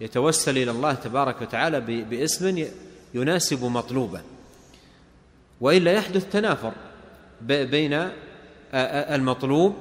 يتوسل 0.00 0.58
إلى 0.58 0.70
الله 0.70 0.94
تبارك 0.94 1.42
وتعالى 1.42 1.80
باسم 1.80 2.66
يناسب 3.14 3.64
مطلوبه. 3.64 4.20
وإلا 5.62 5.92
يحدث 5.92 6.32
تنافر 6.32 6.72
بين 7.40 8.08
المطلوب 9.14 9.76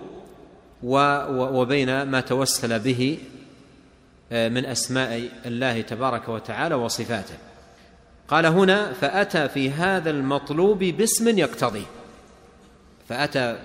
وبين 1.33 2.03
ما 2.03 2.21
توسل 2.21 2.79
به 2.79 3.17
من 4.31 4.65
أسماء 4.65 5.29
الله 5.45 5.81
تبارك 5.81 6.29
وتعالى 6.29 6.75
وصفاته. 6.75 7.35
قال 8.27 8.45
هنا 8.45 8.93
فأتى 8.93 9.49
في 9.49 9.71
هذا 9.71 10.09
المطلوب 10.09 10.79
باسم 10.79 11.37
يقتضي. 11.37 11.85
فأتى 13.09 13.59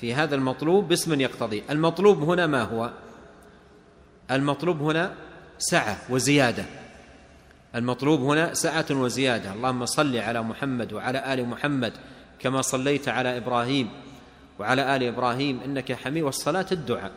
في 0.00 0.14
هذا 0.14 0.34
المطلوب 0.34 0.88
باسم 0.88 1.20
يقتضي. 1.20 1.62
المطلوب 1.70 2.22
هنا 2.22 2.46
ما 2.46 2.62
هو؟ 2.62 2.90
المطلوب 4.30 4.82
هنا 4.82 5.14
سعة 5.58 5.98
وزيادة. 6.10 6.64
المطلوب 7.74 8.20
هنا 8.20 8.54
سعه 8.54 8.86
وزيادة. 8.90 9.52
اللهم 9.52 9.86
صل 9.86 10.16
على 10.16 10.42
محمد 10.42 10.92
وعلى 10.92 11.34
آل 11.34 11.48
محمد 11.48 11.92
كما 12.38 12.62
صليت 12.62 13.08
على 13.08 13.36
إبراهيم 13.36 13.90
وعلى 14.58 14.96
آل 14.96 15.02
إبراهيم 15.02 15.60
إنك 15.64 15.92
حميد. 15.92 16.22
والصلاة 16.22 16.66
الدعاء. 16.72 17.12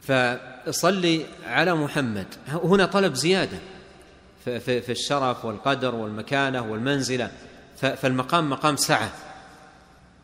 فصلي 0.00 1.26
على 1.46 1.74
محمد. 1.74 2.26
هنا 2.48 2.86
طلب 2.86 3.14
زيادة 3.14 3.58
في 4.44 4.90
الشرف 4.92 5.44
والقدر 5.44 5.94
والمكانة 5.94 6.72
والمنزلة. 6.72 7.30
فالمقام 7.76 8.50
مقام 8.50 8.76
سعة. 8.76 9.10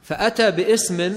فأتى 0.03 0.51
باسم 0.51 1.17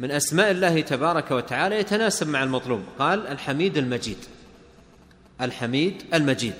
من 0.00 0.10
أسماء 0.10 0.50
الله 0.50 0.80
تبارك 0.80 1.30
وتعالى 1.30 1.80
يتناسب 1.80 2.28
مع 2.28 2.42
المطلوب. 2.42 2.82
قال 2.98 3.26
الحميد 3.26 3.76
المجيد. 3.76 4.18
الحميد 5.40 6.02
المجيد. 6.14 6.54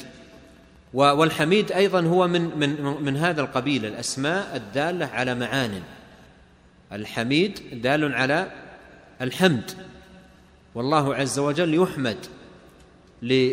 والحميد 0.95 1.73
أيضا 1.73 2.01
هو 2.01 2.29
من 2.29 2.59
من 2.59 3.03
من 3.03 3.17
هذا 3.17 3.41
القبيل 3.41 3.87
الأسماء 3.87 4.57
الدالة 4.57 5.07
على 5.07 5.35
معان. 5.35 5.83
الحميد 6.93 7.61
دال 7.83 8.15
على 8.15 8.51
الحمد. 9.21 9.71
والله 10.75 11.15
عز 11.15 11.39
وجل 11.39 11.75
يحمد 11.75 12.17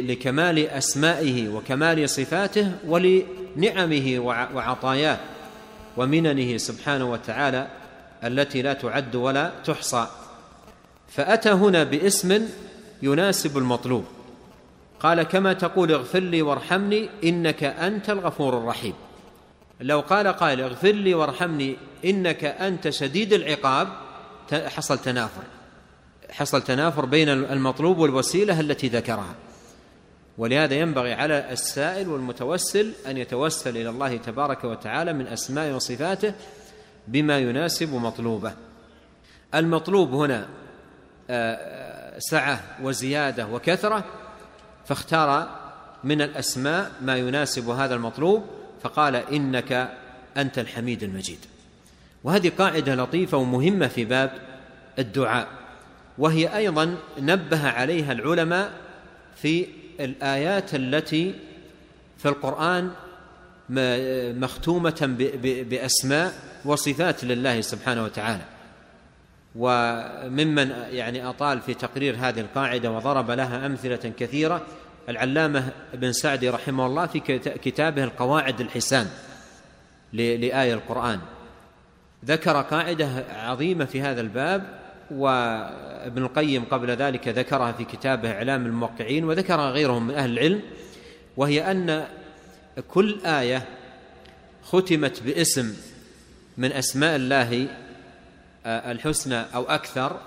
لكمال 0.09 0.67
أسمائه 0.67 1.49
وكمال 1.49 2.09
صفاته 2.09 2.71
ولنعمه 2.87 4.19
وعطاياه 4.53 5.19
ومننه 5.97 6.57
سبحانه 6.57 7.11
وتعالى 7.11 7.67
التي 8.23 8.61
لا 8.61 8.73
تعد 8.73 9.15
ولا 9.15 9.51
تحصى. 9.65 10.07
فأتى 11.09 11.49
هنا 11.49 11.83
باسم 11.83 12.47
يناسب 13.01 13.57
المطلوب. 13.57 14.05
قال 14.99 15.23
كما 15.23 15.53
تقول 15.53 15.91
اغفر 15.91 16.19
لي 16.19 16.41
وارحمني 16.41 17.09
إنك 17.23 17.63
أنت 17.63 18.09
الغفور 18.09 18.57
الرحيم. 18.57 18.93
لو 19.81 19.99
قال 19.99 20.27
قائل 20.27 20.61
اغفر 20.61 20.91
لي 20.91 21.13
وارحمني 21.13 21.77
إنك 22.05 22.45
أنت 22.45 22.89
شديد 22.89 23.33
العقاب 23.33 23.87
حصل 24.53 24.97
تنافر. 24.97 25.43
حصل 26.29 26.61
تنافر 26.61 27.05
بين 27.05 27.29
المطلوب 27.29 27.97
والوسيلة 27.97 28.59
التي 28.59 28.87
ذكرها. 28.87 29.35
ولهذا 30.37 30.75
ينبغي 30.75 31.13
على 31.13 31.51
السائل 31.51 32.09
والمتوسل 32.09 32.91
أن 33.07 33.17
يتوسل 33.17 33.77
إلى 33.77 33.89
الله 33.89 34.17
تبارك 34.17 34.63
وتعالى 34.63 35.13
من 35.13 35.27
أسماء 35.27 35.73
وصفاته 35.73 36.33
بما 37.07 37.39
يناسب 37.39 37.93
مطلوبه. 37.93 38.53
المطلوب 39.55 40.13
هنا 40.13 40.47
آه، 41.29 42.19
سعة 42.19 42.61
وزيادة 42.83 43.47
وكثرة 43.47 44.03
فاختار 44.89 45.59
من 46.03 46.21
الأسماء 46.21 46.91
ما 47.01 47.17
يناسب 47.17 47.69
هذا 47.69 47.95
المطلوب 47.95 48.45
فقال 48.83 49.15
إنك 49.15 49.97
أنت 50.37 50.59
الحميد 50.59 51.03
المجيد. 51.03 51.39
وهذه 52.23 52.51
قاعدة 52.57 52.95
لطيفة 52.95 53.37
ومهمة 53.37 53.87
في 53.87 54.05
باب 54.05 54.31
الدعاء 54.99 55.47
وهي 56.17 56.57
أيضا 56.57 56.95
نبه 57.19 57.69
عليها 57.69 58.11
العلماء 58.11 58.71
في 59.35 59.67
الآيات 59.99 60.75
التي 60.75 61.35
في 62.17 62.29
القرآن 62.29 62.91
مختومة 64.39 65.15
بأسماء 65.69 66.33
وصفات 66.65 67.23
لله 67.23 67.61
سبحانه 67.61 68.03
وتعالى. 68.03 68.43
وممن 69.55 70.69
يعني 70.91 71.29
أطال 71.29 71.61
في 71.61 71.73
تقرير 71.73 72.15
هذه 72.19 72.39
القاعدة 72.39 72.91
وضرب 72.91 73.31
لها 73.31 73.65
أمثلة 73.65 74.13
كثيرة 74.19 74.61
العلامة 75.09 75.71
بن 75.93 76.11
سعدي 76.11 76.49
رحمه 76.49 76.85
الله 76.85 77.05
في 77.05 77.19
كتابه 77.39 78.03
القواعد 78.03 78.61
الحسان 78.61 79.07
لآية 80.13 80.73
القرآن. 80.73 81.19
ذكر 82.25 82.61
قاعدة 82.61 83.25
عظيمة 83.29 83.85
في 83.85 84.01
هذا 84.01 84.21
الباب 84.21 84.79
وابن 85.11 86.23
القيم 86.23 86.65
قبل 86.65 86.91
ذلك 86.91 87.27
ذكرها 87.27 87.71
في 87.71 87.83
كتابه 87.83 88.31
إعلام 88.31 88.65
الموقعين 88.65 89.25
وذكرها 89.25 89.71
غيرهم 89.71 90.07
من 90.07 90.15
أهل 90.15 90.31
العلم 90.31 90.61
وهي 91.37 91.71
أن 91.71 92.07
كل 92.87 93.19
آية 93.25 93.65
ختمت 94.63 95.23
باسم 95.23 95.73
من 96.57 96.71
أسماء 96.71 97.15
الله 97.15 97.67
الحسنى 98.65 99.45
أو 99.55 99.63
أكثر 99.63 100.19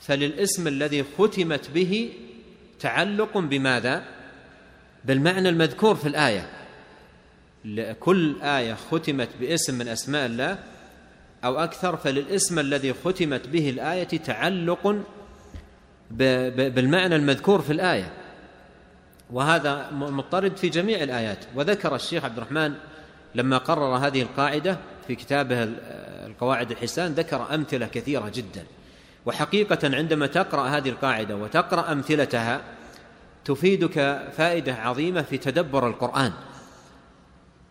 فللاسم 0.00 0.68
الذي 0.68 1.04
ختمت 1.18 1.70
به 1.70 2.12
تعلق 2.80 3.38
بماذا؟ 3.38 4.04
بالمعنى 5.04 5.48
المذكور 5.48 5.94
في 5.94 6.08
الآية. 6.08 6.50
كل 8.00 8.42
آية 8.42 8.74
ختمت 8.74 9.28
باسم 9.40 9.74
من 9.74 9.88
أسماء 9.88 10.26
الله 10.26 10.58
أو 11.44 11.58
أكثر 11.58 11.96
فللاسم 11.96 12.58
الذي 12.58 12.94
ختمت 13.04 13.48
به 13.48 13.70
الآية 13.70 14.04
تعلق 14.08 14.96
بالمعنى 16.10 17.16
المذكور 17.16 17.62
في 17.62 17.72
الآية. 17.72 18.12
وهذا 19.30 19.90
مضطرد 19.90 20.56
في 20.56 20.68
جميع 20.68 21.02
الآيات. 21.02 21.44
وذكر 21.54 21.94
الشيخ 21.94 22.24
عبد 22.24 22.36
الرحمن 22.36 22.74
لما 23.34 23.58
قرر 23.58 23.96
هذه 23.96 24.22
القاعدة 24.22 24.78
في 25.08 25.14
كتابه 25.14 25.68
القواعد 26.26 26.70
الحسان 26.70 27.12
ذكر 27.12 27.54
أمثلة 27.54 27.86
كثيرة 27.86 28.28
جدا. 28.34 28.64
وحقيقة 29.26 29.96
عندما 29.96 30.26
تقرأ 30.26 30.68
هذه 30.68 30.88
القاعدة 30.88 31.36
وتقرأ 31.36 31.92
أمثلتها 31.92 32.60
تفيدك 33.44 34.22
فائدة 34.36 34.74
عظيمة 34.74 35.22
في 35.22 35.38
تدبر 35.38 35.86
القرآن 35.86 36.32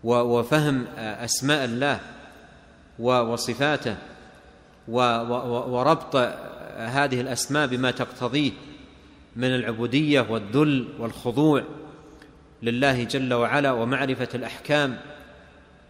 وفهم 0.04 0.86
أسماء 0.98 1.66
الله 1.66 2.00
وصفاته 3.00 3.96
وربط 4.88 6.16
هذه 6.78 7.22
الأسماء 7.22 7.68
بما 7.68 7.92
تقتضيه 7.92 8.52
من 9.36 9.56
العبودية 9.56 10.22
والذل 10.30 10.88
والخضوع 11.00 11.64
لله 12.64 13.04
جل 13.04 13.34
وعلا 13.34 13.72
ومعرفة 13.72 14.30
الأحكام 14.36 15.00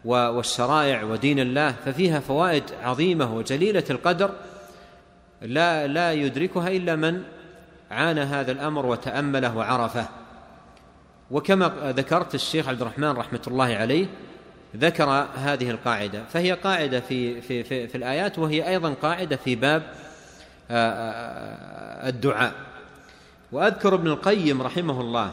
والشرائع 0.07 1.03
ودين 1.03 1.39
الله 1.39 1.75
ففيها 1.85 2.19
فوائد 2.19 2.63
عظيمة 2.83 3.35
وجليلة 3.35 3.83
القدر. 3.89 4.31
لا 5.41 5.87
لا 5.87 6.13
يدركها 6.13 6.67
إلا 6.67 6.95
من 6.95 7.23
عانى 7.91 8.21
هذا 8.21 8.51
الأمر 8.51 8.85
وتأمله 8.85 9.57
وعرفه. 9.57 10.07
وكما 11.31 11.93
ذكرت 11.97 12.35
الشيخ 12.35 12.67
عبد 12.67 12.81
الرحمن 12.81 13.11
رحمة 13.11 13.41
الله 13.47 13.75
عليه 13.75 14.05
ذكر 14.77 15.27
هذه 15.35 15.69
القاعدة. 15.69 16.23
فهي 16.33 16.51
قاعدة 16.51 16.99
في, 16.99 17.41
في, 17.41 17.63
في, 17.63 17.87
في 17.87 17.95
الآيات 17.97 18.39
وهي 18.39 18.69
أيضا 18.69 18.93
قاعدة 18.93 19.35
في 19.35 19.55
باب 19.55 19.83
آه، 20.71 20.89
آه، 20.89 22.09
الدعاء. 22.09 22.53
وأذكر 23.51 23.95
ابن 23.95 24.07
القيم 24.07 24.61
رحمه 24.61 25.01
الله 25.01 25.31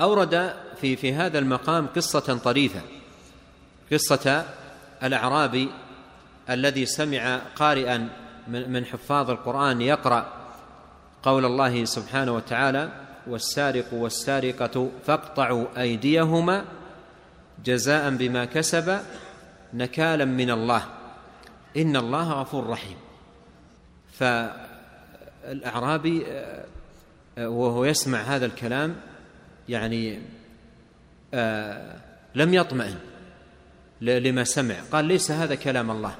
أورد 0.00 0.54
في 0.80 0.96
في 0.96 1.14
هذا 1.14 1.38
المقام 1.38 1.86
قصة 1.86 2.38
طريفة. 2.38 2.80
قصة 3.92 4.44
الأعرابي 5.02 5.70
الذي 6.50 6.86
سمع 6.86 7.40
قارئا 7.56 8.08
من 8.48 8.84
حفاظ 8.84 9.30
القرآن 9.30 9.80
يقرأ 9.80 10.32
قول 11.22 11.44
الله 11.44 11.84
سبحانه 11.84 12.32
وتعالى 12.32 12.88
والسارق 13.26 13.94
والسارقة 13.94 14.90
فاقطعوا 15.06 15.66
أيديهما 15.76 16.64
جزاء 17.64 18.10
بما 18.10 18.44
كسب 18.44 18.98
نكالا 19.74 20.24
من 20.24 20.50
الله. 20.50 20.82
إن 21.76 21.96
الله 21.96 22.32
غفور 22.32 22.66
رحيم. 22.66 22.96
فالأعرابي 25.44 26.26
آه، 26.26 26.64
آه، 27.38 27.48
وهو 27.48 27.84
يسمع 27.84 28.18
هذا 28.18 28.46
الكلام 28.46 28.96
يعني 29.68 30.20
آه، 31.34 31.96
لم 32.34 32.54
يطمئن. 32.54 32.98
لما 34.00 34.44
سمع. 34.44 34.74
قال 34.92 35.04
ليس 35.04 35.30
هذا 35.30 35.54
كلام 35.54 35.90
الله. 35.90 36.14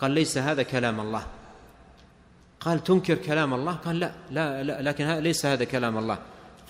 قال 0.00 0.10
ليس 0.10 0.38
هذا 0.38 0.62
كلام 0.62 1.00
الله. 1.00 1.26
قال 2.60 2.84
تنكر 2.84 3.14
كلام 3.14 3.54
الله؟ 3.54 3.72
قال 3.72 3.98
لا 3.98 4.12
لا, 4.30 4.62
لا 4.62 4.82
لكن 4.82 5.06
ليس 5.06 5.46
هذا 5.46 5.64
كلام 5.64 5.98
الله. 5.98 6.18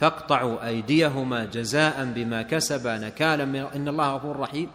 فاقطعوا 0.01 0.67
أيديهما 0.67 1.45
جزاء 1.45 2.05
بما 2.05 2.43
كسبا 2.43 2.99
نكالا 2.99 3.45
من 3.45 3.61
إن 3.61 3.89
الله 3.89 4.17
غفور 4.17 4.37
رحيم. 4.41 4.71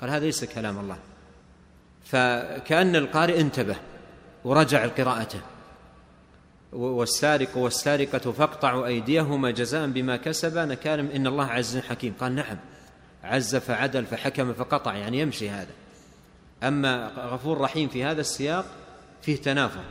قال 0.00 0.10
هذا 0.10 0.24
ليس 0.24 0.44
كلام 0.44 0.78
الله. 0.78 0.98
فكأن 2.04 2.96
القارئ 2.96 3.40
انتبه 3.40 3.76
ورجع 4.44 4.86
قراءته. 4.86 5.40
والسارق 6.72 7.56
والسارقة 7.56 8.32
فاقطعوا 8.32 8.86
أيديهما 8.86 9.50
جزاء 9.50 9.86
بما 9.86 10.16
كسبا 10.16 10.64
نكالا 10.64 11.16
إن 11.16 11.26
الله 11.26 11.46
عز 11.46 11.78
حكيم. 11.78 12.14
قال 12.20 12.34
نعم. 12.34 12.56
عز 13.26 13.56
فعدل 13.56 14.06
فحكم 14.06 14.52
فقطع 14.52 14.94
يعني 14.94 15.20
يمشي 15.20 15.50
هذا. 15.50 15.72
أما 16.62 17.12
غفور 17.16 17.60
رحيم 17.60 17.88
في 17.88 18.04
هذا 18.04 18.20
السياق 18.20 18.64
فيه 19.22 19.36
تنافر. 19.36 19.84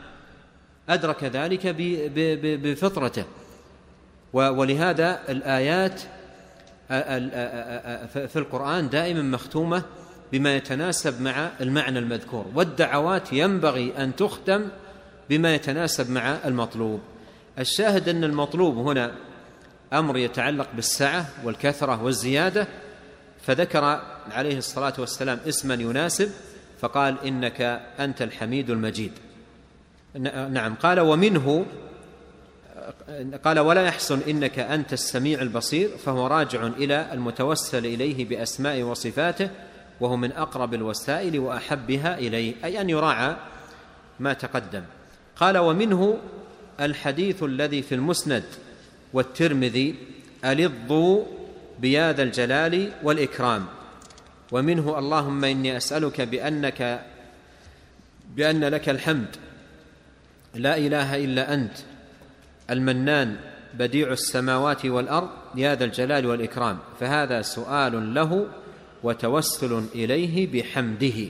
أدرك 0.88 1.24
ذلك 1.24 1.66
بفطرته. 2.62 3.24
ولهذا 4.32 5.20
الآيات 5.28 6.00
في 8.28 8.36
القرآن 8.36 8.88
دائما 8.88 9.22
مختومة 9.22 9.82
بما 10.32 10.56
يتناسب 10.56 11.22
مع 11.22 11.50
المعنى 11.60 11.98
المذكور. 11.98 12.46
والدعوات 12.54 13.32
ينبغي 13.32 13.92
أن 13.98 14.16
تختم 14.16 14.68
بما 15.30 15.54
يتناسب 15.54 16.10
مع 16.10 16.36
المطلوب. 16.44 17.00
الشاهد 17.58 18.08
أن 18.08 18.24
المطلوب 18.24 18.78
هنا 18.78 19.12
أمر 19.92 20.16
يتعلق 20.16 20.68
بالسعة 20.74 21.26
والكثرة 21.44 22.02
والزيادة 22.02 22.66
فذكر 23.46 24.02
عليه 24.30 24.58
الصلاة 24.58 24.92
والسلام 24.98 25.38
اسما 25.48 25.74
يناسب 25.74 26.30
فقال 26.80 27.16
إنك 27.24 27.60
أنت 28.00 28.22
الحميد 28.22 28.70
المجيد. 28.70 29.12
نعم 30.50 30.74
قال 30.74 31.00
ومنه 31.00 31.66
قال 33.44 33.58
ولا 33.58 33.82
يحسن 33.82 34.20
إنك 34.28 34.58
أنت 34.58 34.92
السميع 34.92 35.42
البصير 35.42 35.88
فهو 35.88 36.26
راجع 36.26 36.66
إلى 36.66 37.12
المتوسل 37.12 37.86
إليه 37.86 38.24
بأسماء 38.24 38.82
وصفاته 38.82 39.50
وهو 40.00 40.16
من 40.16 40.32
أقرب 40.32 40.74
الوسائل 40.74 41.38
وأحبها 41.38 42.18
إليه 42.18 42.54
أي 42.64 42.80
أن 42.80 42.90
يراعى 42.90 43.36
ما 44.20 44.32
تقدم. 44.32 44.82
قال 45.36 45.58
ومنه 45.58 46.18
الحديث 46.80 47.42
الذي 47.42 47.82
في 47.82 47.94
المسند 47.94 48.44
والترمذي 49.12 49.94
ألظوا 50.44 51.24
بيا 51.80 52.12
ذا 52.12 52.22
الجلال 52.22 52.92
والإكرام. 53.02 53.66
ومنه 54.52 54.98
اللهم 54.98 55.44
إني 55.44 55.76
أسألك 55.76 56.20
بأنك 56.20 57.04
بأن 58.36 58.64
لك 58.64 58.88
الحمد. 58.88 59.36
لا 60.54 60.76
إله 60.76 61.24
إلا 61.24 61.54
أنت 61.54 61.72
المنان 62.70 63.36
بديع 63.74 64.12
السماوات 64.12 64.86
والأرض 64.86 65.28
يا 65.54 65.74
ذا 65.74 65.84
الجلال 65.84 66.26
والإكرام. 66.26 66.78
فهذا 67.00 67.42
سؤال 67.42 68.14
له 68.14 68.46
وتوسل 69.02 69.84
إليه 69.94 70.52
بحمده. 70.52 71.28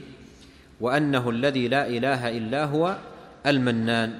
وأنه 0.80 1.30
الذي 1.30 1.68
لا 1.68 1.88
إله 1.88 2.28
إلا 2.28 2.64
هو 2.64 2.96
المنان. 3.46 4.18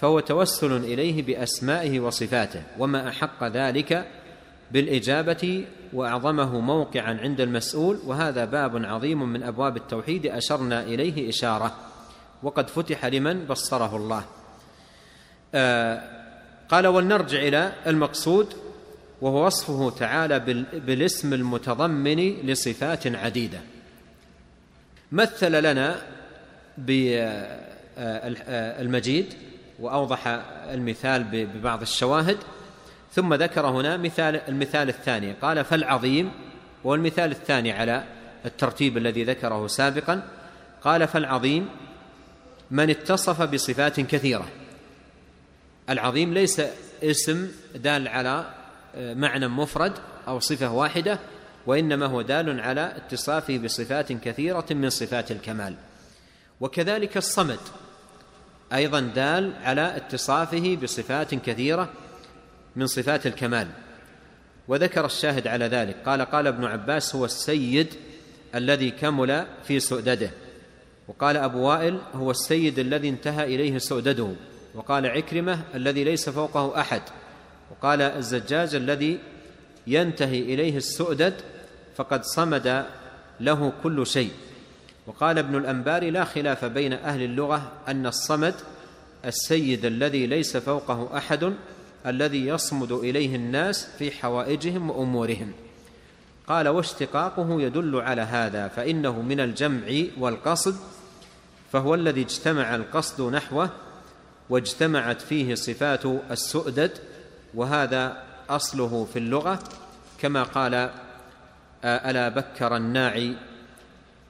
فهو 0.00 0.20
توسل 0.20 0.72
إليه 0.72 1.22
بأسمائه 1.22 2.00
وصفاته. 2.00 2.62
وما 2.78 3.08
أحق 3.08 3.44
ذلك 3.44 4.06
بالإجابة 4.70 5.64
وأعظمه 5.92 6.60
موقعا 6.60 7.18
عند 7.22 7.40
المسؤول 7.40 7.98
وهذا 8.06 8.44
باب 8.44 8.84
عظيم 8.84 9.22
من 9.22 9.42
أبواب 9.42 9.76
التوحيد 9.76 10.26
أشرنا 10.26 10.82
إليه 10.82 11.28
إشارة. 11.28 11.76
وقد 12.42 12.70
فتح 12.70 13.04
لمن 13.04 13.44
بصره 13.44 13.96
الله. 13.96 14.24
آه 15.54 16.18
قال 16.68 16.86
ولنرجع 16.86 17.38
إلى 17.38 17.72
المقصود 17.86 18.54
وهو 19.20 19.46
وصفه 19.46 19.90
تعالى 19.90 20.38
بالاسم 20.72 21.32
المتضمن 21.32 22.46
لصفات 22.46 23.06
عديدة. 23.06 23.60
مثل 25.12 25.62
لنا 25.62 25.96
المجيد 28.80 29.34
وأوضح 29.80 30.26
المثال 30.70 31.24
ببعض 31.24 31.80
الشواهد. 31.82 32.36
ثم 33.12 33.34
ذكر 33.34 33.66
هنا 33.66 33.96
مثال 33.96 34.36
المثال 34.48 34.88
الثاني. 34.88 35.32
قال 35.32 35.64
فالعظيم 35.64 36.30
والمثال 36.84 37.30
الثاني 37.30 37.72
على 37.72 38.04
الترتيب 38.46 38.96
الذي 38.96 39.24
ذكره 39.24 39.66
سابقا 39.66 40.22
قال 40.82 41.08
فالعظيم 41.08 41.68
من 42.70 42.90
اتصف 42.90 43.42
بصفات 43.42 44.00
كثيرة. 44.00 44.48
العظيم 45.90 46.34
ليس 46.34 46.62
اسم 47.02 47.50
دال 47.74 48.08
على 48.08 48.44
معنى 48.96 49.48
مفرد 49.48 49.92
أو 50.28 50.40
صفة 50.40 50.72
واحدة 50.72 51.18
وإنما 51.66 52.06
هو 52.06 52.22
دال 52.22 52.60
على 52.60 52.96
اتصافه 52.96 53.58
بصفات 53.58 54.12
كثيرة 54.12 54.66
من 54.70 54.90
صفات 54.90 55.30
الكمال. 55.30 55.74
وكذلك 56.60 57.16
الصمد 57.16 57.60
أيضا 58.72 59.00
دال 59.00 59.52
على 59.64 59.96
اتصافه 59.96 60.78
بصفات 60.82 61.34
كثيرة 61.34 61.88
من 62.76 62.86
صفات 62.86 63.26
الكمال. 63.26 63.68
وذكر 64.68 65.06
الشاهد 65.06 65.46
على 65.46 65.64
ذلك. 65.64 65.96
قال 66.06 66.22
قال 66.22 66.46
ابن 66.46 66.64
عباس 66.64 67.14
هو 67.14 67.24
السيد 67.24 67.94
الذي 68.54 68.90
كمل 68.90 69.46
في 69.64 69.80
سؤدده. 69.80 70.30
وقال 71.08 71.36
أبو 71.36 71.58
وائل 71.58 71.98
هو 72.14 72.30
السيد 72.30 72.78
الذي 72.78 73.08
انتهى 73.08 73.44
إليه 73.54 73.78
سؤدده. 73.78 74.32
وقال 74.74 75.06
عكرمة 75.06 75.60
الذي 75.74 76.04
ليس 76.04 76.28
فوقه 76.28 76.80
أحد. 76.80 77.02
وقال 77.70 78.02
الزجاج 78.02 78.74
الذي 78.74 79.18
ينتهي 79.86 80.40
إليه 80.40 80.76
السؤدد 80.76 81.34
فقد 81.96 82.24
صمد 82.24 82.84
له 83.40 83.72
كل 83.82 84.06
شيء. 84.06 84.30
وقال 85.06 85.38
ابن 85.38 85.56
الأنباري 85.56 86.10
لا 86.10 86.24
خلاف 86.24 86.64
بين 86.64 86.92
أهل 86.92 87.22
اللغة 87.22 87.72
أن 87.88 88.06
الصمد 88.06 88.54
السيد 89.24 89.84
الذي 89.84 90.26
ليس 90.26 90.56
فوقه 90.56 91.16
أحد 91.16 91.54
الذي 92.10 92.46
يصمد 92.46 92.92
إليه 92.92 93.36
الناس 93.36 93.88
في 93.98 94.10
حوائجهم 94.10 94.90
وأمورهم. 94.90 95.52
قال 96.48 96.68
واشتقاقه 96.68 97.62
يدل 97.62 97.96
على 97.96 98.22
هذا 98.22 98.68
فإنه 98.68 99.22
من 99.22 99.40
الجمع 99.40 100.04
والقصد 100.18 100.76
فهو 101.72 101.94
الذي 101.94 102.22
اجتمع 102.22 102.74
القصد 102.74 103.32
نحوه 103.32 103.70
واجتمعت 104.50 105.20
فيه 105.20 105.54
صفات 105.54 106.06
السؤدد 106.30 106.90
وهذا 107.54 108.22
أصله 108.50 109.08
في 109.12 109.18
اللغة 109.18 109.58
كما 110.20 110.42
قال 110.42 110.90
ألا 111.84 112.28
بكر 112.28 112.76
الناعي 112.76 113.36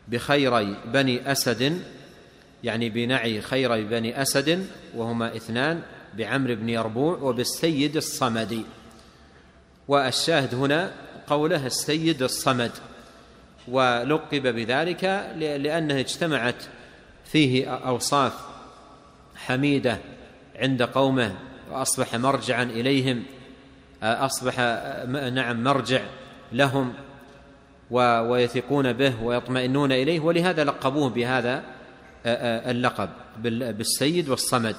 بخيري 0.08 0.76
بني 0.86 1.32
أسد 1.32 1.82
يعني 2.64 2.90
بنعي 2.90 3.40
خيري 3.40 3.84
بني 3.84 4.22
أسد 4.22 4.66
وهما 4.94 5.36
اثنان 5.36 5.82
بعمر 6.16 6.54
بن 6.54 6.68
يربوع 6.68 7.18
وبالسيد 7.18 7.96
الصمدي. 7.96 8.64
والشاهد 9.88 10.54
هنا 10.54 10.90
قوله 11.26 11.66
السيد 11.66 12.22
الصمد 12.22 12.70
ولقب 13.68 14.42
بذلك 14.42 15.04
لأنه 15.36 16.00
اجتمعت 16.00 16.62
فيه 17.24 17.66
أوصاف 17.68 18.32
حميدة 19.36 19.98
عند 20.56 20.82
قومه 20.82 21.36
وأصبح 21.70 22.14
مرجعا 22.14 22.62
إليهم 22.62 23.22
أصبح 24.02 24.60
نعم 25.32 25.64
مرجع 25.64 26.00
لهم 26.52 26.94
ويثقون 27.90 28.92
به 28.92 29.22
ويطمئنون 29.22 29.92
إليه 29.92 30.20
ولهذا 30.20 30.64
لقبوه 30.64 31.10
بهذا 31.10 31.62
اللقب 32.26 33.08
بالسيد 33.42 34.28
والصمد. 34.28 34.76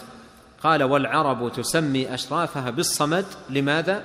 قال 0.63 0.83
والعرب 0.83 1.51
تسمي 1.51 2.13
أشرافها 2.13 2.69
بالصمد 2.69 3.25
لماذا؟ 3.49 4.03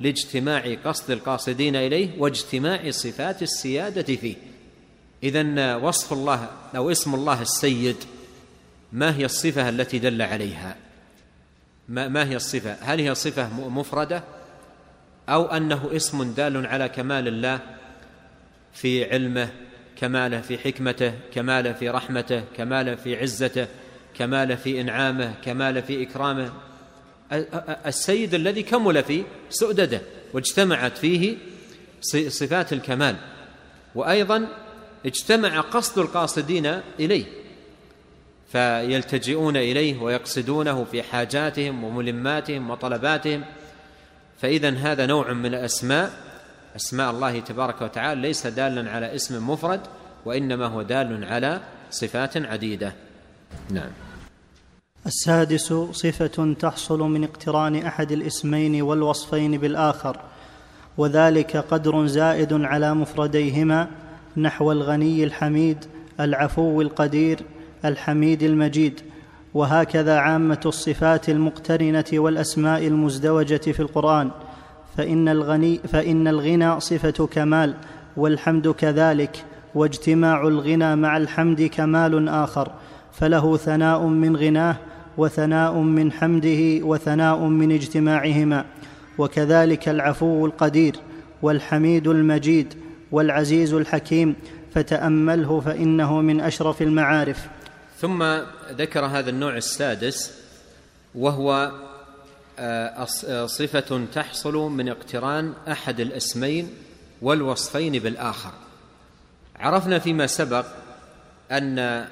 لاجتماع 0.00 0.74
قصد 0.84 1.10
القاصدين 1.10 1.76
إليه 1.76 2.08
واجتماع 2.18 2.90
صفات 2.90 3.42
السيادة 3.42 4.16
فيه. 4.16 4.36
اذا 5.22 5.76
وصف 5.76 6.12
الله 6.12 6.48
أو 6.76 6.90
اسم 6.90 7.14
الله 7.14 7.42
السيد 7.42 7.96
ما 8.92 9.16
هي 9.16 9.24
الصفة 9.24 9.68
التي 9.68 9.98
دل 9.98 10.22
عليها؟ 10.22 10.76
ما, 11.88 12.08
ما 12.08 12.28
هي 12.28 12.36
الصفة؟ 12.36 12.76
هل 12.80 13.00
هي 13.00 13.14
صفة 13.14 13.68
مفردة؟ 13.68 14.22
أو 15.28 15.46
أنه 15.46 15.90
اسم 15.96 16.34
دال 16.34 16.66
على 16.66 16.88
كمال 16.88 17.28
الله 17.28 17.60
في 18.72 19.12
علمه 19.12 19.48
كماله 19.96 20.40
في 20.40 20.58
حكمته 20.58 21.12
كماله 21.34 21.72
في 21.72 21.90
رحمته 21.90 22.42
كماله 22.56 22.94
في 22.94 23.16
عزته 23.20 23.66
كماله 24.18 24.54
في 24.54 24.80
إنعامه 24.80 25.34
كماله 25.44 25.80
في 25.80 26.02
إكرامه. 26.02 26.52
السيد 27.86 28.34
الذي 28.34 28.62
كمل 28.62 29.02
في 29.02 29.24
سؤدده 29.50 30.00
واجتمعت 30.32 30.98
فيه 30.98 31.36
صفات 32.28 32.72
الكمال. 32.72 33.16
وأيضا 33.94 34.48
اجتمع 35.06 35.60
قصد 35.60 35.98
القاصدين 35.98 36.80
إليه 37.00 37.24
فيلتجئون 38.52 39.56
إليه 39.56 40.02
ويقصدونه 40.02 40.84
في 40.84 41.02
حاجاتهم 41.02 41.84
وملماتهم 41.84 42.70
وطلباتهم. 42.70 43.44
فاذا 44.40 44.70
هذا 44.70 45.06
نوع 45.06 45.32
من 45.32 45.54
الأسماء 45.54 46.10
أسماء 46.76 47.10
الله 47.10 47.40
تبارك 47.40 47.82
وتعالى 47.82 48.20
ليس 48.20 48.46
دالا 48.46 48.90
على 48.90 49.14
اسم 49.14 49.50
مفرد 49.50 49.80
وإنما 50.24 50.66
هو 50.66 50.82
دال 50.82 51.24
على 51.24 51.60
صفات 51.90 52.36
عديدة. 52.36 52.92
نعم. 53.70 53.90
السادس 55.06 55.72
صفة 55.92 56.54
تحصل 56.60 57.00
من 57.00 57.24
اقتران 57.24 57.76
أحد 57.76 58.12
الاسمين 58.12 58.82
والوصفين 58.82 59.58
بالآخر 59.58 60.20
وذلك 60.98 61.56
قدر 61.56 62.06
زائد 62.06 62.52
على 62.52 62.94
مفرديهما 62.94 63.88
نحو 64.36 64.72
الغني 64.72 65.24
الحميد 65.24 65.84
العفو 66.20 66.80
القدير 66.80 67.40
الحميد 67.84 68.42
المجيد 68.42 69.00
وهكذا 69.54 70.18
عامة 70.18 70.60
الصفات 70.66 71.28
المقترنة 71.28 72.04
والأسماء 72.12 72.86
المزدوجة 72.86 73.72
في 73.72 73.80
القرآن 73.80 74.30
فإن 74.96 75.28
الغني 75.28 75.78
فإن 75.78 76.28
الغنى 76.28 76.80
صفة 76.80 77.26
كمال 77.26 77.74
والحمد 78.16 78.68
كذلك 78.68 79.44
واجتماع 79.74 80.48
الغنى 80.48 80.96
مع 80.96 81.16
الحمد 81.16 81.62
كمال 81.62 82.28
آخر. 82.28 82.72
فله 83.12 83.56
ثناء 83.56 84.02
من 84.02 84.36
غناه 84.36 84.76
وثناء 85.18 85.74
من 85.74 86.12
حمده 86.12 86.86
وثناء 86.86 87.38
من 87.38 87.72
اجتماعهما. 87.72 88.64
وكذلك 89.18 89.88
العفو 89.88 90.46
القدير 90.46 90.96
والحميد 91.42 92.08
المجيد 92.08 92.74
والعزيز 93.12 93.74
الحكيم. 93.74 94.34
فتأمله 94.74 95.60
فإنه 95.60 96.20
من 96.20 96.40
أشرف 96.40 96.82
المعارف. 96.82 97.46
ثم 98.00 98.22
ذكر 98.72 99.04
هذا 99.04 99.30
النوع 99.30 99.56
السادس 99.56 100.32
وهو 101.14 101.72
آه، 102.58 103.06
آه، 103.28 103.46
صفة 103.46 104.04
تحصل 104.14 104.56
من 104.56 104.88
اقتران 104.88 105.52
أحد 105.68 106.00
الاسمين 106.00 106.70
والوصفين 107.22 107.92
بالآخر. 107.92 108.50
عرفنا 109.56 109.98
فيما 109.98 110.26
سبق 110.26 110.66
أن 111.50 112.06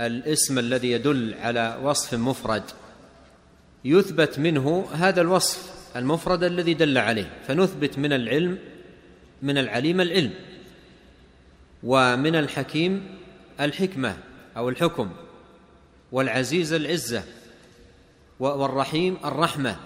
الاسم 0.00 0.58
الذي 0.58 0.90
يدل 0.90 1.34
على 1.34 1.78
وصف 1.82 2.14
مفرد. 2.14 2.62
يثبت 3.84 4.38
منه 4.38 4.88
هذا 4.92 5.20
الوصف 5.20 5.70
المفرد 5.96 6.44
الذي 6.44 6.74
دل 6.74 6.98
عليه 6.98 7.30
فنثبت 7.48 7.98
من 7.98 8.12
العلم 8.12 8.58
من 9.42 9.58
العليم 9.58 10.00
العلم 10.00 10.34
ومن 11.82 12.36
الحكيم 12.36 13.18
الحكمة 13.60 14.16
أو 14.56 14.68
الحكم 14.68 15.10
والعزيز 16.12 16.72
العزة 16.72 17.22
والرحيم 18.40 19.16
الرحمة. 19.24 19.76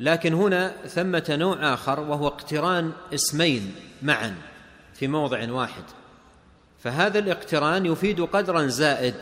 لكن 0.00 0.34
هنا 0.34 0.86
ثمة 0.86 1.24
نوع 1.30 1.74
آخر 1.74 2.00
وهو 2.00 2.26
اقتران 2.26 2.92
اسمين 3.14 3.74
معا 4.02 4.34
في 4.94 5.08
موضع 5.08 5.52
واحد. 5.52 5.82
فهذا 6.84 7.18
الاقتران 7.18 7.86
يفيد 7.86 8.20
قدرا 8.20 8.66
زائد. 8.66 9.14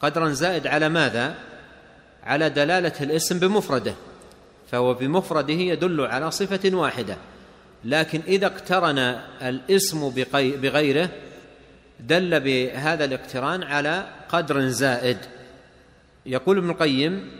قدرا 0.00 0.28
زائد 0.28 0.66
على 0.66 0.88
ماذا؟ 0.88 1.34
على 2.24 2.50
دلالة 2.50 2.92
الاسم 3.00 3.38
بمفرده 3.38 3.94
فهو 4.70 4.94
بمفرده 4.94 5.54
يدل 5.54 6.00
على 6.00 6.30
صفة 6.30 6.76
واحدة. 6.76 7.16
لكن 7.84 8.20
إذا 8.28 8.46
اقترن 8.46 8.98
الاسم 9.42 10.10
بغيره 10.34 11.08
دل 12.00 12.40
بهذا 12.40 13.04
الاقتران 13.04 13.62
على 13.62 14.06
قدر 14.28 14.68
زائد. 14.68 15.18
يقول 16.26 16.58
ابن 16.58 16.70
القيم 16.70 17.30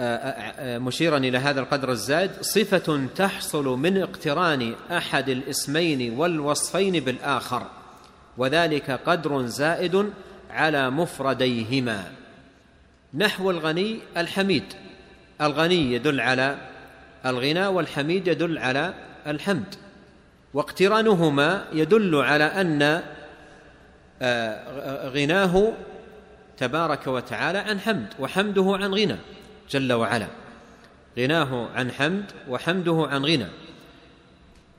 آه، 0.00 0.16
آه، 0.16 0.74
آه، 0.76 0.78
مشيرا 0.78 1.18
إلى 1.18 1.38
هذا 1.38 1.60
القدر 1.60 1.92
الزائد 1.92 2.30
صفة 2.40 3.06
تحصل 3.16 3.64
من 3.64 4.02
اقتران 4.02 4.74
أحد 4.90 5.28
الاسمين 5.28 6.18
والوصفين 6.18 7.00
بالآخر. 7.00 7.66
وذلك 8.40 8.90
قدر 8.90 9.46
زائد 9.46 10.12
على 10.50 10.90
مفرديهما. 10.90 12.12
نحو 13.14 13.50
الغني 13.50 13.98
الحميد. 14.16 14.64
الغني 15.40 15.92
يدل 15.92 16.20
على 16.20 16.56
الغنى 17.26 17.66
والحميد 17.66 18.28
يدل 18.28 18.58
على 18.58 18.94
الحمد. 19.26 19.74
واقترانهما 20.54 21.64
يدل 21.72 22.14
على 22.16 22.44
أن 22.44 23.02
غناه 25.14 25.72
تبارك 26.56 27.06
وتعالى 27.06 27.58
عن 27.58 27.80
حمد 27.80 28.06
وحمده 28.18 28.76
عن 28.80 28.94
غنى 28.94 29.16
جل 29.70 29.92
وعلا. 29.92 30.26
غناه 31.18 31.68
عن 31.74 31.90
حمد 31.90 32.24
وحمده 32.48 33.08
عن 33.10 33.24
غنى. 33.24 33.48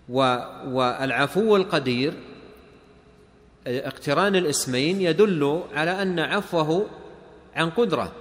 والعفو 0.10 1.56
القدير 1.56 2.14
اقتران 3.67 4.35
الاسمين 4.35 5.01
يدل 5.01 5.63
على 5.73 6.01
أن 6.01 6.19
عفوه 6.19 6.88
عن 7.55 7.69
قدرة 7.69 8.11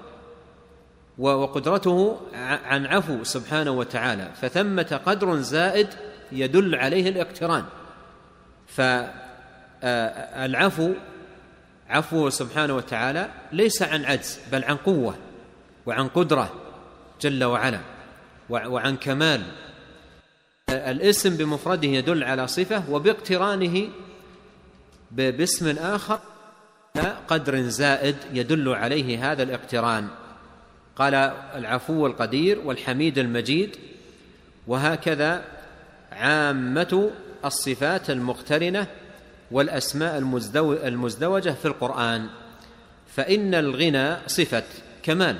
وقدرته 1.19 2.21
عن 2.65 2.87
عفو 2.87 3.25
سبحانه 3.25 3.71
وتعالى 3.71 4.31
فثمة 4.41 5.01
قدر 5.07 5.37
زائد 5.37 5.89
يدل 6.33 6.75
عليه 6.75 7.09
الاقتران. 7.09 7.65
فالعفو 9.83 10.93
عفوه 11.89 12.31
سبحانه 12.31 12.77
وتعالى 12.77 13.29
ليس 13.53 13.83
عن 13.83 14.05
عجز 14.05 14.39
بل 14.53 14.65
عن 14.65 14.77
قوة 14.77 15.15
وعن 15.87 16.09
قدرة 16.09 16.55
جل 17.21 17.45
وعلا 17.45 17.81
وعن 18.51 18.97
كمال. 18.97 19.43
الاسم 20.71 21.37
بمفرده 21.37 21.89
يدل 21.89 22.25
على 22.25 22.49
صفة 22.49 22.91
وباقترانه 22.91 23.89
باسم 25.11 25.79
آخر 25.79 26.19
قدر 27.29 27.61
زائد 27.61 28.17
يدل 28.33 28.69
عليه 28.69 29.33
هذا 29.33 29.43
الاقتران. 29.43 30.09
قال 30.97 31.15
العفو 31.55 32.07
القدير 32.07 32.59
والحميد 32.65 33.19
المجيد 33.19 33.77
وهكذا 34.67 35.45
عامة 36.13 37.11
الصفات 37.45 38.11
المقترنة 38.11 38.87
والأسماء 39.51 40.19
المزدوجة 40.87 41.51
في 41.51 41.65
القرآن. 41.65 42.27
فإن 43.17 43.55
الغنى 43.55 44.17
صفة 44.27 44.65
كمال 45.03 45.37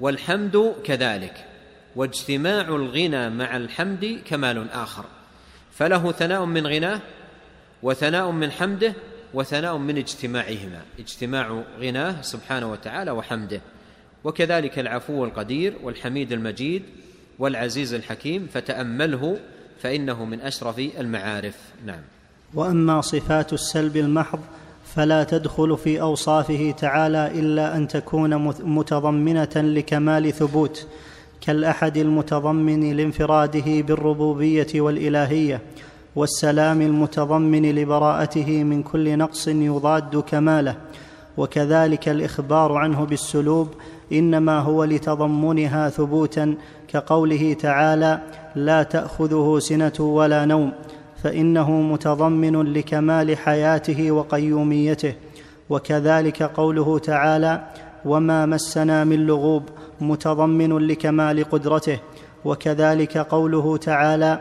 والحمد 0.00 0.74
كذلك 0.84 1.44
واجتماع 1.96 2.60
الغنى 2.60 3.30
مع 3.30 3.56
الحمد 3.56 4.20
كمال 4.24 4.70
آخر. 4.70 5.04
فله 5.72 6.12
ثناء 6.12 6.44
من 6.44 6.66
غناه 6.66 7.00
وثناء 7.82 8.30
من 8.30 8.50
حمده 8.50 8.94
وثناء 9.34 9.76
من 9.76 9.98
اجتماعهما. 9.98 10.80
اجتماع 10.98 11.62
غناه 11.80 12.22
سبحانه 12.22 12.72
وتعالى 12.72 13.10
وحمده. 13.10 13.60
وكذلك 14.24 14.78
العفو 14.78 15.24
القدير 15.24 15.74
والحميد 15.82 16.32
المجيد 16.32 16.82
والعزيز 17.38 17.94
الحكيم 17.94 18.48
فتأمله 18.52 19.36
فإنه 19.82 20.24
من 20.24 20.40
أشرف 20.40 20.78
المعارف. 20.78 21.56
نعم. 21.86 22.00
وأما 22.54 23.00
صفات 23.00 23.52
السلب 23.52 23.96
المحض 23.96 24.40
فلا 24.94 25.24
تدخل 25.24 25.76
في 25.76 26.00
أوصافه 26.00 26.74
تعالى 26.78 27.26
إلا 27.34 27.76
أن 27.76 27.88
تكون 27.88 28.34
متضمنة 28.62 29.56
لكمال 29.56 30.32
ثبوت 30.32 30.86
كالأحد 31.40 31.96
المتضمن 31.96 32.96
لانفراده 32.96 33.80
بالربوبية 33.80 34.80
والإلهية. 34.80 35.60
والسلام 36.16 36.82
المتضمن 36.82 37.74
لبراءته 37.74 38.64
من 38.64 38.82
كل 38.82 39.18
نقص 39.18 39.48
يضاد 39.48 40.16
كماله 40.16 40.76
وكذلك 41.36 42.08
الإخبار 42.08 42.72
عنه 42.72 43.04
بالسلوب 43.04 43.68
إنما 44.12 44.58
هو 44.58 44.84
لتضمنها 44.84 45.88
ثبوتا 45.88 46.54
كقوله 46.88 47.52
تعالى 47.52 48.20
لا 48.56 48.82
تأخذه 48.82 49.58
سنة 49.58 49.92
ولا 50.00 50.44
نوم 50.44 50.72
فإنه 51.22 51.70
متضمن 51.70 52.62
لكمال 52.72 53.36
حياته 53.36 54.10
وقيوميته 54.10 55.14
وكذلك 55.70 56.42
قوله 56.42 56.98
تعالى 56.98 57.62
وما 58.04 58.46
مسنا 58.46 59.04
من 59.04 59.26
لغوب 59.26 59.62
متضمن 60.00 60.78
لكمال 60.78 61.44
قدرته 61.44 61.98
وكذلك 62.44 63.18
قوله 63.18 63.76
تعالى 63.76 64.40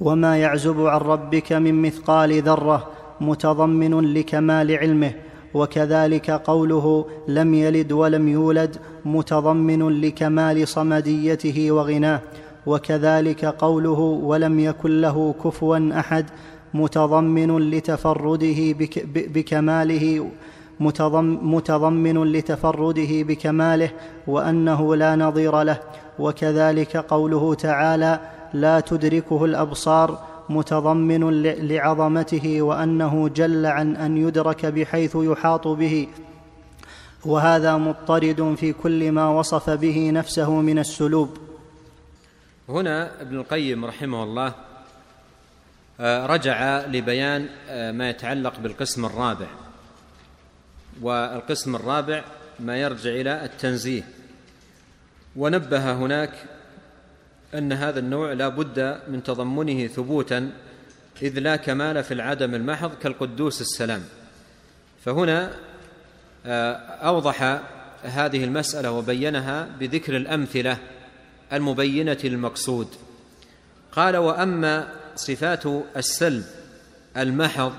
وما 0.00 0.36
يعزب 0.36 0.86
عن 0.86 1.00
ربك 1.00 1.52
من 1.52 1.82
مثقال 1.82 2.42
ذرة 2.42 2.88
متضمن 3.20 4.14
لكمال 4.14 4.76
علمه 4.76 5.12
وكذلك 5.54 6.30
قوله 6.30 7.06
لم 7.28 7.54
يلد 7.54 7.92
ولم 7.92 8.28
يولد 8.28 8.76
متضمن 9.04 10.00
لكمال 10.00 10.68
صمديته 10.68 11.72
وغناه 11.72 12.20
وكذلك 12.66 13.44
قوله 13.44 14.00
ولم 14.00 14.60
يكن 14.60 15.00
له 15.00 15.34
كفوا 15.44 15.90
أحد 15.98 16.26
متضمن 16.74 17.70
لتفرده 17.70 18.72
بك 18.72 19.06
بكماله 19.06 20.30
متضمن 21.42 22.24
لتفرده 22.24 23.22
بكماله 23.22 23.90
وأنه 24.26 24.96
لا 24.96 25.16
نظير 25.16 25.62
له 25.62 25.78
وكذلك 26.18 26.96
قوله 26.96 27.54
تعالى 27.54 28.20
لا 28.54 28.80
تدركه 28.80 29.44
الأبصار 29.44 30.26
متضمن 30.48 31.42
لعظمته 31.42 32.62
وأنه 32.62 33.28
جل 33.28 33.66
عن 33.66 33.96
أن 33.96 34.16
يدرك 34.16 34.66
بحيث 34.66 35.16
يحاط 35.20 35.68
به. 35.68 36.08
وهذا 37.24 37.76
مضطرد 37.76 38.54
في 38.58 38.72
كل 38.72 39.12
ما 39.12 39.28
وصف 39.28 39.70
به 39.70 40.10
نفسه 40.10 40.50
من 40.50 40.78
السلوب. 40.78 41.38
هنا 42.68 43.20
ابن 43.20 43.36
القيم 43.36 43.84
رحمه 43.84 44.22
الله 44.22 44.52
آه، 46.00 46.26
رجع 46.26 46.86
لبيان 46.86 47.48
آه، 47.68 47.92
ما 47.92 48.10
يتعلق 48.10 48.60
بالقسم 48.60 49.04
الرابع. 49.04 49.46
والقسم 51.02 51.76
الرابع 51.76 52.24
ما 52.60 52.76
يرجع 52.76 53.10
إلى 53.10 53.44
التنزيه. 53.44 54.02
ونبه 55.36 55.92
هناك 55.92 56.32
أن 57.54 57.72
هذا 57.72 57.98
النوع 57.98 58.32
لا 58.32 58.48
بد 58.48 59.00
من 59.08 59.22
تضمنه 59.22 59.86
ثبوتا 59.86 60.50
إذ 61.22 61.38
لا 61.38 61.56
كمال 61.56 62.04
في 62.04 62.14
العدم 62.14 62.54
المحض 62.54 62.90
كالقدوس 63.02 63.60
السلام. 63.60 64.02
فهنا 65.04 65.52
آه، 66.46 66.72
أوضح 66.76 67.60
هذه 68.02 68.44
المسألة 68.44 68.92
وبينها 68.92 69.68
بذكر 69.80 70.16
الأمثلة 70.16 70.78
المبينة 71.52 72.18
للمقصود. 72.24 72.88
قال 73.92 74.16
وأما 74.16 74.88
صفات 75.16 75.62
السلب 75.96 76.44
المحض 77.16 77.72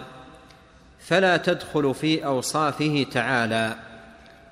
فلا 1.00 1.38
تدخل 1.38 1.94
في 1.94 2.26
أوصافه 2.26 3.06
تعالى 3.12 3.76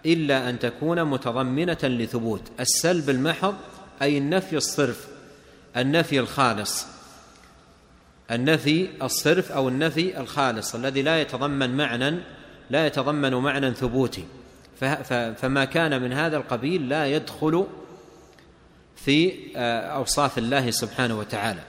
إلا 0.06 0.50
أن 0.50 0.60
تكون 0.60 1.04
متضمنة 1.04 1.78
لثبوت. 1.84 2.42
السلب 2.60 3.10
المحض 3.10 3.56
أي 4.02 4.18
النفي 4.18 4.58
الصرف 4.58 5.08
النفي 5.78 6.20
الخالص. 6.20 6.86
النفي 8.32 8.90
الصرف 9.02 9.52
أو 9.52 9.70
النفي 9.70 10.20
الخالص 10.20 10.76
الذي 10.76 11.02
لا 11.02 11.22
يتضمن 11.22 11.78
معنى 11.78 12.20
لا 12.70 12.88
يتضمن 12.88 13.34
معنى 13.34 13.74
ثبوتي. 13.74 14.26
فما 15.36 15.66
كان 15.66 16.02
من 16.02 16.14
هذا 16.14 16.38
القبيل 16.38 16.90
لا 16.90 17.08
يدخل 17.08 17.68
في 18.96 19.34
آه، 19.56 19.82
أوصاف 19.82 20.38
الله 20.38 20.72
سبحانه 20.72 21.20
وتعالى. 21.20 21.62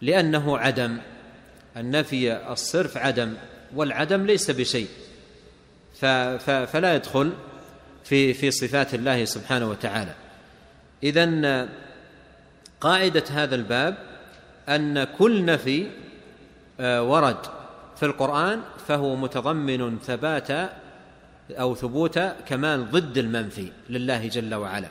لأنه 0.00 0.58
عدم 0.58 0.98
النفي 1.76 2.32
الصرف 2.52 2.96
عدم 2.96 3.34
والعدم 3.74 4.26
ليس 4.26 4.50
بشيء. 4.50 4.88
فلا 6.66 6.94
يدخل 6.94 7.32
في 8.04 8.34
في 8.34 8.50
صفات 8.50 8.94
الله 8.94 9.24
سبحانه 9.24 9.70
وتعالى. 9.70 10.14
اذا 11.04 11.68
قاعدة 12.80 13.24
هذا 13.30 13.54
الباب 13.54 13.96
أن 14.68 15.04
كل 15.04 15.44
نفي 15.44 15.86
آه، 16.80 17.02
ورد 17.02 17.36
في 17.96 18.06
القرآن 18.06 18.60
فهو 18.88 19.16
متضمن 19.16 19.98
ثبات 19.98 20.70
أو 21.50 21.74
ثبوت 21.74 22.18
كمال 22.18 22.90
ضد 22.90 23.18
المنفي 23.18 23.72
لله 23.90 24.28
جل 24.28 24.54
وعلا. 24.54 24.88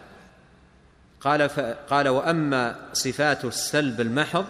قال 1.21 1.41
قال 1.89 2.07
وأما 2.07 2.75
صفات 2.93 3.45
السلب 3.45 4.01
المحض 4.01 4.45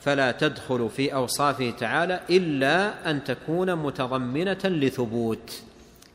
فلا 0.00 0.32
تدخل 0.32 0.90
في 0.90 1.14
أوصافه 1.14 1.70
تعالى 1.70 2.20
إلا 2.30 3.10
أن 3.10 3.24
تكون 3.24 3.74
متضمنة 3.74 4.60
لثبوت. 4.64 5.62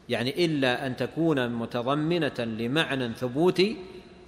يعني 0.10 0.46
إلا 0.46 0.88
أن 0.88 0.96
تكون 0.96 1.50
متضمنة 1.50 2.40
لمعنى 2.40 3.14
ثبوتي 3.14 3.78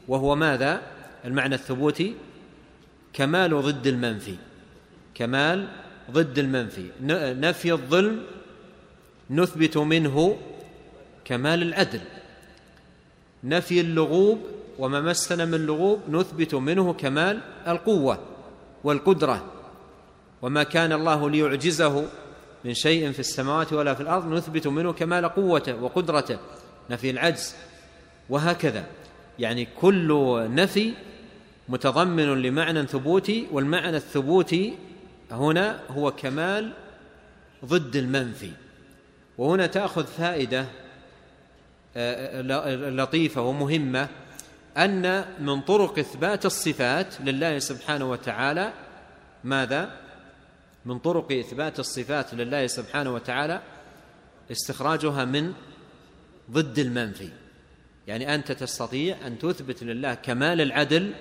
وهو 0.07 0.35
ماذا؟ 0.35 0.81
المعنى 1.25 1.55
الثبوتي 1.55 2.15
كمال 3.13 3.61
ضد 3.61 3.87
المنفي. 3.87 4.35
كمال 5.15 5.67
ضد 6.11 6.39
المنفي. 6.39 6.89
نفي 7.39 7.71
الظلم 7.71 8.23
نثبت 9.29 9.77
منه 9.77 10.37
كمال 11.25 11.61
العدل. 11.61 12.01
نفي 13.43 13.81
اللغوب 13.81 14.39
وما 14.79 15.01
مسنا 15.01 15.45
من 15.45 15.65
لغوب 15.65 15.99
نثبت 16.09 16.55
منه 16.55 16.93
كمال 16.93 17.41
القوة 17.67 18.19
والقدرة. 18.83 19.45
وما 20.41 20.63
كان 20.63 20.93
الله 20.93 21.29
ليعجزه 21.29 22.05
من 22.65 22.73
شيء 22.73 23.11
في 23.11 23.19
السماوات 23.19 23.73
ولا 23.73 23.93
في 23.93 24.01
الأرض 24.01 24.33
نثبت 24.33 24.67
منه 24.67 24.93
كمال 24.93 25.29
قوته 25.29 25.83
وقدرته. 25.83 26.37
نفي 26.89 27.09
العجز. 27.09 27.55
وهكذا. 28.29 28.85
يعني 29.39 29.67
كل 29.81 30.09
نفي 30.55 30.93
متضمن 31.69 32.41
لمعنى 32.41 32.87
ثبوتي 32.87 33.47
والمعنى 33.51 33.97
الثبوتي 33.97 34.77
هنا 35.31 35.79
هو 35.89 36.11
كمال 36.11 36.71
ضد 37.65 37.95
المنفي. 37.95 38.51
وهنا 39.37 39.67
تأخذ 39.67 40.05
فائدة 40.05 40.65
آه، 41.97 42.41
آه، 42.41 42.89
لطيفة 42.89 43.41
ومهمة 43.41 44.07
أن 44.77 45.25
من 45.39 45.61
طرق 45.61 45.99
إثبات 45.99 46.45
الصفات 46.45 47.21
لله 47.21 47.59
سبحانه 47.59 48.11
وتعالى 48.11 48.73
ماذا؟ 49.43 49.91
من 50.85 50.99
طرق 50.99 51.31
إثبات 51.31 51.79
الصفات 51.79 52.33
لله 52.33 52.67
سبحانه 52.67 53.13
وتعالى 53.13 53.61
استخراجها 54.51 55.25
من 55.25 55.53
ضد 56.51 56.79
المنفي. 56.79 57.29
يعني 58.07 58.35
أنت 58.35 58.51
تستطيع 58.51 59.17
أن 59.27 59.39
تثبت 59.39 59.83
لله 59.83 60.13
كمال 60.13 60.61
العدل 60.61 61.11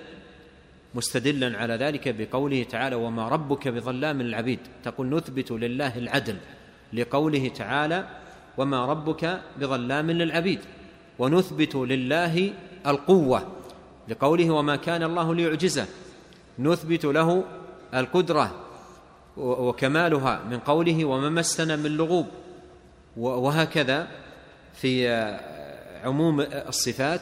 مستدلا 0.95 1.57
على 1.57 1.73
ذلك 1.73 2.15
بقوله 2.15 2.63
تعالى 2.63 2.95
وما 2.95 3.27
ربك 3.27 3.67
بظلام 3.67 4.21
للعبيد. 4.21 4.59
تقول 4.83 5.09
نثبت 5.09 5.51
لله 5.51 5.97
العدل 5.97 6.37
لقوله 6.93 7.47
تعالى 7.47 8.07
وما 8.57 8.85
ربك 8.85 9.41
بظلام 9.59 10.11
للعبيد. 10.11 10.59
ونثبت 11.19 11.75
لله 11.75 12.53
القوة 12.87 13.51
لقوله 14.07 14.49
وما 14.51 14.75
كان 14.75 15.03
الله 15.03 15.35
ليعجزه. 15.35 15.85
نثبت 16.59 17.05
له 17.05 17.43
القدرة 17.93 18.55
وكمالها 19.37 20.43
من 20.49 20.59
قوله 20.59 21.05
وما 21.05 21.29
مسنا 21.29 21.75
من 21.75 21.97
لغوب. 21.97 22.27
وهكذا 23.17 24.07
في 24.73 25.07
عموم 26.03 26.41
الصفات 26.41 27.21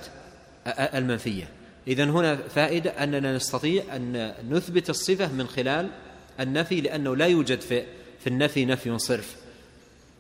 المنفية. 0.68 1.48
اذا 1.88 2.04
هنا 2.04 2.36
فائدة 2.36 2.92
أننا 2.92 3.36
نستطيع 3.36 3.84
أن 3.96 4.34
نثبت 4.50 4.90
الصفة 4.90 5.32
من 5.32 5.48
خلال 5.48 5.90
النفي 6.40 6.82
لأنه 6.82 7.16
لا 7.16 7.26
يوجد 7.26 7.62
في 7.62 7.84
في 8.20 8.28
النفي 8.28 8.66
نفي 8.66 9.00
صرف 9.00 9.36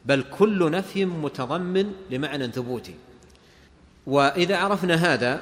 بل 0.06 0.23
كل 0.40 0.72
نفي 0.72 1.06
متضمن 1.06 1.94
لمعنى 2.11 2.48
ثبوتي. 2.48 2.94
وإذا 4.07 4.57
عرفنا 4.57 4.95
هذا 4.95 5.41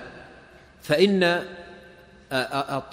فإن 0.81 1.44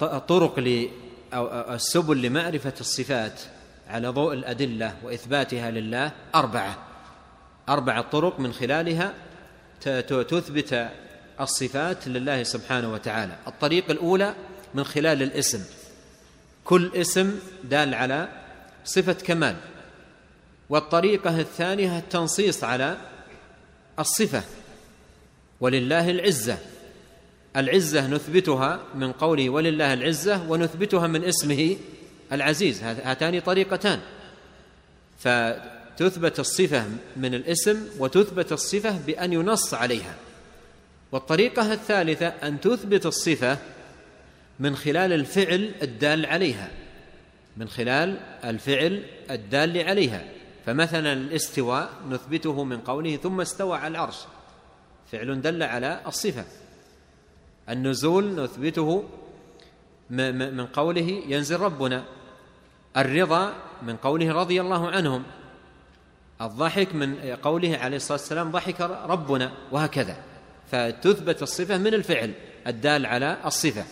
الطرق 0.01 0.87
أو 1.33 1.73
السبل 1.73 2.21
لمعرفة 2.21 2.73
الصفات 2.79 3.41
على 3.87 4.07
ضوء 4.07 4.33
الأدلة 4.33 4.95
وإثباتها 5.03 5.71
لله 5.71 6.11
أربعة. 6.35 6.77
أربعة 7.69 8.01
طرق 8.01 8.39
من 8.39 8.53
خلالها 8.53 9.13
تثبت 10.29 10.89
الصفات 11.41 12.07
لله 12.07 12.43
سبحانه 12.43 12.93
وتعالى. 12.93 13.35
الطريقة 13.47 13.91
الأولى 13.91 14.35
من 14.73 14.83
خلال 14.83 15.23
الاسم. 15.23 15.63
كل 16.65 16.91
اسم 16.95 17.39
دال 17.63 17.93
على 17.93 18.29
صفة 18.85 19.13
كمال. 19.13 19.55
والطريقة 20.69 21.39
الثانية 21.39 21.97
التنصيص 21.97 22.63
على 22.63 22.97
الصفة. 23.99 24.43
ولله 25.59 26.09
العزة. 26.09 26.57
العزة 27.57 28.07
نثبتها 28.07 28.79
من 28.95 29.11
قوله 29.11 29.49
ولله 29.49 29.93
العزة 29.93 30.51
ونثبتها 30.51 31.07
من 31.07 31.23
اسمه 31.23 31.77
العزيز. 32.31 32.83
هاتان 32.83 33.39
طريقتان. 33.39 33.99
فتثبت 36.01 36.39
الصفة 36.39 36.85
من 37.15 37.33
الاسم 37.35 37.85
وتثبت 37.99 38.51
الصفة 38.51 38.97
بأن 38.97 39.33
ينص 39.33 39.73
عليها. 39.73 40.15
والطريقة 41.11 41.73
الثالثة 41.73 42.27
أن 42.27 42.61
تثبت 42.61 43.05
الصفة 43.05 43.57
من 44.59 44.75
خلال 44.75 45.13
الفعل 45.13 45.71
الدال 45.81 46.25
عليها. 46.25 46.71
من 47.57 47.67
خلال 47.67 48.17
الفعل 48.43 49.03
الدال 49.31 49.77
عليها. 49.77 50.25
فمثلا 50.65 51.13
الاستواء 51.13 51.89
نثبته 52.09 52.63
من 52.63 52.77
قوله 52.77 53.15
ثم 53.15 53.41
استوى 53.41 53.77
على 53.77 53.91
العرش. 53.91 54.17
فعل 55.11 55.41
دل 55.41 55.63
على 55.63 56.01
الصفة. 56.07 56.45
النزول 57.69 58.43
نثبته 58.43 59.03
من 60.09 60.65
قوله 60.65 61.23
ينزل 61.27 61.59
ربنا. 61.59 62.03
الرضا 62.97 63.53
من 63.83 63.95
قوله 63.95 64.33
رضي 64.33 64.61
الله 64.61 64.89
عنهم. 64.89 65.23
الضحك 66.41 66.95
من 66.95 67.35
قوله 67.41 67.77
عليه 67.77 67.97
الصلاة 67.97 68.19
والسلام 68.19 68.51
ضحك 68.51 68.81
ربنا 68.81 69.51
وهكذا. 69.71 70.17
فتثبت 70.71 71.41
الصفة 71.41 71.77
من 71.77 71.93
الفعل 71.93 72.33
الدال 72.67 73.05
على 73.05 73.37
الصفة. 73.45 73.85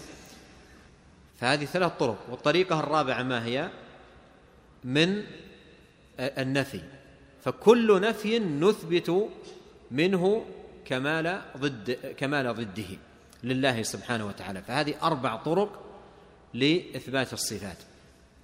فهذه 1.40 1.66
ثلاث 1.66 1.92
طرق 2.00 2.18
والطريقة 2.30 2.80
الرابعة 2.80 3.24
ما 3.24 3.46
هي؟ 3.46 3.70
من 4.84 5.24
النفي. 6.20 6.82
فكل 7.44 8.02
نفي 8.02 8.40
نثبت 8.40 9.30
منه 9.92 10.46
كمال 10.86 11.42
ضد 11.58 11.98
كمال 12.18 12.56
ضده 12.56 12.98
لله 13.44 13.84
سبحانه 13.84 14.28
وتعالى. 14.28 14.62
فهذه 14.62 14.96
أربع 15.04 15.36
طرق 15.36 15.84
لإثبات 16.54 17.34
الصفات. 17.34 17.78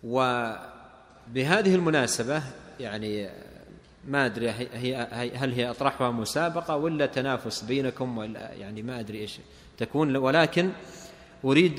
وبهذه 0.04 1.76
المناسبة 1.76 2.44
يعني 2.80 3.30
ما 4.08 4.26
أدري 4.26 4.50
هي 4.52 5.32
هل 5.36 5.54
هي 5.54 5.70
أطرحها 5.70 6.12
مسابقة 6.12 6.76
ولا 6.76 7.06
تنافس 7.06 7.62
بينكم؟ 7.62 8.18
ولا 8.18 8.54
يعني 8.54 8.82
ما 8.82 9.00
أدري 9.00 9.20
إيش 9.20 9.40
تكون. 9.78 10.16
ولكن 10.16 10.70
أريد 11.46 11.76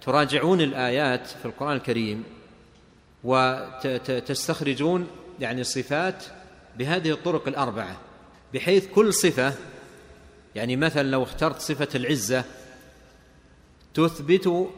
تراجعون 0.00 0.60
الآيات 0.60 1.26
في 1.26 1.46
القرآن 1.46 1.76
الكريم 1.76 2.24
وتستخرجون 3.24 5.08
يعني 5.40 5.64
صفات 5.64 6.24
بهذه 6.78 7.10
الطرق 7.10 7.48
الأربعة 7.48 7.96
بحيث 8.54 8.86
كل 8.86 9.14
صفة 9.14 9.54
يعني 10.54 10.76
مثلا 10.76 11.10
لو 11.10 11.22
اخترت 11.22 11.60
صفة 11.60 11.88
العزة 11.94 12.44
تثبت 13.94 14.68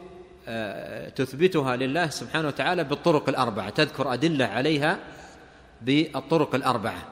آه، 0.49 1.09
تثبتها 1.09 1.75
لله 1.75 2.09
سبحانه 2.09 2.47
وتعالى 2.47 2.83
بالطرق 2.83 3.29
الأربعة. 3.29 3.69
تذكر 3.69 4.13
أدلة 4.13 4.45
عليها 4.45 4.99
بالطرق 5.81 6.55
الأربعة. 6.55 7.03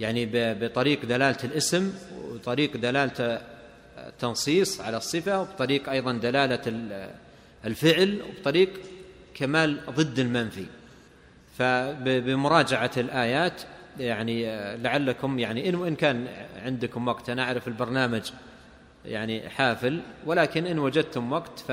يعني 0.00 0.28
بطريق 0.34 1.04
دلالة 1.04 1.38
الاسم 1.44 1.92
وطريق 2.24 2.76
دلالة 2.76 3.40
التنصيص 3.98 4.80
على 4.80 4.96
الصفة 4.96 5.40
وبطريق 5.40 5.88
أيضا 5.88 6.12
دلالة 6.12 6.60
الفعل 7.64 8.22
وبطريق 8.22 8.70
كمال 9.34 9.80
ضد 9.90 10.18
المنفي. 10.18 10.66
فبمراجعة 11.58 12.90
الآيات 12.96 13.62
يعني 13.98 14.46
لعلكم 14.76 15.38
يعني 15.38 15.68
إن 15.68 15.74
وإن 15.74 15.96
كان 15.96 16.26
عندكم 16.64 17.08
وقت 17.08 17.30
أنا 17.30 17.42
أعرف 17.42 17.68
البرنامج 17.68 18.22
يعني 19.04 19.48
حافل 19.48 20.00
ولكن 20.26 20.66
إن 20.66 20.78
وجدتم 20.78 21.32
وقت 21.32 21.58
ف 21.58 21.72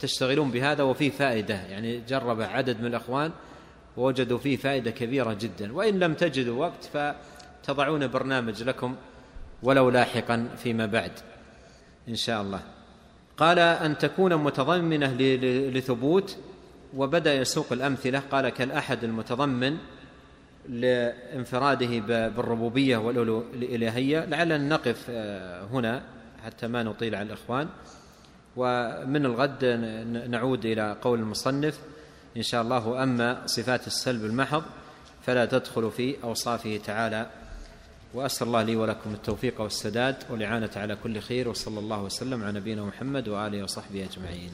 تشتغلون 0.00 0.50
بهذا 0.50 0.82
وفيه 0.82 1.10
فائدة. 1.10 1.54
يعني 1.54 2.00
جرب 2.08 2.40
عدد 2.40 2.80
من 2.80 2.86
الأخوان 2.86 3.32
ووجدوا 3.96 4.38
فيه 4.38 4.56
فائدة 4.56 4.90
كبيرة 4.90 5.32
جدا. 5.32 5.72
وإن 5.72 5.98
لم 5.98 6.14
تجدوا 6.14 6.66
وقت 6.66 7.14
فتضعون 7.64 8.06
برنامج 8.06 8.62
لكم 8.62 8.96
ولو 9.62 9.90
لاحقا 9.90 10.48
فيما 10.56 10.86
بعد 10.86 11.12
إن 12.08 12.16
شاء 12.16 12.42
الله. 12.42 12.60
قال 13.36 13.58
أن 13.58 13.98
تكون 13.98 14.34
متضمنة 14.34 15.14
لثبوت 15.70 16.36
وبدأ 16.96 17.34
يسوق 17.34 17.72
الأمثلة. 17.72 18.22
قال 18.30 18.48
كالأحد 18.48 19.04
المتضمن 19.04 19.76
لانفراده 20.68 21.98
بالربوبية 21.98 22.96
والإلهية 22.96 24.24
لعلنا 24.24 24.58
نقف 24.58 25.06
آه، 25.10 25.64
هنا 25.64 26.02
حتى 26.44 26.68
ما 26.68 26.82
نطيل 26.82 27.14
على 27.14 27.26
الإخوان. 27.26 27.68
ومن 28.56 29.26
الغد 29.26 29.64
نعود 30.30 30.66
إلى 30.66 30.96
قول 31.02 31.18
المصنف 31.18 31.78
إن 32.36 32.42
شاء 32.42 32.62
الله 32.62 33.02
أما 33.02 33.46
صفات 33.46 33.86
السلب 33.86 34.24
المحض 34.24 34.62
فلا 35.26 35.44
تدخل 35.44 35.90
في 35.90 36.16
أوصافه 36.24 36.80
تعالى. 36.86 37.26
وأسأل 38.14 38.46
الله 38.46 38.62
لي 38.62 38.76
ولكم 38.76 39.12
التوفيق 39.14 39.60
والسداد 39.60 40.16
والإعانة 40.30 40.70
على 40.76 40.96
كل 40.96 41.20
خير 41.20 41.48
وصلى 41.48 41.78
الله 41.78 42.02
وسلم 42.02 42.44
على 42.44 42.60
نبينا 42.60 42.84
محمد 42.84 43.28
وآله 43.28 43.62
وصحبه 43.62 44.04
أجمعين. 44.04 44.50